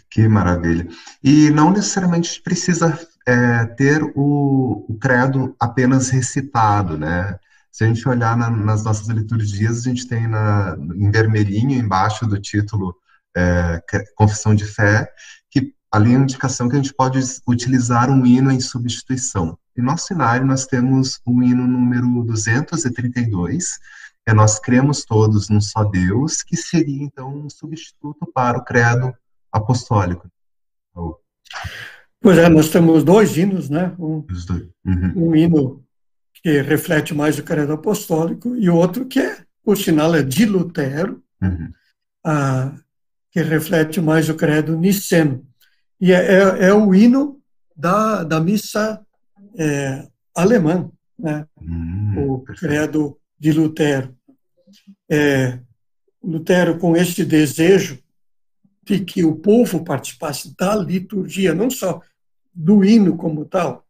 Que 0.09 0.27
maravilha. 0.27 0.85
E 1.23 1.49
não 1.49 1.71
necessariamente 1.71 2.41
precisa 2.41 2.99
é, 3.25 3.65
ter 3.65 4.03
o, 4.15 4.85
o, 4.87 4.97
credo 4.99 5.55
apenas 5.59 6.09
recitado, 6.09 6.97
né? 6.97 7.39
Se 7.71 7.83
a 7.83 7.87
gente 7.87 8.07
olhar 8.07 8.37
na, 8.37 8.49
nas 8.49 8.83
nossas 8.83 9.07
liturgias, 9.07 9.79
a 9.79 9.89
gente 9.89 10.07
tem 10.07 10.27
na, 10.27 10.77
em 10.95 11.11
vermelhinho, 11.11 11.77
embaixo 11.77 12.25
do 12.25 12.39
título 12.39 12.95
é, 13.35 13.81
Confissão 14.15 14.55
de 14.55 14.65
Fé, 14.65 15.11
que 15.49 15.73
ali 15.91 16.13
é 16.13 16.17
indicação 16.17 16.69
que 16.69 16.75
a 16.75 16.79
gente 16.79 16.93
pode 16.93 17.19
utilizar 17.47 18.09
um 18.09 18.25
hino 18.25 18.51
em 18.51 18.61
substituição. 18.61 19.57
Em 19.77 19.81
nosso 19.81 20.07
cenário, 20.07 20.45
nós 20.45 20.65
temos 20.65 21.19
o 21.25 21.43
hino 21.43 21.67
número 21.67 22.23
232, 22.23 23.79
é 24.25 24.33
Nós 24.33 24.57
Cremos 24.57 25.03
Todos 25.03 25.49
num 25.49 25.59
Só 25.59 25.83
Deus, 25.83 26.41
que 26.41 26.55
seria, 26.55 27.03
então, 27.03 27.33
um 27.33 27.49
substituto 27.49 28.25
para 28.33 28.57
o 28.57 28.63
credo 28.63 29.13
apostólico. 29.51 30.29
Pois 32.21 32.37
é, 32.37 32.49
nós 32.49 32.69
temos 32.69 33.03
dois 33.03 33.37
hinos, 33.37 33.69
né? 33.69 33.93
Um, 33.99 34.25
uhum. 34.85 35.13
um 35.15 35.35
hino 35.35 35.83
que 36.41 36.61
reflete 36.61 37.13
mais 37.13 37.37
o 37.37 37.43
credo 37.43 37.73
apostólico 37.73 38.55
e 38.55 38.69
outro 38.69 39.05
que, 39.05 39.19
é, 39.19 39.37
por 39.63 39.77
sinal, 39.77 40.15
é 40.15 40.23
de 40.23 40.45
Lutero, 40.45 41.23
uhum. 41.41 41.71
ah, 42.23 42.75
que 43.31 43.41
reflete 43.41 43.99
mais 43.99 44.29
o 44.29 44.35
credo 44.35 44.77
niceno. 44.77 45.45
E 45.99 46.11
é, 46.11 46.35
é, 46.35 46.65
é 46.67 46.73
o 46.73 46.93
hino 46.93 47.41
da, 47.75 48.23
da 48.23 48.39
missa 48.39 49.05
é, 49.57 50.07
alemã, 50.35 50.89
né? 51.17 51.45
Hum, 51.61 52.27
o 52.27 52.39
credo 52.41 53.17
de 53.39 53.51
Lutero. 53.51 54.15
É, 55.09 55.59
Lutero, 56.23 56.77
com 56.77 56.95
este 56.95 57.23
desejo 57.23 57.99
de 58.85 59.03
que 59.03 59.25
o 59.25 59.35
povo 59.35 59.83
participasse 59.83 60.55
da 60.55 60.75
liturgia, 60.75 61.53
não 61.53 61.69
só 61.69 62.01
do 62.53 62.85
hino 62.85 63.17
como 63.17 63.43
tal, 63.45 63.85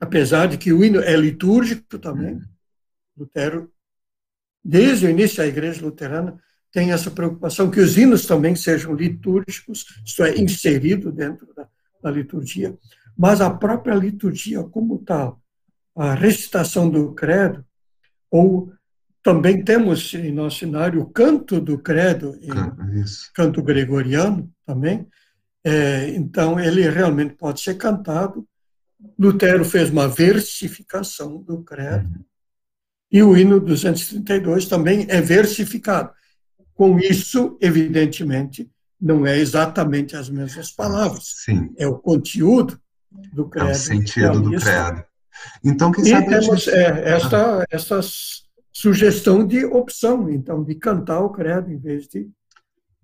apesar 0.00 0.46
de 0.46 0.58
que 0.58 0.72
o 0.72 0.84
hino 0.84 1.00
é 1.00 1.16
litúrgico 1.16 1.98
também, 1.98 2.42
Lutero, 3.16 3.72
desde 4.64 5.06
o 5.06 5.10
início 5.10 5.38
da 5.38 5.46
igreja 5.46 5.80
luterana, 5.84 6.38
tem 6.72 6.90
essa 6.90 7.10
preocupação 7.10 7.70
que 7.70 7.80
os 7.80 7.96
hinos 7.96 8.26
também 8.26 8.56
sejam 8.56 8.94
litúrgicos, 8.94 9.86
isto 10.04 10.24
é, 10.24 10.36
inserido 10.38 11.12
dentro 11.12 11.52
da, 11.54 11.68
da 12.02 12.10
liturgia, 12.10 12.76
mas 13.16 13.40
a 13.40 13.50
própria 13.50 13.94
liturgia 13.94 14.62
como 14.64 14.98
tal, 14.98 15.40
a 15.94 16.14
recitação 16.14 16.90
do 16.90 17.12
credo, 17.14 17.64
ou 18.30 18.72
também 19.22 19.62
temos 19.62 20.12
em 20.14 20.32
nosso 20.32 20.58
cenário 20.58 21.00
o 21.00 21.06
canto 21.06 21.60
do 21.60 21.78
credo, 21.78 22.36
canto 23.32 23.62
gregoriano 23.62 24.50
também, 24.66 25.06
é, 25.64 26.08
então 26.10 26.58
ele 26.58 26.88
realmente 26.90 27.34
pode 27.34 27.60
ser 27.60 27.74
cantado. 27.74 28.46
Lutero 29.18 29.64
fez 29.64 29.90
uma 29.90 30.08
versificação 30.08 31.40
do 31.42 31.62
credo, 31.62 32.06
uhum. 32.06 32.24
e 33.10 33.22
o 33.22 33.36
hino 33.36 33.60
232 33.60 34.66
também 34.66 35.06
é 35.08 35.20
versificado. 35.20 36.10
Com 36.74 36.98
isso, 36.98 37.56
evidentemente, 37.60 38.68
não 39.00 39.26
é 39.26 39.38
exatamente 39.38 40.16
as 40.16 40.28
mesmas 40.28 40.72
palavras. 40.72 41.42
Sim. 41.44 41.72
É 41.76 41.86
o 41.86 41.98
conteúdo 41.98 42.80
do 43.32 43.48
credo. 43.48 43.68
É 43.68 43.72
o 43.72 43.76
sentido 43.76 44.40
do 44.40 44.50
credo. 44.50 45.04
Então, 45.64 45.92
quem 45.92 46.04
e 46.04 46.10
sabe 46.10 46.28
temos 46.28 46.64
gente... 46.64 46.70
é, 46.70 47.08
esta, 47.10 47.66
essas 47.70 48.41
sugestão 48.82 49.46
de 49.46 49.64
opção, 49.64 50.28
então, 50.28 50.64
de 50.64 50.74
cantar 50.74 51.20
o 51.20 51.30
credo 51.30 51.70
em 51.70 51.78
vez 51.78 52.08
de, 52.08 52.28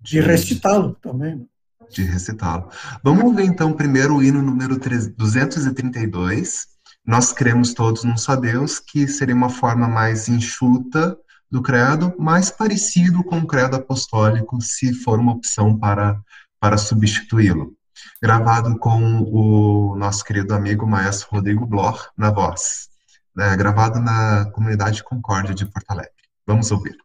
de 0.01 0.19
recitá-lo 0.19 0.93
também. 1.01 1.37
Né? 1.37 1.45
De 1.89 2.03
recitá-lo. 2.03 2.69
Vamos 3.01 3.33
ver, 3.33 3.45
então, 3.45 3.71
primeiro 3.71 4.17
o 4.17 4.23
hino 4.23 4.41
número 4.41 4.77
232. 4.77 6.67
Nós 7.05 7.31
cremos 7.31 7.73
todos 7.73 8.03
num 8.03 8.17
só 8.17 8.35
Deus, 8.35 8.77
que 8.77 9.07
seria 9.07 9.33
uma 9.33 9.49
forma 9.49 9.87
mais 9.87 10.27
enxuta 10.27 11.17
do 11.49 11.61
credo, 11.61 12.13
mais 12.19 12.51
parecido 12.51 13.23
com 13.23 13.39
o 13.39 13.47
credo 13.47 13.77
apostólico, 13.77 14.61
se 14.61 14.93
for 14.93 15.17
uma 15.17 15.31
opção 15.31 15.79
para, 15.79 16.19
para 16.59 16.77
substituí-lo. 16.77 17.73
Gravado 18.21 18.77
com 18.77 19.21
o 19.21 19.95
nosso 19.95 20.25
querido 20.25 20.53
amigo 20.53 20.85
maestro 20.85 21.29
Rodrigo 21.31 21.65
Bloch 21.65 22.09
na 22.17 22.31
voz, 22.31 22.89
né, 23.35 23.55
gravado 23.57 23.99
na 23.99 24.49
comunidade 24.51 25.03
Concórdia 25.03 25.53
de 25.53 25.65
Porto 25.65 25.91
Alegre. 25.91 26.11
Vamos 26.45 26.71
ouvir. 26.71 26.97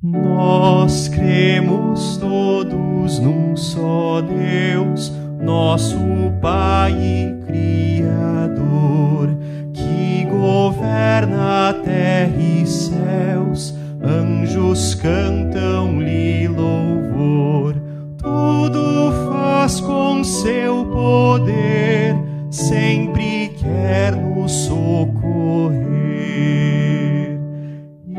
Nós 0.00 1.08
cremos 1.08 2.16
todos 2.18 3.18
num 3.18 3.56
só 3.56 4.20
Deus 4.20 5.10
nosso 5.40 5.98
Pai 6.40 6.92
e 6.92 7.34
Criador, 7.46 9.36
que 9.72 10.24
governa 10.26 11.72
terra 11.82 12.36
e 12.36 12.66
céus, 12.66 13.74
anjos 14.02 14.94
cantam-lhe 14.94 16.46
louvor, 16.48 17.07
tudo 18.28 19.10
faz 19.30 19.80
com 19.80 20.22
seu 20.22 20.84
poder, 20.84 22.14
sempre 22.50 23.48
quer 23.56 24.14
nos 24.14 24.52
socorrer. 24.52 25.78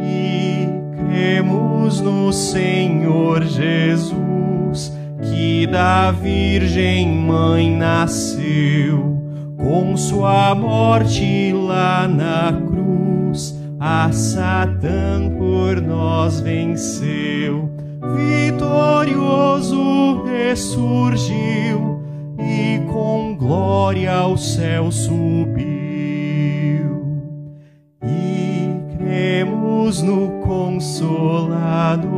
E 0.02 0.68
cremos 0.98 2.02
no 2.02 2.34
Senhor 2.34 3.44
Jesus 3.44 4.92
que 5.22 5.68
da 5.68 6.10
Virgem 6.10 7.08
Mãe 7.08 7.70
nasceu, 7.70 9.22
com 9.58 9.96
sua 9.96 10.56
morte 10.56 11.54
lá 11.54 12.08
na 12.08 12.52
cruz, 12.52 13.56
a 13.80 14.12
Satã 14.12 15.30
por 15.38 15.80
nós 15.80 16.40
venceu, 16.40 17.69
vitorioso 18.16 20.24
ressurgiu 20.24 22.02
e 22.40 22.80
com 22.92 23.36
glória 23.38 24.12
ao 24.14 24.36
céu 24.38 24.92
subiu. 24.92 25.60
E 28.04 28.70
cremos 28.98 30.02
no 30.02 30.42
Consolador 30.42 32.10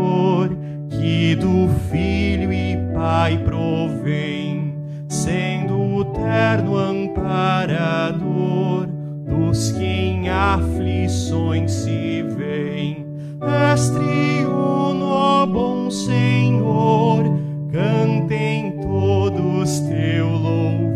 que 0.90 1.36
do 1.36 1.68
Filho 1.90 2.54
e 2.54 2.78
Pai 2.94 3.38
provém, 3.40 4.76
sendo 5.08 5.96
o 5.96 6.06
terno 6.06 6.78
amparador 6.78 8.88
dos 9.26 9.72
que 9.72 9.84
em 9.84 10.30
aflições 10.30 11.72
se 11.72 12.22
veem. 12.24 13.01
És 13.42 13.90
triuno, 13.90 15.06
ó 15.06 15.46
bom 15.48 15.90
Senhor, 15.90 17.24
cantem 17.72 18.80
todos 18.80 19.80
teu 19.80 20.30
louvor. 20.30 20.92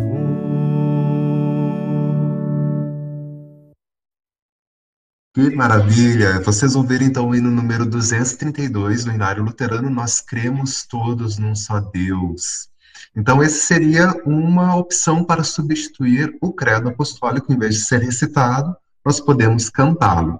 Que 5.34 5.50
maravilha! 5.56 6.40
Vocês 6.40 6.74
vão 6.74 6.84
ver 6.84 7.02
então 7.02 7.30
o 7.30 7.34
hino 7.34 7.50
número 7.50 7.84
232 7.84 9.04
do 9.04 9.10
Inário 9.10 9.42
Luterano, 9.42 9.90
Nós 9.90 10.20
Cremos 10.20 10.86
Todos 10.86 11.38
num 11.38 11.56
Só 11.56 11.80
Deus. 11.80 12.68
Então, 13.16 13.42
esse 13.42 13.66
seria 13.66 14.14
uma 14.24 14.76
opção 14.76 15.24
para 15.24 15.42
substituir 15.42 16.36
o 16.40 16.52
credo 16.52 16.90
apostólico, 16.90 17.52
em 17.52 17.58
vez 17.58 17.74
de 17.74 17.84
ser 17.86 18.02
recitado, 18.02 18.76
nós 19.04 19.18
podemos 19.18 19.68
cantá-lo. 19.68 20.38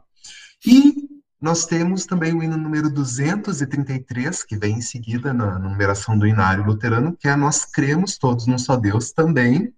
E 0.64 1.15
nós 1.40 1.66
temos 1.66 2.06
também 2.06 2.32
o 2.32 2.42
hino 2.42 2.56
número 2.56 2.90
233, 2.90 4.42
que 4.42 4.56
vem 4.56 4.78
em 4.78 4.80
seguida 4.80 5.32
na 5.32 5.58
numeração 5.58 6.18
do 6.18 6.26
Inário 6.26 6.64
Luterano, 6.64 7.16
que 7.16 7.28
é 7.28 7.36
Nós 7.36 7.64
Cremos 7.64 8.16
Todos 8.16 8.46
num 8.46 8.58
Só 8.58 8.76
Deus 8.76 9.12
também, 9.12 9.72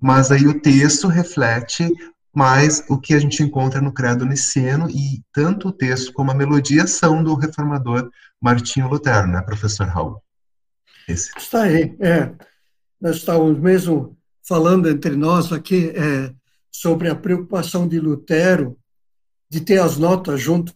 mas 0.00 0.30
aí 0.30 0.46
o 0.46 0.60
texto 0.60 1.08
reflete 1.08 1.92
mas 2.38 2.84
o 2.88 2.96
que 2.96 3.14
a 3.14 3.18
gente 3.18 3.42
encontra 3.42 3.80
no 3.80 3.92
Credo 3.92 4.24
Niceno, 4.24 4.88
e 4.88 5.24
tanto 5.32 5.68
o 5.68 5.72
texto 5.72 6.12
como 6.12 6.30
a 6.30 6.34
melodia 6.34 6.86
são 6.86 7.20
do 7.20 7.34
reformador 7.34 8.08
Martinho 8.40 8.88
Lutero, 8.88 9.26
né, 9.26 9.42
professor 9.42 9.88
Raul? 9.88 10.22
Esse. 11.08 11.30
Está 11.36 11.62
aí, 11.62 11.96
é. 11.98 12.30
Nós 13.00 13.16
estávamos 13.16 13.58
mesmo 13.58 14.16
falando 14.46 14.88
entre 14.88 15.16
nós 15.16 15.52
aqui 15.52 15.90
é, 15.90 16.32
sobre 16.70 17.08
a 17.08 17.14
preocupação 17.16 17.88
de 17.88 17.98
Lutero 17.98 18.78
de 19.50 19.60
ter 19.60 19.78
as 19.80 19.96
notas 19.96 20.40
junto. 20.40 20.72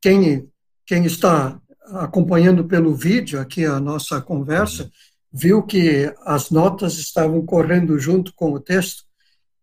quem, 0.00 0.48
quem 0.86 1.04
está 1.04 1.60
acompanhando 1.92 2.64
pelo 2.64 2.94
vídeo 2.94 3.40
aqui 3.40 3.64
a 3.64 3.80
nossa 3.80 4.20
conversa, 4.20 4.90
viu 5.32 5.62
que 5.62 6.12
as 6.24 6.50
notas 6.50 6.98
estavam 6.98 7.44
correndo 7.44 7.98
junto 7.98 8.32
com 8.34 8.52
o 8.52 8.60
texto 8.60 9.04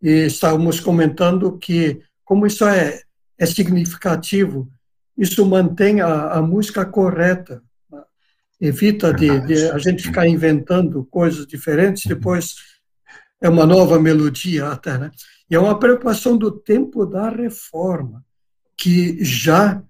e 0.02 0.26
estávamos 0.26 0.80
comentando 0.80 1.58
que, 1.58 2.02
como 2.24 2.46
isso 2.46 2.66
é, 2.66 3.02
é 3.38 3.46
significativo, 3.46 4.70
isso 5.18 5.46
mantém 5.46 6.02
a, 6.02 6.34
a 6.34 6.42
música 6.42 6.86
correta, 6.86 7.64
né? 7.92 8.02
evita 8.62 9.14
de, 9.14 9.40
de, 9.42 9.70
a 9.72 9.78
gente 9.78 10.04
ficar 10.04 10.28
inventando 10.28 11.06
coisas 11.06 11.46
diferentes, 11.46 12.06
depois 12.06 12.56
é 13.42 13.50
uma 13.50 13.66
nova 13.66 14.00
melodia 14.00 14.68
até, 14.68 14.98
né? 14.98 15.12
E 15.50 15.56
é 15.56 15.60
uma 15.60 15.80
preocupação 15.80 16.38
do 16.38 16.52
tempo 16.52 17.06
da 17.06 17.30
reforma, 17.30 18.26
que 18.76 19.24
já 19.24 19.82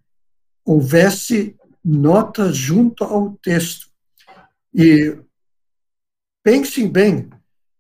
houvesse 0.63 1.55
nota 1.83 2.51
junto 2.51 3.03
ao 3.03 3.31
texto. 3.41 3.87
E 4.73 5.17
pensem 6.43 6.87
bem, 6.87 7.29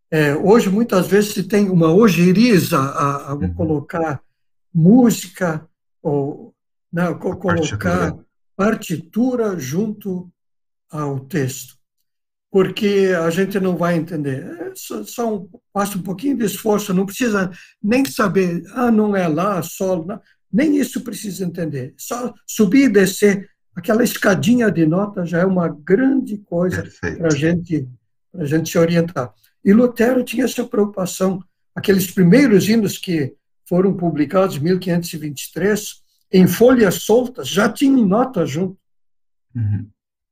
é, 0.09 0.35
hoje 0.35 0.69
muitas 0.69 1.07
vezes 1.07 1.33
se 1.33 1.43
tem 1.43 1.69
uma 1.69 1.93
ojeriza 1.93 2.79
a, 2.79 3.31
a 3.31 3.33
uhum. 3.33 3.53
colocar 3.53 4.23
música 4.73 5.67
ou 6.01 6.55
né, 6.91 7.13
colocar 7.15 7.55
partitura. 7.55 8.25
partitura 8.55 9.59
junto 9.59 10.31
ao 10.89 11.19
texto, 11.19 11.76
porque 12.51 13.13
a 13.19 13.29
gente 13.29 13.59
não 13.59 13.75
vai 13.75 13.95
entender. 13.95 14.43
É 14.43 14.71
só, 14.75 15.03
só 15.03 15.35
um, 15.35 15.49
passa 15.73 15.97
um 15.97 16.01
pouquinho 16.01 16.37
de 16.37 16.45
esforço, 16.45 16.93
não 16.93 17.05
precisa 17.05 17.51
nem 17.83 18.05
saber, 18.05 18.63
ah, 18.73 18.91
não 18.91 19.15
é 19.15 19.27
lá, 19.27 19.61
sol, 19.61 20.05
não, 20.05 20.19
nem 20.51 20.77
isso 20.77 21.01
precisa 21.01 21.43
entender. 21.43 21.93
Só 21.97 22.33
subir 22.45 22.85
e 22.85 22.89
descer 22.89 23.49
aquela 23.75 24.03
escadinha 24.03 24.71
de 24.71 24.85
nota 24.85 25.25
já 25.25 25.39
é 25.39 25.45
uma 25.45 25.67
grande 25.67 26.37
coisa 26.39 26.89
para 26.99 27.29
gente, 27.29 27.87
a 28.33 28.45
gente 28.45 28.69
se 28.69 28.77
orientar. 28.77 29.31
E 29.63 29.73
Lutero 29.73 30.23
tinha 30.23 30.45
essa 30.45 30.63
preocupação. 30.63 31.43
Aqueles 31.75 32.09
primeiros 32.09 32.67
hinos 32.67 32.97
que 32.97 33.35
foram 33.67 33.95
publicados 33.95 34.55
em 34.55 34.61
1523, 34.61 36.01
em 36.31 36.47
folhas 36.47 37.03
soltas, 37.03 37.47
já 37.47 37.69
tinham 37.69 38.05
nota 38.05 38.45
junto. 38.45 38.77
Uhum. 39.53 39.87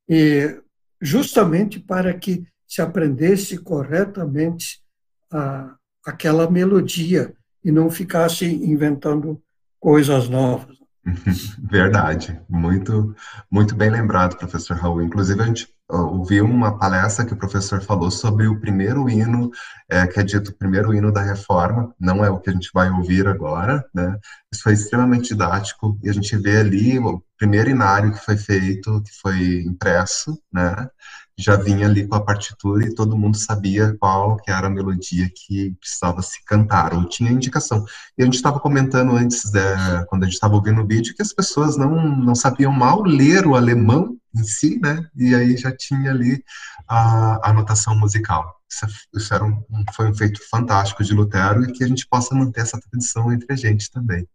E 0.09 0.59
justamente 1.05 1.79
para 1.79 2.13
que 2.13 2.45
se 2.67 2.81
aprendesse 2.81 3.57
corretamente 3.59 4.81
a, 5.31 5.75
aquela 6.03 6.49
melodia 6.49 7.33
e 7.63 7.71
não 7.71 7.89
ficasse 7.89 8.45
inventando 8.45 9.41
coisas 9.79 10.27
novas. 10.27 10.74
Verdade, 11.69 12.39
muito, 12.49 13.15
muito 13.49 13.75
bem 13.75 13.89
lembrado, 13.89 14.37
professor 14.37 14.75
Raul. 14.77 15.03
Inclusive, 15.03 15.41
a 15.41 15.45
gente 15.45 15.67
ouviu 15.87 16.45
uma 16.45 16.77
palestra 16.79 17.25
que 17.25 17.33
o 17.33 17.37
professor 17.37 17.79
falou 17.81 18.09
sobre 18.09 18.47
o 18.47 18.59
primeiro 18.59 19.07
hino, 19.07 19.51
é, 19.87 20.07
que 20.07 20.19
é 20.19 20.23
dito 20.23 20.49
o 20.49 20.57
primeiro 20.57 20.93
hino 20.93 21.11
da 21.11 21.21
reforma, 21.21 21.93
não 21.99 22.25
é 22.25 22.29
o 22.29 22.39
que 22.39 22.49
a 22.49 22.53
gente 22.53 22.71
vai 22.73 22.89
ouvir 22.89 23.27
agora, 23.27 23.85
né? 23.93 24.17
Isso 24.51 24.63
foi 24.63 24.73
extremamente 24.73 25.29
didático, 25.29 25.99
e 26.03 26.09
a 26.09 26.13
gente 26.13 26.35
vê 26.37 26.57
ali 26.57 26.97
o 26.97 27.21
primeiro 27.37 27.69
inário 27.69 28.11
que 28.11 28.25
foi 28.25 28.35
feito, 28.35 29.03
que 29.03 29.11
foi 29.21 29.61
impresso, 29.61 30.41
né? 30.51 30.89
Já 31.37 31.55
vinha 31.57 31.85
ali 31.85 32.07
com 32.07 32.15
a 32.15 32.23
partitura 32.23 32.85
e 32.85 32.95
todo 32.95 33.17
mundo 33.17 33.37
sabia 33.37 33.95
qual 33.99 34.37
que 34.37 34.49
era 34.49 34.67
a 34.67 34.69
melodia 34.69 35.29
que 35.29 35.71
precisava 35.79 36.21
se 36.21 36.43
cantar, 36.45 36.93
ou 36.93 37.05
tinha 37.05 37.31
indicação. 37.31 37.85
E 38.17 38.21
a 38.21 38.25
gente 38.25 38.35
estava 38.35 38.59
comentando 38.59 39.11
antes, 39.15 39.53
é, 39.53 40.05
quando 40.05 40.23
a 40.23 40.25
gente 40.25 40.35
estava 40.35 40.55
ouvindo 40.55 40.81
o 40.81 40.87
vídeo, 40.87 41.13
que 41.15 41.21
as 41.21 41.33
pessoas 41.33 41.75
não, 41.75 42.15
não 42.17 42.35
sabiam 42.35 42.71
mal 42.71 43.03
ler 43.03 43.45
o 43.45 43.55
alemão 43.55 44.17
em 44.33 44.43
si, 44.43 44.79
né? 44.81 45.07
E 45.15 45.35
aí 45.35 45.57
já 45.57 45.75
tinha 45.75 46.11
ali 46.11 46.43
a, 46.87 47.49
a 47.49 47.53
notação 47.53 47.97
musical. 47.97 48.55
Isso, 48.69 48.85
é, 48.85 48.89
isso 49.17 49.33
era 49.33 49.43
um, 49.43 49.63
foi 49.93 50.09
um 50.09 50.15
feito 50.15 50.39
fantástico 50.49 51.03
de 51.03 51.13
Lutero 51.13 51.63
e 51.63 51.71
que 51.71 51.83
a 51.83 51.87
gente 51.87 52.07
possa 52.07 52.33
manter 52.33 52.61
essa 52.61 52.79
tradição 52.79 53.31
entre 53.31 53.51
a 53.51 53.55
gente 53.55 53.91
também. 53.91 54.27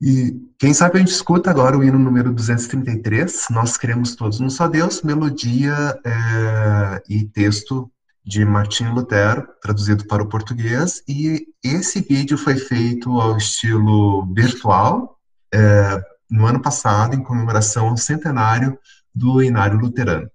E 0.00 0.36
quem 0.58 0.74
sabe 0.74 0.96
a 0.96 0.98
gente 0.98 1.12
escuta 1.12 1.50
agora 1.50 1.78
o 1.78 1.84
hino 1.84 1.98
número 1.98 2.32
233, 2.32 3.46
Nós 3.50 3.76
Cremos 3.76 4.14
Todos 4.16 4.40
no 4.40 4.50
Só 4.50 4.68
Deus, 4.68 5.02
melodia 5.02 5.98
é, 6.04 7.02
e 7.08 7.24
texto 7.24 7.90
de 8.24 8.44
Martinho 8.44 8.94
Lutero, 8.94 9.46
traduzido 9.60 10.06
para 10.06 10.22
o 10.22 10.28
português, 10.28 11.02
e 11.06 11.46
esse 11.62 12.00
vídeo 12.00 12.38
foi 12.38 12.56
feito 12.56 13.20
ao 13.20 13.36
estilo 13.36 14.26
virtual 14.34 15.18
é, 15.52 16.02
no 16.30 16.46
ano 16.46 16.60
passado, 16.60 17.14
em 17.14 17.22
comemoração 17.22 17.88
ao 17.88 17.96
centenário 17.96 18.78
do 19.14 19.42
Inário 19.42 19.78
Luterano. 19.78 20.28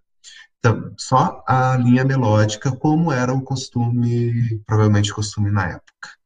Então, 0.60 0.94
só 0.98 1.44
a 1.48 1.76
linha 1.78 2.04
melódica, 2.04 2.72
como 2.72 3.12
era 3.12 3.34
o 3.34 3.42
costume, 3.42 4.62
provavelmente 4.66 5.14
costume 5.14 5.50
na 5.50 5.68
época. 5.68 6.19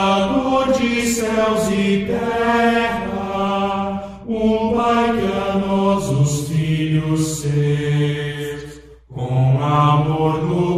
de 0.74 1.02
céus 1.08 1.70
e 1.70 2.06
terra, 2.06 3.04
um 4.26 4.74
Pai 4.74 5.18
que 5.18 5.26
a 5.26 5.58
nós 5.58 6.10
os 6.10 6.48
filhos 6.48 7.40
seus, 7.42 8.80
com 9.10 9.62
amor 9.62 10.44
no 10.44 10.75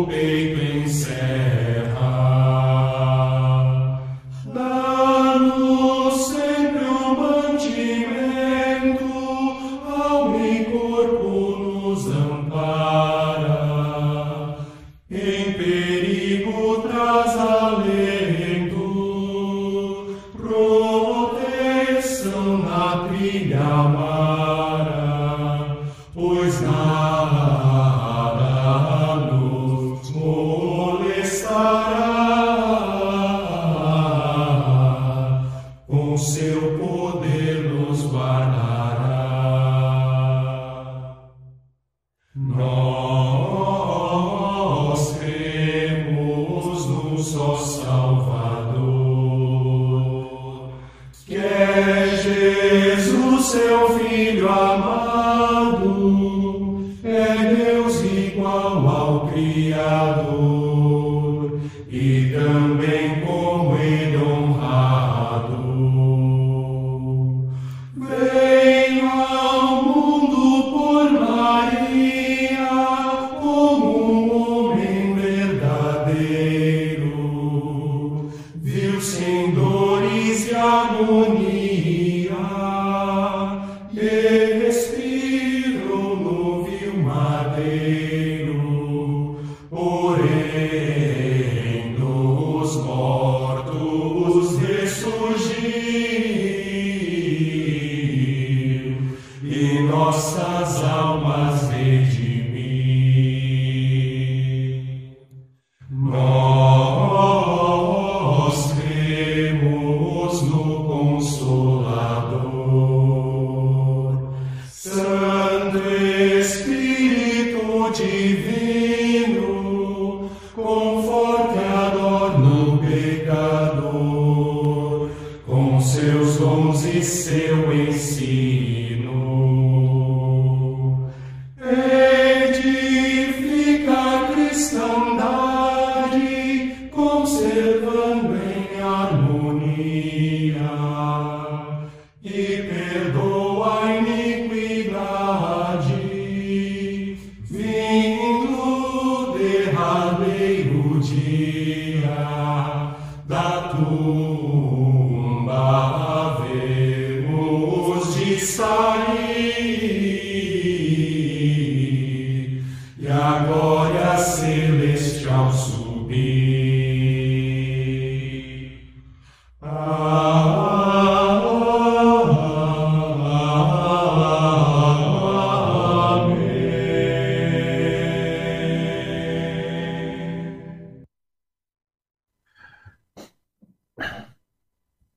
We 62.77 63.09
của 63.25 63.57
huy 63.57 64.13
đồng 64.13 64.59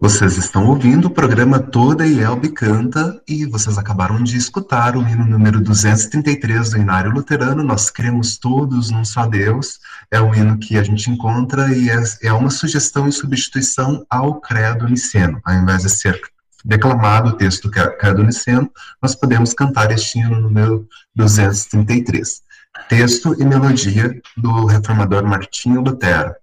Vocês 0.03 0.39
estão 0.39 0.67
ouvindo 0.67 1.09
o 1.09 1.11
programa 1.11 1.59
Toda 1.59 2.07
Ielbe 2.07 2.49
Canta 2.49 3.21
e 3.29 3.45
vocês 3.45 3.77
acabaram 3.77 4.23
de 4.23 4.35
escutar 4.35 4.97
o 4.97 5.07
hino 5.07 5.27
número 5.27 5.61
233 5.61 6.71
do 6.71 6.79
Inário 6.79 7.11
Luterano, 7.11 7.63
Nós 7.63 7.91
Cremos 7.91 8.39
Todos 8.39 8.91
num 8.91 9.05
Só 9.05 9.27
Deus. 9.27 9.79
É 10.11 10.19
o 10.19 10.35
hino 10.35 10.57
que 10.59 10.79
a 10.79 10.83
gente 10.83 11.11
encontra 11.11 11.77
e 11.77 11.91
é, 11.91 12.03
é 12.23 12.33
uma 12.33 12.49
sugestão 12.49 13.07
em 13.07 13.13
substituição 13.13 14.07
ao 14.09 14.41
Credo 14.41 14.89
Niceno. 14.89 15.39
Ao 15.45 15.55
invés 15.55 15.83
de 15.83 15.91
ser 15.91 16.19
declamado 16.65 17.29
o 17.29 17.37
texto 17.37 17.69
do 17.69 17.71
Credo 17.71 18.25
Niceno, 18.25 18.73
nós 19.03 19.15
podemos 19.15 19.53
cantar 19.53 19.93
este 19.93 20.19
hino 20.19 20.41
número 20.41 20.89
233. 21.15 22.41
Texto 22.89 23.37
e 23.39 23.45
melodia 23.45 24.19
do 24.35 24.65
reformador 24.65 25.27
Martinho 25.27 25.83
Lutero. 25.83 26.35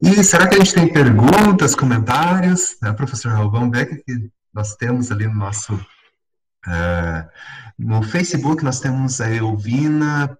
E 0.00 0.22
será 0.22 0.46
que 0.48 0.54
a 0.54 0.58
gente 0.58 0.74
tem 0.74 0.92
perguntas, 0.92 1.74
comentários? 1.74 2.76
Né, 2.80 2.92
professor 2.92 3.32
Raul 3.32 3.68
Beck, 3.68 4.02
que 4.04 4.30
nós 4.54 4.76
temos 4.76 5.10
ali 5.10 5.26
no 5.26 5.34
nosso. 5.34 5.78
eh, 6.66 7.28
no 7.78 8.02
Facebook, 8.02 8.62
nós 8.64 8.80
temos 8.80 9.20
a 9.20 9.28
Elvina 9.32 10.38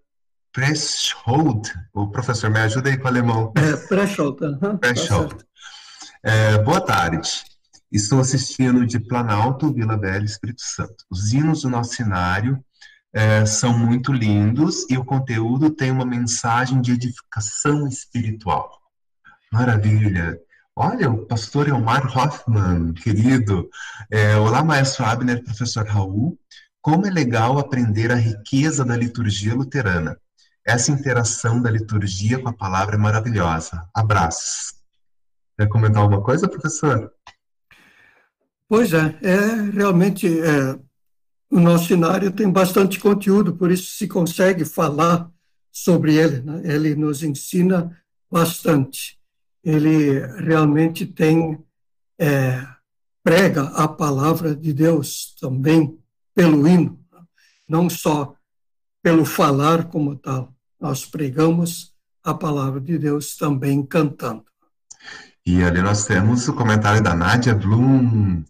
Preschold. 0.53 1.73
O 1.93 2.09
professor, 2.09 2.51
me 2.51 2.61
ajuda 2.61 2.89
aí 2.91 2.97
com 2.99 3.05
o 3.05 3.09
alemão. 3.09 3.53
É, 3.57 3.77
Preschold, 3.77 4.37
tá 4.39 4.77
Preschold. 4.79 5.31
certo. 5.31 5.47
É, 6.23 6.59
boa 6.59 6.81
tarde. 6.81 7.29
Estou 7.91 8.21
assistindo 8.21 8.87
de 8.87 9.01
Planalto, 9.01 9.73
Vila 9.73 9.97
Velha, 9.99 10.25
Espírito 10.25 10.63
Santo. 10.63 11.05
Os 11.11 11.33
hinos 11.33 11.63
do 11.63 11.71
nosso 11.71 11.95
cenário 11.95 12.63
é, 13.13 13.47
são 13.47 13.77
muito 13.77 14.13
lindos 14.13 14.85
e 14.91 14.99
o 14.99 15.05
conteúdo 15.05 15.71
tem 15.71 15.91
uma 15.91 16.05
mensagem 16.05 16.81
de 16.81 16.93
edificação 16.93 17.89
espiritual. 17.89 18.78
Maravilha. 19.53 20.39
Olha, 20.77 21.11
o 21.11 21.27
pastor 21.27 21.69
Elmar 21.69 22.07
Hoffman, 22.17 22.93
querido. 22.93 23.69
É, 24.11 24.37
olá, 24.37 24.63
maestro 24.63 25.05
Abner, 25.05 25.43
professor 25.43 25.87
Raul. 25.87 26.39
Como 26.81 27.07
é 27.07 27.11
legal 27.11 27.59
aprender 27.59 28.13
a 28.13 28.17
riqueza 28.17 28.85
da 28.85 28.97
liturgia 28.97 29.55
luterana. 29.55 30.17
Essa 30.65 30.93
interação 30.93 31.61
da 31.61 31.71
liturgia 31.71 32.39
com 32.39 32.49
a 32.49 32.53
palavra 32.53 32.95
é 32.95 32.99
maravilhosa. 32.99 33.89
Abraços. 33.93 34.75
Quer 35.59 35.69
comentar 35.69 36.03
alguma 36.03 36.23
coisa, 36.23 36.49
professor? 36.49 37.11
Pois 38.69 38.93
é, 38.93 39.19
é 39.23 39.71
realmente 39.73 40.29
é, 40.29 40.79
o 41.51 41.59
nosso 41.59 41.89
cenário 41.89 42.31
tem 42.31 42.51
bastante 42.51 43.01
conteúdo, 43.01 43.57
por 43.57 43.71
isso 43.71 43.97
se 43.97 44.07
consegue 44.07 44.65
falar 44.65 45.29
sobre 45.73 46.15
ele. 46.15 46.43
Né? 46.43 46.61
Ele 46.65 46.95
nos 46.95 47.23
ensina 47.23 47.99
bastante. 48.31 49.18
Ele 49.69 50.27
realmente 50.43 51.05
tem 51.05 51.63
é, 52.19 52.67
prega 53.23 53.65
a 53.75 53.87
palavra 53.87 54.57
de 54.57 54.73
Deus 54.73 55.35
também 55.39 55.99
pelo 56.35 56.67
hino, 56.67 56.99
né? 57.13 57.21
não 57.69 57.91
só 57.91 58.35
pelo 59.03 59.27
falar 59.27 59.85
como 59.91 60.17
tal. 60.17 60.55
Nós 60.81 61.05
pregamos 61.05 61.95
a 62.25 62.33
palavra 62.33 62.81
de 62.81 62.97
Deus 62.97 63.37
também 63.37 63.85
cantando. 63.85 64.45
E 65.45 65.63
ali 65.63 65.83
nós 65.83 66.07
temos 66.07 66.49
o 66.49 66.55
comentário 66.55 67.03
da 67.03 67.15
Nádia 67.15 67.55
Blum. 67.55 68.43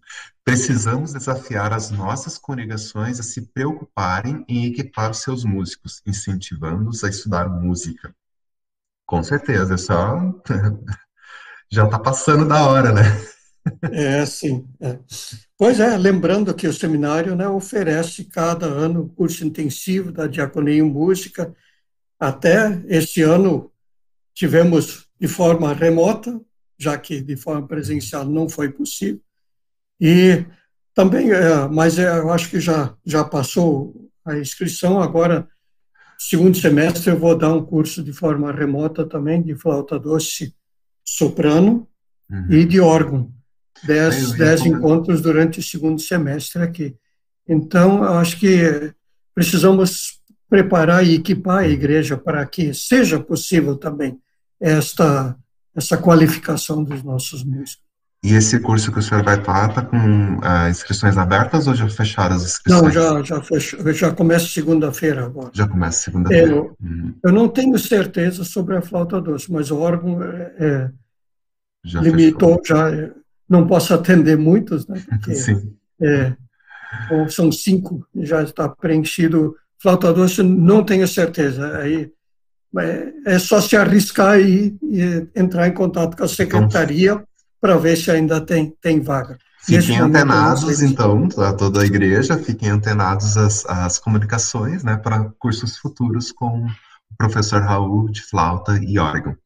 Precisamos 0.44 1.12
desafiar 1.12 1.72
as 1.72 1.90
nossas 1.90 2.38
congregações 2.38 3.18
a 3.18 3.24
se 3.24 3.42
preocuparem 3.42 4.44
em 4.48 4.66
equipar 4.66 5.10
os 5.10 5.18
seus 5.18 5.44
músicos, 5.44 6.00
incentivando-os 6.06 7.02
a 7.02 7.08
estudar 7.08 7.48
música. 7.48 8.14
Com 9.04 9.22
certeza, 9.22 9.74
é 9.74 9.76
só 9.76 10.16
já 11.70 11.84
está 11.84 11.98
passando 11.98 12.46
da 12.46 12.66
hora, 12.66 12.92
né? 12.92 13.02
É, 13.92 14.24
sim. 14.24 14.66
É. 14.80 14.98
Pois 15.56 15.80
é, 15.80 15.96
lembrando 15.96 16.54
que 16.54 16.66
o 16.66 16.72
seminário 16.72 17.34
né, 17.34 17.48
oferece 17.48 18.24
cada 18.24 18.66
ano 18.66 19.08
curso 19.10 19.44
intensivo 19.44 20.10
da 20.10 20.26
Diaconia 20.26 20.74
em 20.74 20.82
Música. 20.82 21.54
Até 22.18 22.82
este 22.86 23.22
ano 23.22 23.70
tivemos 24.34 25.06
de 25.20 25.28
forma 25.28 25.74
remota, 25.74 26.40
já 26.78 26.96
que 26.96 27.20
de 27.20 27.36
forma 27.36 27.66
presencial 27.66 28.24
não 28.24 28.48
foi 28.48 28.70
possível. 28.70 29.20
E 30.00 30.46
também, 30.94 31.30
é, 31.30 31.68
mas 31.68 31.98
é, 31.98 32.18
eu 32.18 32.30
acho 32.32 32.48
que 32.48 32.60
já, 32.60 32.94
já 33.04 33.24
passou 33.24 34.10
a 34.24 34.36
inscrição, 34.36 35.00
agora, 35.00 35.48
segundo 36.18 36.56
semestre, 36.56 37.10
eu 37.10 37.18
vou 37.18 37.36
dar 37.36 37.52
um 37.52 37.64
curso 37.64 38.02
de 38.02 38.12
forma 38.12 38.52
remota 38.52 39.06
também, 39.06 39.42
de 39.42 39.54
flauta 39.54 39.98
doce 39.98 40.54
soprano 41.16 41.88
Uhum. 42.30 42.46
e 42.50 42.64
de 42.64 42.80
órgão. 42.80 43.32
Dez, 43.84 44.32
dez 44.32 44.66
encontros 44.66 45.20
durante 45.22 45.60
o 45.60 45.62
segundo 45.62 46.00
semestre 46.00 46.62
aqui. 46.62 46.96
Então, 47.48 48.02
acho 48.02 48.38
que 48.38 48.92
precisamos 49.34 50.20
preparar 50.48 51.06
e 51.06 51.14
equipar 51.14 51.58
a 51.58 51.68
igreja 51.68 52.16
para 52.16 52.44
que 52.44 52.74
seja 52.74 53.20
possível 53.20 53.76
também 53.76 54.18
esta, 54.60 55.36
essa 55.74 55.96
qualificação 55.96 56.82
dos 56.82 57.02
nossos 57.02 57.44
músicos. 57.44 57.87
E 58.24 58.34
esse 58.34 58.58
curso 58.58 58.90
que 58.90 58.98
o 58.98 59.02
senhor 59.02 59.22
vai 59.22 59.38
estar, 59.38 59.68
está 59.68 59.82
com 59.82 60.40
ah, 60.42 60.68
inscrições 60.68 61.16
abertas 61.16 61.68
ou 61.68 61.74
já 61.74 61.88
fecharam 61.88 62.34
as 62.34 62.42
inscrições? 62.42 62.82
Não, 62.82 62.90
já, 62.90 63.22
já, 63.22 63.42
fechou, 63.42 63.92
já 63.92 64.12
começa 64.12 64.46
segunda-feira 64.46 65.26
agora. 65.26 65.50
Já 65.52 65.68
começa 65.68 66.02
segunda-feira. 66.02 66.50
Eu, 66.50 66.76
Uhum. 66.82 67.14
eu 67.24 67.32
não 67.32 67.48
tenho 67.48 67.78
certeza 67.78 68.42
sobre 68.44 68.76
a 68.76 68.82
flauta 68.82 69.20
doce, 69.20 69.50
mas 69.52 69.70
o 69.70 69.78
órgão 69.78 70.20
é, 70.22 70.52
é, 70.58 70.90
Já 71.84 72.00
limitou, 72.00 72.60
já 72.66 72.90
é, 72.92 73.12
não 73.48 73.68
posso 73.68 73.94
atender 73.94 74.36
muitos, 74.36 74.88
né? 74.88 75.00
Porque 75.08 75.34
fechou. 75.34 75.60
Sim. 75.60 75.76
É, 76.02 76.34
ou 77.12 77.28
são 77.28 77.52
cinco, 77.52 78.04
já 78.16 78.42
está 78.42 78.68
preenchido. 78.68 79.54
Flauta 79.80 80.12
doce, 80.12 80.42
não 80.42 80.82
tenho 80.84 81.06
certeza. 81.06 81.78
Aí 81.78 82.10
é, 82.78 83.34
é 83.34 83.38
só 83.38 83.60
se 83.60 83.76
arriscar 83.76 84.40
e, 84.40 84.76
e 84.82 85.28
entrar 85.36 85.68
em 85.68 85.72
contato 85.72 86.16
com 86.16 86.24
a 86.24 86.28
secretaria 86.28 87.22
para 87.60 87.76
ver 87.76 87.96
se 87.96 88.10
ainda 88.10 88.40
tem, 88.40 88.74
tem 88.80 89.00
vaga. 89.00 89.38
Fiquem 89.60 89.98
momento, 89.98 90.16
antenados, 90.16 90.82
então, 90.82 91.28
a 91.38 91.52
toda 91.52 91.82
a 91.82 91.84
igreja, 91.84 92.38
fiquem 92.38 92.70
antenados 92.70 93.36
às, 93.36 93.66
às 93.66 93.98
comunicações, 93.98 94.82
né, 94.82 94.96
para 94.96 95.30
cursos 95.38 95.76
futuros 95.76 96.32
com 96.32 96.64
o 96.64 97.16
professor 97.18 97.60
Raul 97.62 98.08
de 98.10 98.22
flauta 98.22 98.78
e 98.82 98.98
órgão. 98.98 99.36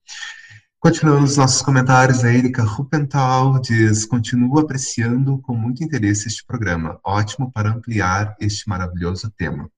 Continuando 0.78 1.24
os 1.24 1.36
nossos 1.36 1.62
comentários, 1.62 2.24
a 2.24 2.32
Erika 2.32 2.62
Rupental 2.62 3.60
diz: 3.60 4.04
continuo 4.04 4.58
apreciando 4.58 5.38
com 5.38 5.54
muito 5.54 5.82
interesse 5.82 6.26
este 6.26 6.44
programa, 6.44 6.98
ótimo 7.04 7.50
para 7.52 7.70
ampliar 7.70 8.36
este 8.40 8.68
maravilhoso 8.68 9.32
tema. 9.36 9.70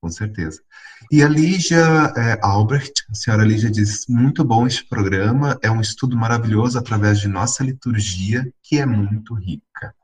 Com 0.00 0.10
certeza. 0.10 0.62
E 1.10 1.22
a 1.22 1.28
Lígia 1.28 1.78
é, 2.16 2.38
Albert, 2.42 2.92
a 3.10 3.14
senhora 3.14 3.44
Lígia 3.44 3.70
diz: 3.70 4.06
muito 4.08 4.44
bom 4.44 4.66
este 4.66 4.84
programa, 4.86 5.58
é 5.62 5.70
um 5.70 5.80
estudo 5.80 6.16
maravilhoso 6.16 6.78
através 6.78 7.18
de 7.18 7.28
nossa 7.28 7.64
liturgia, 7.64 8.52
que 8.62 8.78
é 8.78 8.86
muito 8.86 9.34
rica. 9.34 9.94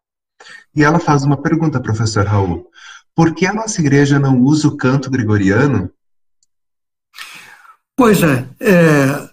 E 0.75 0.83
ela 0.83 0.99
faz 0.99 1.23
uma 1.23 1.41
pergunta, 1.41 1.81
professor 1.81 2.27
Raul: 2.27 2.69
por 3.15 3.35
que 3.35 3.47
a 3.47 3.55
nossa 3.55 3.81
igreja 3.81 4.19
não 4.19 4.41
usa 4.41 4.69
o 4.69 4.77
canto 4.77 5.11
gregoriano? 5.11 5.91
Pois 7.97 8.21
é, 8.23 8.49
é, 8.61 9.31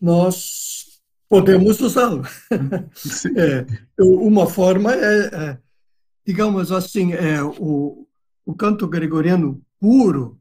nós 0.00 0.72
Podemos 1.32 1.80
usá-lo. 1.80 2.22
É, 3.34 3.64
uma 3.98 4.46
forma 4.46 4.92
é, 4.92 5.30
é, 5.32 5.58
digamos 6.26 6.70
assim, 6.70 7.14
é, 7.14 7.42
o, 7.42 8.06
o 8.44 8.54
canto 8.54 8.86
gregoriano 8.86 9.62
puro 9.80 10.38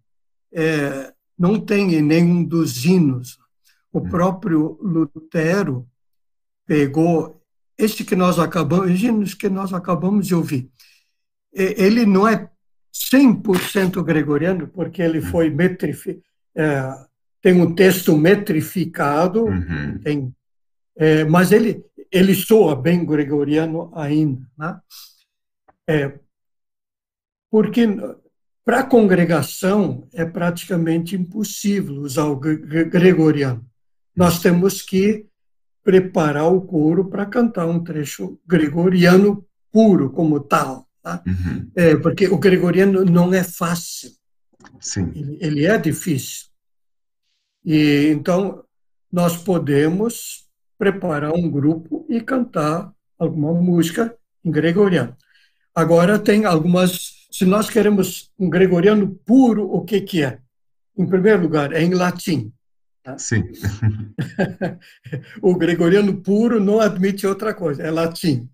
é, 0.51 1.13
não 1.37 1.59
tem 1.59 1.95
em 1.95 2.01
nenhum 2.01 2.43
dos 2.43 2.83
hinos. 2.85 3.39
O 3.91 3.99
hum. 3.99 4.09
próprio 4.09 4.77
Lutero 4.81 5.87
pegou 6.65 7.41
este 7.77 8.03
que 8.03 8.15
nós 8.15 8.37
acabamos, 8.37 9.01
hinos 9.01 9.33
que 9.33 9.49
nós 9.49 9.73
acabamos 9.73 10.27
de 10.27 10.35
ouvir. 10.35 10.69
Ele 11.53 12.05
não 12.05 12.27
é 12.27 12.49
100% 12.93 14.03
gregoriano, 14.03 14.67
porque 14.67 15.01
ele 15.01 15.21
foi 15.21 15.49
hum. 15.49 15.55
metrificado, 15.55 16.23
é, 16.55 17.11
tem 17.41 17.59
um 17.59 17.73
texto 17.73 18.15
metrificado, 18.15 19.45
uhum. 19.45 19.97
tem, 20.03 20.35
é, 20.95 21.25
mas 21.25 21.51
ele, 21.51 21.83
ele 22.11 22.35
soa 22.35 22.75
bem 22.75 23.03
gregoriano 23.03 23.91
ainda. 23.95 24.45
Né? 24.57 24.79
É, 25.89 26.19
porque 27.51 27.85
para 28.65 28.79
a 28.79 28.83
congregação 28.83 30.07
é 30.13 30.25
praticamente 30.25 31.15
impossível 31.15 31.97
usar 31.97 32.25
o 32.25 32.37
gregoriano. 32.37 33.63
Nós 34.15 34.39
temos 34.39 34.81
que 34.81 35.27
preparar 35.83 36.51
o 36.51 36.61
coro 36.61 37.09
para 37.09 37.25
cantar 37.25 37.67
um 37.67 37.83
trecho 37.83 38.39
gregoriano 38.47 39.45
puro 39.71 40.09
como 40.09 40.39
tal. 40.39 40.87
Tá? 41.01 41.23
Uhum. 41.25 41.71
É, 41.75 41.95
porque 41.95 42.27
o 42.27 42.37
gregoriano 42.37 43.03
não 43.03 43.33
é 43.33 43.43
fácil. 43.43 44.11
Sim. 44.79 45.11
Ele, 45.15 45.37
ele 45.41 45.65
é 45.65 45.77
difícil. 45.77 46.47
E 47.65 48.07
então 48.11 48.63
nós 49.11 49.35
podemos 49.37 50.47
preparar 50.77 51.33
um 51.33 51.49
grupo 51.49 52.05
e 52.09 52.21
cantar 52.21 52.91
alguma 53.17 53.53
música 53.53 54.15
em 54.43 54.51
gregoriano. 54.51 55.15
Agora 55.73 56.17
tem 56.17 56.45
algumas, 56.45 57.20
se 57.31 57.45
nós 57.45 57.69
queremos 57.69 58.29
um 58.37 58.49
gregoriano 58.49 59.09
puro, 59.25 59.63
o 59.71 59.83
que 59.83 60.01
que 60.01 60.23
é? 60.23 60.39
Em 60.97 61.07
primeiro 61.07 61.41
lugar, 61.41 61.71
é 61.71 61.81
em 61.81 61.93
latim. 61.93 62.51
Tá? 63.03 63.17
Sim. 63.17 63.43
o 65.41 65.55
gregoriano 65.55 66.21
puro 66.21 66.59
não 66.59 66.79
admite 66.79 67.25
outra 67.25 67.53
coisa, 67.53 67.81
é 67.81 67.89
latim. 67.89 68.49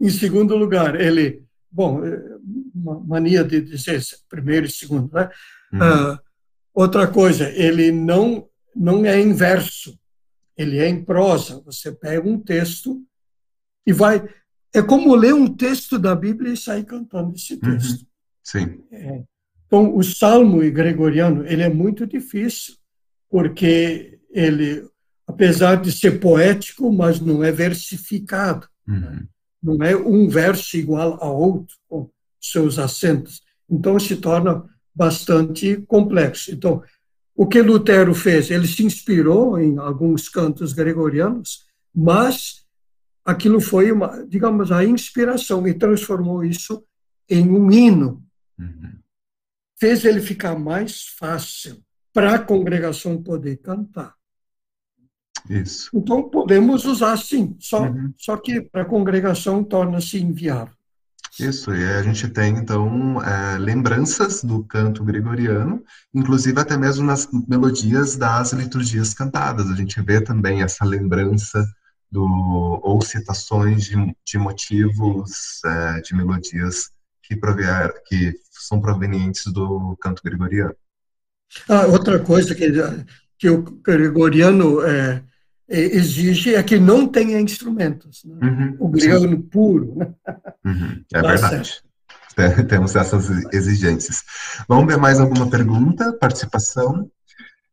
Em 0.00 0.10
segundo 0.10 0.56
lugar, 0.56 1.00
ele, 1.00 1.44
bom, 1.70 2.04
é 2.04 2.20
uma 2.74 3.00
mania 3.00 3.44
de 3.44 3.60
dizer 3.60 4.02
primeiro 4.28 4.66
e 4.66 4.70
segundo, 4.70 5.10
né? 5.12 5.30
Uhum. 5.72 6.12
Uh, 6.12 6.18
Outra 6.78 7.08
coisa, 7.08 7.50
ele 7.50 7.90
não, 7.90 8.48
não 8.72 9.04
é 9.04 9.20
em 9.20 9.32
verso, 9.32 9.98
ele 10.56 10.78
é 10.78 10.88
em 10.88 11.04
prosa. 11.04 11.60
Você 11.66 11.90
pega 11.90 12.28
um 12.28 12.38
texto 12.38 13.04
e 13.84 13.92
vai. 13.92 14.22
É 14.72 14.80
como 14.80 15.12
ler 15.16 15.34
um 15.34 15.52
texto 15.52 15.98
da 15.98 16.14
Bíblia 16.14 16.52
e 16.52 16.56
sair 16.56 16.84
cantando 16.84 17.34
esse 17.34 17.54
uhum. 17.54 17.58
texto. 17.58 18.02
Uhum. 18.02 18.06
Sim. 18.50 18.82
É. 18.90 19.24
Então, 19.66 19.94
o 19.94 20.02
salmo 20.02 20.58
gregoriano 20.70 21.46
ele 21.46 21.62
é 21.62 21.68
muito 21.68 22.06
difícil, 22.06 22.74
porque 23.28 24.18
ele, 24.30 24.88
apesar 25.26 25.76
de 25.76 25.92
ser 25.92 26.18
poético, 26.18 26.90
mas 26.90 27.20
não 27.20 27.44
é 27.44 27.52
versificado. 27.52 28.66
Uhum. 28.88 29.26
Não 29.62 29.84
é 29.84 29.94
um 29.94 30.26
verso 30.28 30.78
igual 30.78 31.22
a 31.22 31.30
outro, 31.30 31.76
com 31.86 32.08
seus 32.40 32.78
acentos. 32.78 33.42
Então, 33.68 34.00
se 34.00 34.16
torna 34.16 34.64
bastante 34.94 35.76
complexo. 35.86 36.50
Então, 36.50 36.82
o 37.36 37.46
que 37.46 37.60
Lutero 37.60 38.14
fez? 38.14 38.50
Ele 38.50 38.66
se 38.66 38.82
inspirou 38.82 39.60
em 39.60 39.76
alguns 39.76 40.26
cantos 40.30 40.72
gregorianos, 40.72 41.66
mas 41.94 42.64
aquilo 43.22 43.60
foi, 43.60 43.92
uma, 43.92 44.26
digamos, 44.26 44.72
a 44.72 44.82
inspiração 44.82 45.68
e 45.68 45.74
transformou 45.74 46.42
isso 46.42 46.82
em 47.28 47.46
um 47.50 47.70
hino. 47.70 48.26
Uhum. 48.58 48.98
Fez 49.78 50.04
ele 50.04 50.20
ficar 50.20 50.58
mais 50.58 51.06
fácil 51.18 51.82
para 52.12 52.34
a 52.34 52.38
congregação 52.38 53.22
poder 53.22 53.58
cantar. 53.58 54.14
Isso. 55.48 55.90
Então, 55.94 56.28
podemos 56.28 56.84
usar 56.84 57.16
sim, 57.16 57.56
só, 57.60 57.84
uhum. 57.84 58.12
só 58.16 58.36
que 58.36 58.60
para 58.60 58.82
a 58.82 58.86
congregação 58.86 59.62
torna-se 59.62 60.20
inviável. 60.20 60.74
Isso, 61.38 61.72
e 61.72 61.84
a 61.84 62.02
gente 62.02 62.28
tem, 62.28 62.56
então, 62.56 63.22
é, 63.22 63.58
lembranças 63.58 64.42
do 64.42 64.64
canto 64.64 65.04
gregoriano, 65.04 65.84
inclusive 66.12 66.60
até 66.60 66.76
mesmo 66.76 67.06
nas 67.06 67.28
melodias 67.46 68.16
das 68.16 68.52
liturgias 68.52 69.14
cantadas. 69.14 69.70
A 69.70 69.76
gente 69.76 70.00
vê 70.02 70.20
também 70.20 70.62
essa 70.62 70.84
lembrança 70.84 71.64
do, 72.10 72.80
ou 72.82 73.00
citações 73.00 73.84
de, 73.84 73.94
de 74.26 74.38
motivos, 74.38 75.60
é, 75.64 76.00
de 76.00 76.14
melodias 76.14 76.90
que, 77.28 77.36
provier, 77.36 77.92
que 78.06 78.34
são 78.50 78.80
provenientes 78.80 79.52
do 79.52 79.94
canto 80.00 80.22
gregoriano. 80.24 80.74
Ah, 81.68 81.86
outra 81.86 82.18
coisa 82.18 82.54
que, 82.54 82.72
que 83.38 83.50
o 83.50 83.62
gregoriano 83.62 84.82
é, 84.82 85.22
exige 85.68 86.54
é 86.54 86.62
que 86.62 86.78
não 86.78 87.06
tenha 87.06 87.38
instrumentos. 87.38 88.24
Né? 88.24 88.48
Uhum, 88.48 88.76
o 88.80 88.88
gregoriano 88.88 89.36
sim. 89.36 89.42
puro. 89.42 89.94
Né? 89.94 90.14
Uhum, 90.64 91.04
é 91.12 91.20
tá 91.20 91.28
verdade. 91.28 91.82
Temos 92.68 92.96
essas 92.96 93.28
exigências. 93.52 94.22
Vamos 94.66 94.86
ver 94.86 94.96
mais 94.96 95.20
alguma 95.20 95.50
pergunta? 95.50 96.12
Participação? 96.14 97.10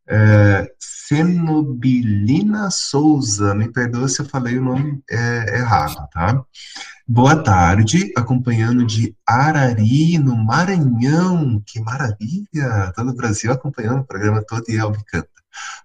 É, 0.07 0.71
Cenobilina 0.79 2.69
Souza, 2.69 3.55
me 3.55 3.71
perdoa 3.71 4.07
se 4.07 4.21
eu 4.21 4.25
falei 4.25 4.57
o 4.57 4.63
nome 4.63 5.01
é, 5.09 5.57
errado, 5.57 6.07
tá? 6.11 6.43
Boa 7.07 7.35
tarde, 7.43 8.11
acompanhando 8.17 8.85
de 8.85 9.15
Arari, 9.27 10.17
no 10.17 10.35
Maranhão. 10.35 11.61
Que 11.65 11.79
maravilha! 11.79 12.91
Todo 12.95 13.11
o 13.11 13.15
Brasil 13.15 13.51
acompanhando 13.51 14.01
o 14.01 14.05
programa 14.05 14.43
todo 14.43 14.63
e 14.67 14.79
Albicanta. 14.79 15.29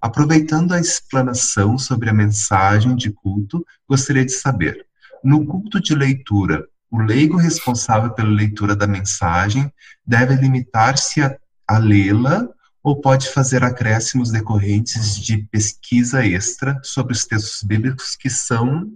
Aproveitando 0.00 0.72
a 0.72 0.80
explanação 0.80 1.78
sobre 1.78 2.08
a 2.08 2.14
mensagem 2.14 2.96
de 2.96 3.10
culto, 3.10 3.64
gostaria 3.88 4.24
de 4.24 4.32
saber: 4.32 4.86
no 5.22 5.46
culto 5.46 5.80
de 5.80 5.94
leitura, 5.94 6.66
o 6.90 6.98
leigo 6.98 7.36
responsável 7.36 8.10
pela 8.10 8.30
leitura 8.30 8.74
da 8.74 8.86
mensagem 8.86 9.72
deve 10.06 10.34
limitar-se 10.34 11.22
a, 11.22 11.36
a 11.68 11.78
lê-la 11.78 12.48
ou 12.82 13.00
pode 13.00 13.28
fazer 13.28 13.62
acréscimos 13.62 14.30
decorrentes 14.30 15.16
de 15.16 15.38
pesquisa 15.44 16.24
extra 16.24 16.80
sobre 16.82 17.12
os 17.12 17.24
textos 17.24 17.62
bíblicos 17.62 18.16
que 18.16 18.30
são. 18.30 18.92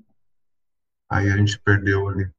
Aí 1.11 1.31
a 1.31 1.37
gente 1.37 1.61
perdeu 1.61 2.09
ali. 2.09 2.31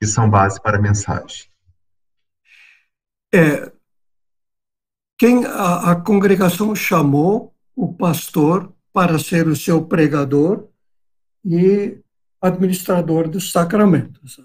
Que 0.00 0.06
são 0.06 0.28
base 0.28 0.60
para 0.60 0.78
a 0.78 0.82
mensagem. 0.82 1.46
É, 3.32 3.72
quem 5.18 5.44
a, 5.44 5.92
a 5.92 5.96
congregação 6.00 6.74
chamou 6.74 7.54
o 7.74 7.92
pastor 7.94 8.72
para 8.92 9.18
ser 9.18 9.46
o 9.46 9.54
seu 9.54 9.84
pregador 9.84 10.68
e 11.44 12.00
administrador 12.40 13.28
dos 13.28 13.52
sacramentos. 13.52 14.40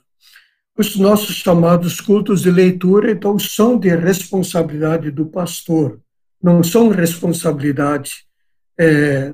Os 0.76 0.96
nossos 0.96 1.36
chamados 1.36 2.02
cultos 2.02 2.42
de 2.42 2.50
leitura, 2.50 3.12
então, 3.12 3.38
são 3.38 3.78
de 3.78 3.90
responsabilidade 3.96 5.12
do 5.12 5.28
pastor, 5.28 6.02
não 6.42 6.64
são 6.64 6.90
responsabilidade 6.90 8.26
é, 8.78 9.34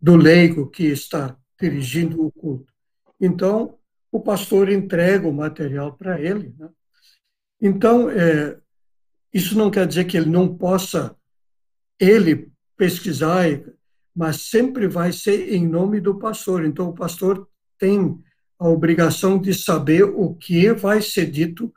do 0.00 0.16
leigo 0.16 0.70
que 0.70 0.84
está 0.84 1.36
dirigindo 1.60 2.24
o 2.24 2.30
culto. 2.30 2.72
Então, 3.20 3.76
o 4.12 4.20
pastor 4.20 4.70
entrega 4.70 5.26
o 5.26 5.32
material 5.32 5.94
para 5.94 6.20
ele. 6.20 6.54
Né? 6.56 6.68
Então, 7.60 8.08
é, 8.08 8.56
isso 9.34 9.58
não 9.58 9.70
quer 9.70 9.86
dizer 9.86 10.04
que 10.04 10.16
ele 10.16 10.30
não 10.30 10.56
possa, 10.56 11.16
ele, 11.98 12.52
pesquisar, 12.76 13.44
mas 14.14 14.42
sempre 14.42 14.86
vai 14.86 15.12
ser 15.12 15.52
em 15.52 15.66
nome 15.66 16.00
do 16.00 16.18
pastor. 16.18 16.64
Então, 16.64 16.88
o 16.88 16.94
pastor 16.94 17.48
tem 17.76 18.22
a 18.58 18.68
obrigação 18.68 19.38
de 19.38 19.54
saber 19.54 20.02
o 20.02 20.34
que 20.34 20.72
vai 20.72 21.00
ser 21.00 21.30
dito 21.30 21.72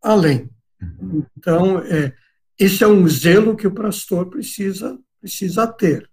além. 0.00 0.48
Uhum. 0.80 1.24
Então, 1.36 1.78
é, 1.80 2.12
esse 2.58 2.82
é 2.82 2.88
um 2.88 3.06
zelo 3.06 3.56
que 3.56 3.66
o 3.66 3.74
pastor 3.74 4.26
precisa, 4.30 4.98
precisa 5.20 5.66
ter. 5.66 6.08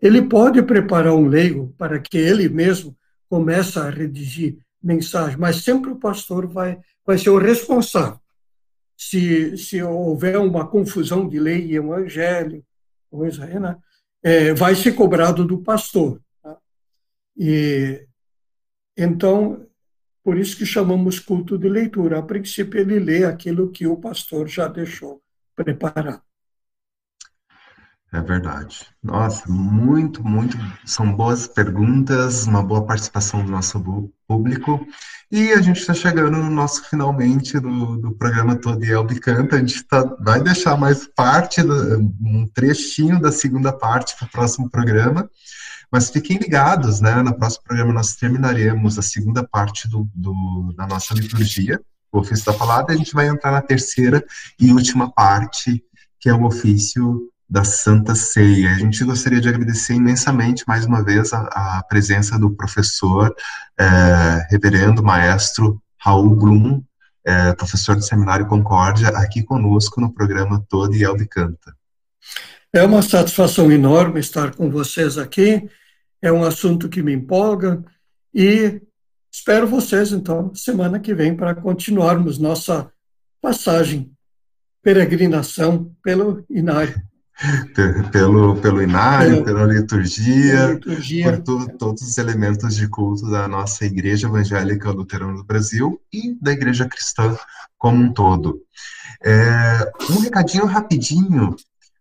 Ele 0.00 0.22
pode 0.22 0.62
preparar 0.62 1.14
um 1.14 1.28
leigo 1.28 1.74
para 1.76 1.98
que 1.98 2.16
ele 2.16 2.48
mesmo 2.48 2.96
comece 3.28 3.78
a 3.78 3.90
redigir 3.90 4.58
mensagem, 4.82 5.36
mas 5.36 5.62
sempre 5.62 5.90
o 5.90 5.96
pastor 5.96 6.46
vai, 6.46 6.80
vai 7.04 7.18
ser 7.18 7.30
o 7.30 7.38
responsável. 7.38 8.18
Se, 8.96 9.56
se 9.56 9.82
houver 9.82 10.38
uma 10.38 10.66
confusão 10.66 11.28
de 11.28 11.38
lei 11.38 11.66
e 11.66 11.76
evangelho, 11.76 12.64
coisa 13.10 13.44
aí, 13.44 13.58
né, 13.58 13.76
é, 14.22 14.54
vai 14.54 14.74
ser 14.74 14.92
cobrado 14.92 15.44
do 15.44 15.58
pastor. 15.58 16.20
Tá? 16.42 16.56
E 17.36 18.06
então, 18.96 19.66
por 20.22 20.38
isso 20.38 20.56
que 20.56 20.66
chamamos 20.66 21.18
culto 21.18 21.56
de 21.58 21.68
leitura. 21.68 22.18
A 22.18 22.22
princípio, 22.22 22.80
ele 22.80 22.98
lê 22.98 23.24
aquilo 23.24 23.70
que 23.70 23.86
o 23.86 23.96
pastor 23.96 24.48
já 24.48 24.68
deixou 24.68 25.22
preparado. 25.56 26.22
É 28.12 28.20
verdade. 28.20 28.88
Nossa, 29.00 29.48
muito, 29.48 30.22
muito. 30.26 30.56
São 30.84 31.14
boas 31.14 31.46
perguntas, 31.46 32.44
uma 32.44 32.60
boa 32.62 32.84
participação 32.84 33.44
do 33.44 33.50
nosso 33.50 33.80
público. 34.26 34.84
E 35.30 35.52
a 35.52 35.60
gente 35.60 35.78
está 35.78 35.94
chegando 35.94 36.38
no 36.38 36.50
nosso 36.50 36.82
finalmente 36.90 37.60
do, 37.60 37.96
do 37.98 38.12
programa 38.12 38.56
Todo 38.56 38.84
Elbe 38.84 39.20
Canta. 39.20 39.54
A 39.54 39.58
gente 39.60 39.84
tá, 39.84 40.02
vai 40.18 40.42
deixar 40.42 40.76
mais 40.76 41.06
parte, 41.06 41.60
um 41.62 42.48
trechinho 42.52 43.20
da 43.20 43.30
segunda 43.30 43.72
parte 43.72 44.16
para 44.16 44.26
o 44.26 44.30
próximo 44.30 44.68
programa. 44.68 45.30
Mas 45.90 46.10
fiquem 46.10 46.38
ligados, 46.38 47.00
né? 47.00 47.22
No 47.22 47.34
próximo 47.34 47.64
programa 47.64 47.92
nós 47.92 48.14
terminaremos 48.14 48.98
a 48.98 49.02
segunda 49.02 49.42
parte 49.46 49.88
do, 49.88 50.08
do 50.14 50.72
da 50.76 50.86
nossa 50.86 51.14
liturgia, 51.14 51.80
o 52.12 52.18
ofício 52.18 52.46
da 52.46 52.52
palavra, 52.52 52.92
e 52.92 52.94
a 52.94 52.98
gente 52.98 53.14
vai 53.14 53.28
entrar 53.28 53.50
na 53.50 53.62
terceira 53.62 54.24
e 54.58 54.72
última 54.72 55.10
parte, 55.10 55.82
que 56.18 56.28
é 56.28 56.34
o 56.34 56.44
ofício 56.44 57.28
da 57.48 57.64
Santa 57.64 58.14
Ceia. 58.14 58.70
A 58.70 58.78
gente 58.78 59.02
gostaria 59.04 59.40
de 59.40 59.48
agradecer 59.48 59.94
imensamente 59.94 60.62
mais 60.68 60.86
uma 60.86 61.02
vez 61.02 61.32
a, 61.32 61.40
a 61.78 61.82
presença 61.88 62.38
do 62.38 62.50
professor, 62.50 63.34
é, 63.78 64.46
reverendo 64.48 65.02
maestro 65.02 65.82
Raul 65.98 66.36
Blum, 66.36 66.82
é, 67.24 67.52
professor 67.54 67.96
do 67.96 68.02
Seminário 68.02 68.46
Concórdia, 68.46 69.08
aqui 69.08 69.42
conosco 69.42 70.00
no 70.00 70.12
programa 70.12 70.64
Todo 70.68 70.94
e 70.94 71.26
Canta. 71.26 71.74
É 72.72 72.84
uma 72.84 73.02
satisfação 73.02 73.70
enorme 73.72 74.20
estar 74.20 74.54
com 74.54 74.70
vocês 74.70 75.18
aqui. 75.18 75.68
É 76.22 76.30
um 76.30 76.44
assunto 76.44 76.88
que 76.88 77.02
me 77.02 77.12
empolga 77.12 77.84
e 78.34 78.80
espero 79.32 79.66
vocês, 79.66 80.12
então, 80.12 80.54
semana 80.54 81.00
que 81.00 81.14
vem 81.14 81.36
para 81.36 81.54
continuarmos 81.54 82.38
nossa 82.38 82.92
passagem, 83.40 84.12
peregrinação 84.82 85.94
pelo 86.02 86.44
Inário 86.48 87.00
pelo, 88.12 88.56
pelo 88.56 88.82
inário, 88.82 89.42
pela 89.44 89.64
liturgia, 89.64 90.72
liturgia. 90.72 91.24
por 91.24 91.42
tu, 91.42 91.78
todos 91.78 92.02
os 92.02 92.18
elementos 92.18 92.76
de 92.76 92.88
culto 92.88 93.30
da 93.30 93.48
nossa 93.48 93.84
Igreja 93.84 94.26
Evangélica 94.26 94.90
Luterana 94.90 95.34
do 95.34 95.44
Brasil 95.44 96.00
e 96.12 96.36
da 96.40 96.52
Igreja 96.52 96.86
Cristã 96.86 97.36
como 97.78 98.02
um 98.02 98.12
todo. 98.12 98.60
É, 99.24 99.90
um 100.10 100.20
recadinho 100.20 100.66
rapidinho, 100.66 101.56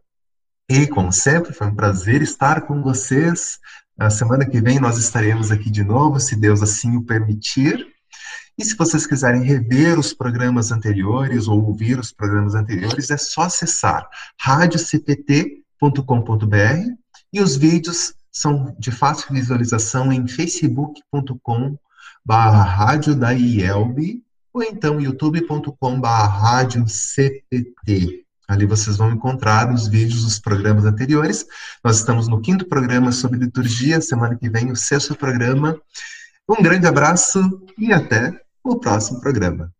E, 0.69 0.87
como 0.87 1.13
sempre, 1.13 1.53
foi 1.53 1.67
um 1.67 1.75
prazer 1.75 2.23
estar 2.23 2.63
com 2.63 2.83
vocês. 2.83 3.59
Na 3.97 4.11
semana 4.11 4.45
que 4.45 4.61
vem 4.61 4.81
nós 4.81 4.99
estaremos 4.99 5.53
aqui 5.53 5.71
de 5.71 5.85
novo, 5.85 6.19
se 6.19 6.35
Deus 6.35 6.63
assim 6.63 6.97
o 6.97 7.05
permitir. 7.05 7.87
E 8.57 8.65
se 8.65 8.77
vocês 8.77 9.07
quiserem 9.07 9.43
rever 9.43 9.99
os 9.99 10.13
programas 10.15 10.73
anteriores 10.73 11.49
ou 11.49 11.65
ouvir 11.65 11.99
os 11.99 12.13
programas 12.13 12.55
anteriores, 12.55 13.11
é 13.11 13.17
só 13.17 13.43
acessar 13.43 14.09
radiocpt.com.br 14.41 15.55
e 17.33 17.41
os 17.41 17.57
vídeos 17.57 18.15
são 18.31 18.75
de 18.79 18.91
fácil 18.91 19.33
visualização 19.33 20.13
em 20.13 20.27
facebook.com 20.27 21.77
barra 22.25 22.62
rádio 22.62 23.14
da 23.14 23.33
IELB 23.33 24.22
ou 24.53 24.62
então 24.62 25.01
youtube.com 25.01 26.01
barra 26.01 26.66
CPT. 26.87 28.25
Ali 28.47 28.66
vocês 28.66 28.97
vão 28.97 29.11
encontrar 29.11 29.72
os 29.72 29.89
vídeos 29.89 30.22
dos 30.22 30.39
programas 30.39 30.85
anteriores. 30.85 31.45
Nós 31.83 31.97
estamos 31.99 32.29
no 32.29 32.41
quinto 32.41 32.66
programa 32.66 33.11
sobre 33.11 33.41
liturgia, 33.41 34.01
semana 34.01 34.37
que 34.37 34.49
vem 34.49 34.70
o 34.70 34.77
sexto 34.77 35.16
programa. 35.16 35.81
Um 36.49 36.62
grande 36.62 36.87
abraço 36.87 37.41
e 37.77 37.93
até 37.93 38.39
o 38.62 38.79
próximo 38.79 39.20
programa. 39.20 39.74